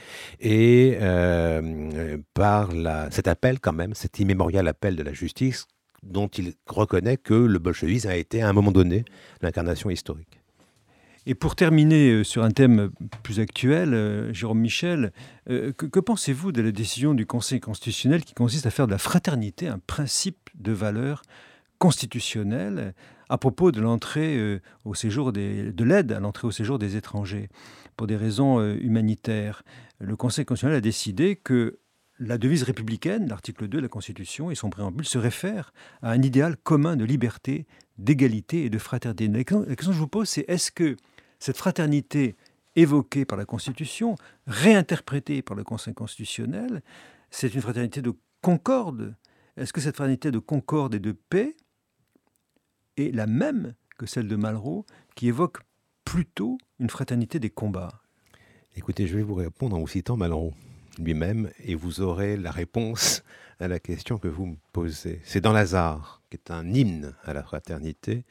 et 0.41 0.99
euh, 1.01 2.19
par 2.35 2.71
cet 3.11 3.29
appel 3.29 3.61
quand 3.61 3.73
même, 3.73 3.95
cet 3.95 4.19
immémorial 4.19 4.69
appel 4.69 4.97
de 4.97 5.03
la 5.03 5.13
justice 5.13 5.67
dont 6.03 6.29
il 6.29 6.55
reconnaît 6.67 7.17
que 7.17 7.35
le 7.35 7.59
bolchevisme 7.59 8.09
a 8.09 8.17
été 8.17 8.43
à 8.43 8.49
un 8.49 8.53
moment 8.53 8.73
donné 8.73 9.05
l'incarnation 9.41 9.89
historique. 9.89 10.41
Et 11.25 11.37
pour 11.37 11.55
terminer 11.55 12.11
euh, 12.11 12.25
sur 12.25 12.43
un 12.43 12.51
thème 12.51 12.91
plus 13.23 13.39
actuel, 13.39 13.95
euh, 13.95 14.33
Jérôme 14.33 14.59
Michel, 14.59 15.13
que 15.47 16.01
pensez-vous 16.01 16.51
de 16.51 16.61
la 16.61 16.73
décision 16.73 17.15
du 17.15 17.27
Conseil 17.27 17.61
constitutionnel 17.61 18.25
qui 18.25 18.35
consiste 18.35 18.67
à 18.67 18.71
faire 18.71 18.87
de 18.87 18.93
la 18.93 18.99
fraternité 18.99 19.69
un 19.69 19.79
principe 19.79 20.51
de 20.57 20.73
valeur 20.73 21.23
constitutionnelle 21.79 22.95
à 23.33 23.39
propos 23.39 23.73
de 23.73 23.81
l'entrée 23.81 24.37
euh, 24.37 24.61
au 24.85 24.95
séjour 24.95 25.33
de 25.33 25.85
l'aide 25.85 26.13
à 26.13 26.21
l'entrée 26.21 26.47
au 26.47 26.51
séjour 26.51 26.79
des 26.79 26.97
étrangers 26.97 27.49
pour 27.97 28.07
des 28.07 28.17
raisons 28.17 28.61
euh, 28.61 28.77
humanitaires. 28.79 29.63
Le 30.01 30.17
Conseil 30.17 30.45
constitutionnel 30.45 30.77
a 30.77 30.81
décidé 30.83 31.37
que 31.37 31.79
la 32.19 32.37
devise 32.37 32.63
républicaine, 32.63 33.27
l'article 33.27 33.69
2 33.69 33.79
de 33.79 33.83
la 33.83 33.89
Constitution 33.89 34.51
et 34.51 34.55
son 34.55 34.69
préambule 34.69 35.07
se 35.07 35.17
réfèrent 35.17 35.73
à 36.03 36.11
un 36.11 36.21
idéal 36.21 36.59
commun 36.59 36.95
de 36.95 37.07
liberté, 37.07 37.67
d'égalité 37.97 38.67
et 38.67 38.71
de 38.71 38.77
fraternité. 38.77 39.29
La 39.29 39.45
question 39.45 39.65
que 39.77 39.93
je 39.93 39.99
vous 39.99 40.09
pose, 40.09 40.29
c'est 40.29 40.45
est-ce 40.47 40.71
que 40.71 40.99
cette 41.39 41.57
fraternité 41.57 42.37
évoquée 42.77 43.25
par 43.25 43.39
la 43.39 43.47
Constitution, 43.47 44.15
réinterprétée 44.47 45.41
par 45.41 45.57
le 45.57 45.65
Conseil 45.65 45.95
constitutionnel, 45.95 46.83
c'est 47.31 47.55
une 47.55 47.63
fraternité 47.63 48.03
de 48.03 48.13
concorde? 48.43 49.17
Est-ce 49.57 49.73
que 49.73 49.81
cette 49.81 49.97
fraternité 49.97 50.31
de 50.31 50.39
concorde 50.39 50.95
et 50.95 51.01
de 51.01 51.13
paix 51.13 51.57
est 52.97 53.15
la 53.15 53.27
même 53.27 53.75
que 53.99 54.07
celle 54.07 54.29
de 54.29 54.37
Malraux, 54.37 54.87
qui 55.15 55.29
évoque 55.29 55.59
plutôt 56.05 56.59
une 56.79 56.91
fraternité 56.91 57.39
des 57.39 57.51
combats 57.51 58.03
Écoutez, 58.75 59.07
je 59.07 59.17
vais 59.17 59.23
vous 59.23 59.35
répondre 59.35 59.77
en 59.77 59.81
vous 59.81 59.89
citant 59.89 60.17
Malraux 60.17 60.55
lui-même, 60.99 61.51
et 61.65 61.75
vous 61.75 62.01
aurez 62.01 62.37
la 62.37 62.51
réponse 62.51 63.23
à 63.61 63.69
la 63.69 63.79
question 63.79 64.19
que 64.19 64.29
vous 64.29 64.47
me 64.47 64.57
posez. 64.73 65.21
C'est 65.25 65.41
dans 65.41 65.53
Lazare, 65.53 66.23
qui 66.31 66.37
est 66.37 66.51
un 66.51 66.69
hymne 66.73 67.15
à 67.23 67.33
la 67.33 67.43
fraternité, 67.43 68.25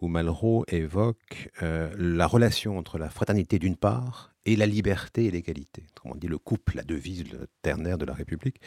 où 0.00 0.08
Malraux 0.08 0.64
évoque 0.68 1.50
euh, 1.62 1.92
la 1.98 2.26
relation 2.26 2.78
entre 2.78 2.98
la 2.98 3.10
fraternité 3.10 3.58
d'une 3.58 3.76
part 3.76 4.32
et 4.44 4.56
la 4.56 4.66
liberté 4.66 5.26
et 5.26 5.30
l'égalité. 5.30 5.84
Autrement 5.90 6.14
dit, 6.14 6.28
le 6.28 6.38
couple, 6.38 6.76
la 6.76 6.84
devise 6.84 7.24
ternaire 7.62 7.98
de 7.98 8.06
la 8.06 8.14
République. 8.14 8.60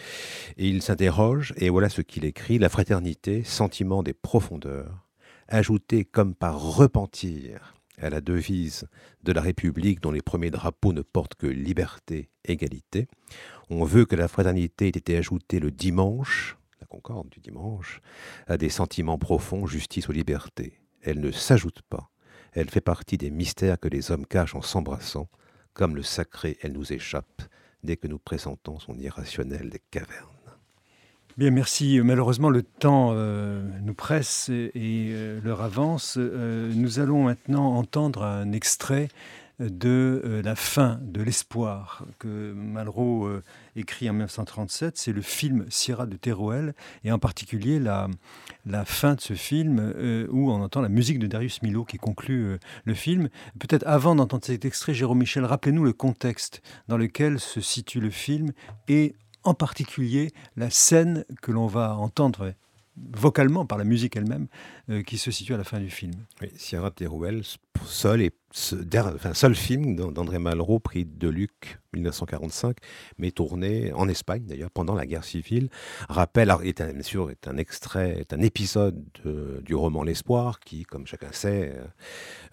Et 0.57 0.67
il 0.67 0.81
s'interroge, 0.81 1.53
et 1.57 1.69
voilà 1.69 1.89
ce 1.89 2.01
qu'il 2.01 2.25
écrit, 2.25 2.59
la 2.59 2.69
fraternité, 2.69 3.43
sentiment 3.43 4.03
des 4.03 4.13
profondeurs, 4.13 5.07
ajouté 5.51 6.05
comme 6.05 6.33
par 6.33 6.59
repentir 6.59 7.75
à 7.97 8.09
la 8.09 8.21
devise 8.21 8.87
de 9.23 9.31
la 9.31 9.41
République 9.41 9.99
dont 9.99 10.11
les 10.11 10.21
premiers 10.21 10.49
drapeaux 10.49 10.93
ne 10.93 11.01
portent 11.01 11.35
que 11.35 11.45
liberté, 11.45 12.29
égalité. 12.45 13.07
On 13.69 13.83
veut 13.83 14.05
que 14.05 14.15
la 14.15 14.27
fraternité 14.27 14.87
ait 14.87 14.89
été 14.89 15.17
ajoutée 15.17 15.59
le 15.59 15.69
dimanche, 15.69 16.57
la 16.79 16.87
concorde 16.87 17.29
du 17.29 17.39
dimanche, 17.39 18.01
à 18.47 18.57
des 18.57 18.69
sentiments 18.69 19.19
profonds, 19.19 19.67
justice 19.67 20.07
ou 20.07 20.13
liberté. 20.13 20.81
Elle 21.01 21.19
ne 21.19 21.31
s'ajoute 21.31 21.81
pas. 21.89 22.09
Elle 22.53 22.69
fait 22.69 22.81
partie 22.81 23.17
des 23.17 23.29
mystères 23.29 23.79
que 23.79 23.87
les 23.87 24.11
hommes 24.11 24.25
cachent 24.25 24.55
en 24.55 24.61
s'embrassant. 24.61 25.29
Comme 25.73 25.95
le 25.95 26.03
sacré, 26.03 26.57
elle 26.61 26.73
nous 26.73 26.91
échappe 26.91 27.43
dès 27.83 27.97
que 27.97 28.07
nous 28.07 28.19
pressentons 28.19 28.79
son 28.79 28.97
irrationnel 28.99 29.69
des 29.69 29.81
cavernes. 29.91 30.30
Bien, 31.37 31.49
merci. 31.49 32.01
Malheureusement, 32.03 32.49
le 32.49 32.61
temps 32.61 33.11
euh, 33.13 33.63
nous 33.83 33.93
presse 33.93 34.49
et, 34.49 34.71
euh, 34.75 35.39
l'heure 35.41 35.61
avance. 35.61 36.15
Euh, 36.17 36.69
nous 36.75 36.99
allons 36.99 37.23
maintenant 37.23 37.73
entendre 37.75 38.23
un 38.23 38.51
extrait 38.51 39.07
de 39.59 40.41
La 40.43 40.55
fin 40.55 40.99
de 41.03 41.21
l'espoir 41.21 42.03
que 42.17 42.51
Malraux 42.51 43.29
écrit 43.75 44.09
en 44.09 44.13
1937. 44.13 44.97
C'est 44.97 45.13
le 45.13 45.21
film 45.21 45.67
Sierra 45.69 46.07
de 46.07 46.17
Teruel 46.17 46.73
et 47.03 47.11
en 47.11 47.19
particulier 47.19 47.77
la, 47.77 48.07
la 48.65 48.85
fin 48.85 49.13
de 49.13 49.21
ce 49.21 49.35
film 49.35 49.93
où 50.31 50.49
on 50.49 50.63
entend 50.63 50.81
la 50.81 50.89
musique 50.89 51.19
de 51.19 51.27
Darius 51.27 51.61
Milo 51.61 51.85
qui 51.85 51.97
conclut 51.97 52.57
le 52.85 52.93
film. 52.95 53.29
Peut-être 53.59 53.85
avant 53.85 54.15
d'entendre 54.15 54.45
cet 54.45 54.65
extrait, 54.65 54.95
Jérôme 54.95 55.19
Michel, 55.19 55.45
rappelez-nous 55.45 55.83
le 55.83 55.93
contexte 55.93 56.63
dans 56.87 56.97
lequel 56.97 57.39
se 57.39 57.61
situe 57.61 57.99
le 57.99 58.09
film 58.09 58.53
et 58.87 59.13
en 59.43 59.53
particulier 59.53 60.31
la 60.55 60.69
scène 60.69 61.25
que 61.41 61.51
l'on 61.51 61.67
va 61.67 61.95
entendre 61.95 62.53
vocalement 62.97 63.65
par 63.65 63.77
la 63.77 63.83
musique 63.83 64.15
elle-même, 64.15 64.47
euh, 64.89 65.01
qui 65.01 65.17
se 65.17 65.31
situe 65.31 65.53
à 65.53 65.57
la 65.57 65.63
fin 65.63 65.79
du 65.79 65.89
film. 65.89 66.13
Sierra 66.55 66.91
Teruel, 66.91 67.41
seul, 67.85 68.21
et, 68.21 68.31
seul 68.51 69.55
film 69.55 69.95
d'André 69.95 70.39
Malraux, 70.39 70.79
pris 70.79 71.05
de 71.05 71.29
Luc 71.29 71.79
1945, 71.93 72.77
mais 73.17 73.31
tourné 73.31 73.91
en 73.93 74.07
Espagne 74.09 74.43
d'ailleurs 74.45 74.71
pendant 74.71 74.93
la 74.93 75.05
guerre 75.05 75.23
civile, 75.23 75.69
rappelle, 76.09 76.53
est 76.63 76.81
bien 76.81 77.01
sûr, 77.01 77.31
est 77.31 77.47
un 77.47 77.57
extrait, 77.57 78.19
est 78.19 78.33
un 78.33 78.41
épisode 78.41 79.03
du 79.63 79.73
roman 79.73 80.03
L'Espoir, 80.03 80.59
qui, 80.59 80.83
comme 80.83 81.07
chacun 81.07 81.31
sait, 81.31 81.73
euh, 81.75 81.85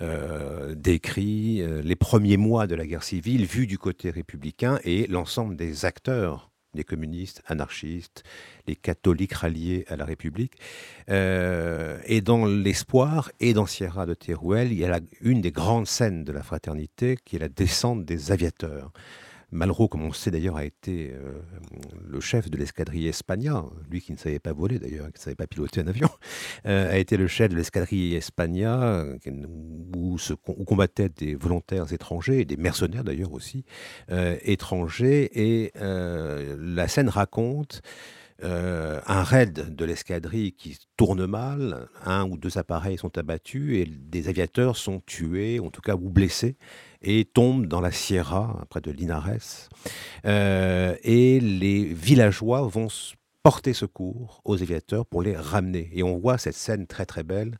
euh, 0.02 0.74
décrit 0.74 1.62
les 1.82 1.96
premiers 1.96 2.36
mois 2.36 2.66
de 2.66 2.74
la 2.74 2.86
guerre 2.86 3.02
civile 3.02 3.44
vus 3.44 3.66
du 3.66 3.78
côté 3.78 4.10
républicain 4.10 4.78
et 4.84 5.06
l'ensemble 5.08 5.56
des 5.56 5.84
acteurs 5.84 6.50
les 6.74 6.84
communistes, 6.84 7.42
anarchistes, 7.46 8.22
les 8.66 8.76
catholiques 8.76 9.32
ralliés 9.32 9.84
à 9.88 9.96
la 9.96 10.04
République. 10.04 10.54
Euh, 11.08 11.98
et 12.04 12.20
dans 12.20 12.46
l'espoir, 12.46 13.30
et 13.40 13.52
dans 13.52 13.66
Sierra 13.66 14.06
de 14.06 14.14
Teruel, 14.14 14.72
il 14.72 14.78
y 14.78 14.84
a 14.84 15.00
une 15.20 15.40
des 15.40 15.52
grandes 15.52 15.86
scènes 15.86 16.24
de 16.24 16.32
la 16.32 16.42
fraternité, 16.42 17.16
qui 17.24 17.36
est 17.36 17.40
la 17.40 17.48
descente 17.48 18.04
des 18.04 18.32
aviateurs. 18.32 18.92
Malraux, 19.50 19.88
comme 19.88 20.02
on 20.02 20.12
sait 20.12 20.30
d'ailleurs, 20.30 20.56
a 20.56 20.64
été 20.64 21.12
euh, 21.12 21.40
le 22.06 22.20
chef 22.20 22.50
de 22.50 22.58
l'escadrille 22.58 23.08
Espagna, 23.08 23.64
lui 23.90 24.02
qui 24.02 24.12
ne 24.12 24.18
savait 24.18 24.38
pas 24.38 24.52
voler 24.52 24.78
d'ailleurs, 24.78 25.06
qui 25.06 25.18
ne 25.18 25.22
savait 25.22 25.36
pas 25.36 25.46
piloter 25.46 25.80
un 25.80 25.86
avion, 25.86 26.10
euh, 26.66 26.92
a 26.92 26.98
été 26.98 27.16
le 27.16 27.26
chef 27.28 27.50
de 27.50 27.56
l'escadrille 27.56 28.14
Espagna, 28.14 29.04
où, 29.96 30.18
se, 30.18 30.34
combattaient 30.34 31.08
des 31.08 31.34
volontaires 31.34 31.90
étrangers, 31.92 32.44
des 32.44 32.58
mercenaires 32.58 33.04
d'ailleurs 33.04 33.32
aussi, 33.32 33.64
euh, 34.10 34.36
étrangers, 34.42 35.30
et 35.34 35.72
la 35.78 36.88
scène 36.88 37.08
raconte 37.08 37.80
un 38.42 39.22
raid 39.24 39.74
de 39.74 39.84
l'escadrille 39.84 40.52
qui 40.52 40.78
tourne 40.96 41.26
mal, 41.26 41.88
un 42.04 42.24
ou 42.28 42.36
deux 42.36 42.58
appareils 42.58 42.98
sont 42.98 43.16
abattus 43.18 43.78
et 43.78 43.86
des 43.86 44.28
aviateurs 44.28 44.76
sont 44.76 45.00
tués, 45.06 45.58
en 45.58 45.70
tout 45.70 45.80
cas 45.80 45.94
ou 45.94 46.10
blessés 46.10 46.56
et 47.02 47.24
tombe 47.24 47.66
dans 47.66 47.80
la 47.80 47.92
Sierra, 47.92 48.64
près 48.70 48.80
de 48.80 48.90
Linares. 48.90 49.68
Euh, 50.24 50.96
et 51.02 51.40
les 51.40 51.84
villageois 51.84 52.62
vont 52.62 52.88
porter 53.42 53.72
secours 53.72 54.40
aux 54.44 54.60
aviateurs 54.60 55.06
pour 55.06 55.22
les 55.22 55.36
ramener. 55.36 55.90
Et 55.92 56.02
on 56.02 56.18
voit 56.18 56.38
cette 56.38 56.54
scène 56.54 56.86
très 56.86 57.06
très 57.06 57.22
belle 57.22 57.58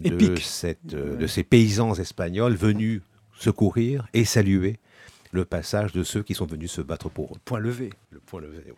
de, 0.00 0.36
cette, 0.36 0.94
euh, 0.94 1.16
de 1.16 1.26
ces 1.26 1.44
paysans 1.44 1.94
espagnols 1.94 2.54
venus 2.54 3.02
secourir 3.38 4.06
et 4.12 4.24
saluer 4.24 4.78
le 5.32 5.44
passage 5.44 5.92
de 5.92 6.04
ceux 6.04 6.22
qui 6.22 6.34
sont 6.34 6.46
venus 6.46 6.70
se 6.70 6.80
battre 6.80 7.08
pour 7.08 7.34
eux. 7.34 7.38
Point 7.44 7.58
levé. 7.58 7.90
Le 8.10 8.20
point 8.20 8.40
levé. 8.40 8.74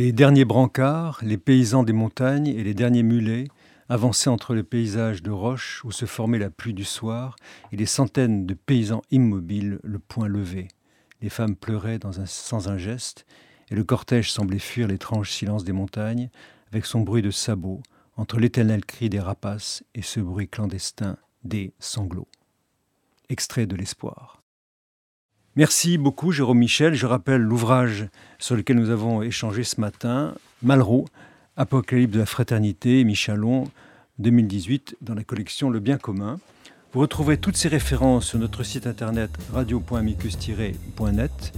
Les 0.00 0.12
derniers 0.12 0.46
brancards, 0.46 1.20
les 1.22 1.36
paysans 1.36 1.82
des 1.82 1.92
montagnes 1.92 2.46
et 2.46 2.64
les 2.64 2.72
derniers 2.72 3.02
mulets 3.02 3.48
avançaient 3.90 4.30
entre 4.30 4.54
le 4.54 4.62
paysage 4.62 5.22
de 5.22 5.30
roches 5.30 5.84
où 5.84 5.92
se 5.92 6.06
formait 6.06 6.38
la 6.38 6.48
pluie 6.48 6.72
du 6.72 6.84
soir 6.84 7.36
et 7.70 7.76
les 7.76 7.84
centaines 7.84 8.46
de 8.46 8.54
paysans 8.54 9.02
immobiles, 9.10 9.78
le 9.82 9.98
poing 9.98 10.26
levé. 10.26 10.68
Les 11.20 11.28
femmes 11.28 11.54
pleuraient 11.54 12.00
sans 12.24 12.70
un 12.70 12.78
geste 12.78 13.26
et 13.70 13.74
le 13.74 13.84
cortège 13.84 14.32
semblait 14.32 14.58
fuir 14.58 14.88
l'étrange 14.88 15.30
silence 15.30 15.64
des 15.64 15.72
montagnes 15.72 16.30
avec 16.72 16.86
son 16.86 17.02
bruit 17.02 17.20
de 17.20 17.30
sabots 17.30 17.82
entre 18.16 18.38
l'éternel 18.38 18.86
cri 18.86 19.10
des 19.10 19.20
rapaces 19.20 19.84
et 19.94 20.00
ce 20.00 20.20
bruit 20.20 20.48
clandestin 20.48 21.18
des 21.44 21.74
sanglots. 21.78 22.28
Extrait 23.28 23.66
de 23.66 23.76
l'espoir. 23.76 24.39
Merci 25.60 25.98
beaucoup, 25.98 26.32
Jérôme 26.32 26.60
Michel. 26.60 26.94
Je 26.94 27.04
rappelle 27.04 27.42
l'ouvrage 27.42 28.06
sur 28.38 28.56
lequel 28.56 28.78
nous 28.78 28.88
avons 28.88 29.20
échangé 29.20 29.62
ce 29.62 29.78
matin, 29.78 30.32
Malraux, 30.62 31.04
Apocalypse 31.58 32.14
de 32.14 32.20
la 32.20 32.24
fraternité, 32.24 33.04
Michalon, 33.04 33.64
2018, 34.20 34.96
dans 35.02 35.12
la 35.12 35.22
collection 35.22 35.68
Le 35.68 35.78
Bien 35.78 35.98
commun. 35.98 36.40
Vous 36.94 37.00
retrouverez 37.00 37.36
toutes 37.36 37.58
ces 37.58 37.68
références 37.68 38.24
sur 38.24 38.38
notre 38.38 38.62
site 38.62 38.86
internet 38.86 39.30
radio.amicus-net, 39.52 41.52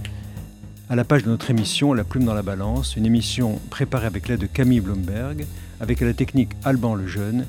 à 0.89 0.95
la 0.97 1.05
page 1.05 1.23
de 1.23 1.29
notre 1.29 1.49
émission 1.49 1.93
La 1.93 2.03
plume 2.03 2.25
dans 2.25 2.33
la 2.33 2.43
balance, 2.43 2.97
une 2.97 3.05
émission 3.05 3.61
préparée 3.69 4.07
avec 4.07 4.27
l'aide 4.27 4.41
de 4.41 4.47
Camille 4.47 4.81
Blomberg, 4.81 5.45
avec 5.79 6.01
la 6.01 6.13
technique 6.13 6.51
Alban 6.65 6.95
Lejeune 6.95 7.45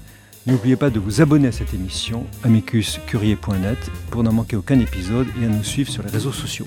N'oubliez 0.47 0.77
pas 0.77 0.91
de 0.91 1.01
vous 1.01 1.23
abonner 1.23 1.49
à 1.49 1.53
cette 1.53 1.73
émission, 1.73 2.27
amicuscurier.net, 2.43 3.79
pour 4.11 4.23
n'en 4.23 4.33
manquer 4.33 4.57
aucun 4.57 4.79
épisode 4.79 5.27
et 5.41 5.47
à 5.47 5.49
nous 5.49 5.65
suivre 5.65 5.91
sur 5.91 6.03
les 6.03 6.11
réseaux 6.11 6.33
sociaux. 6.33 6.67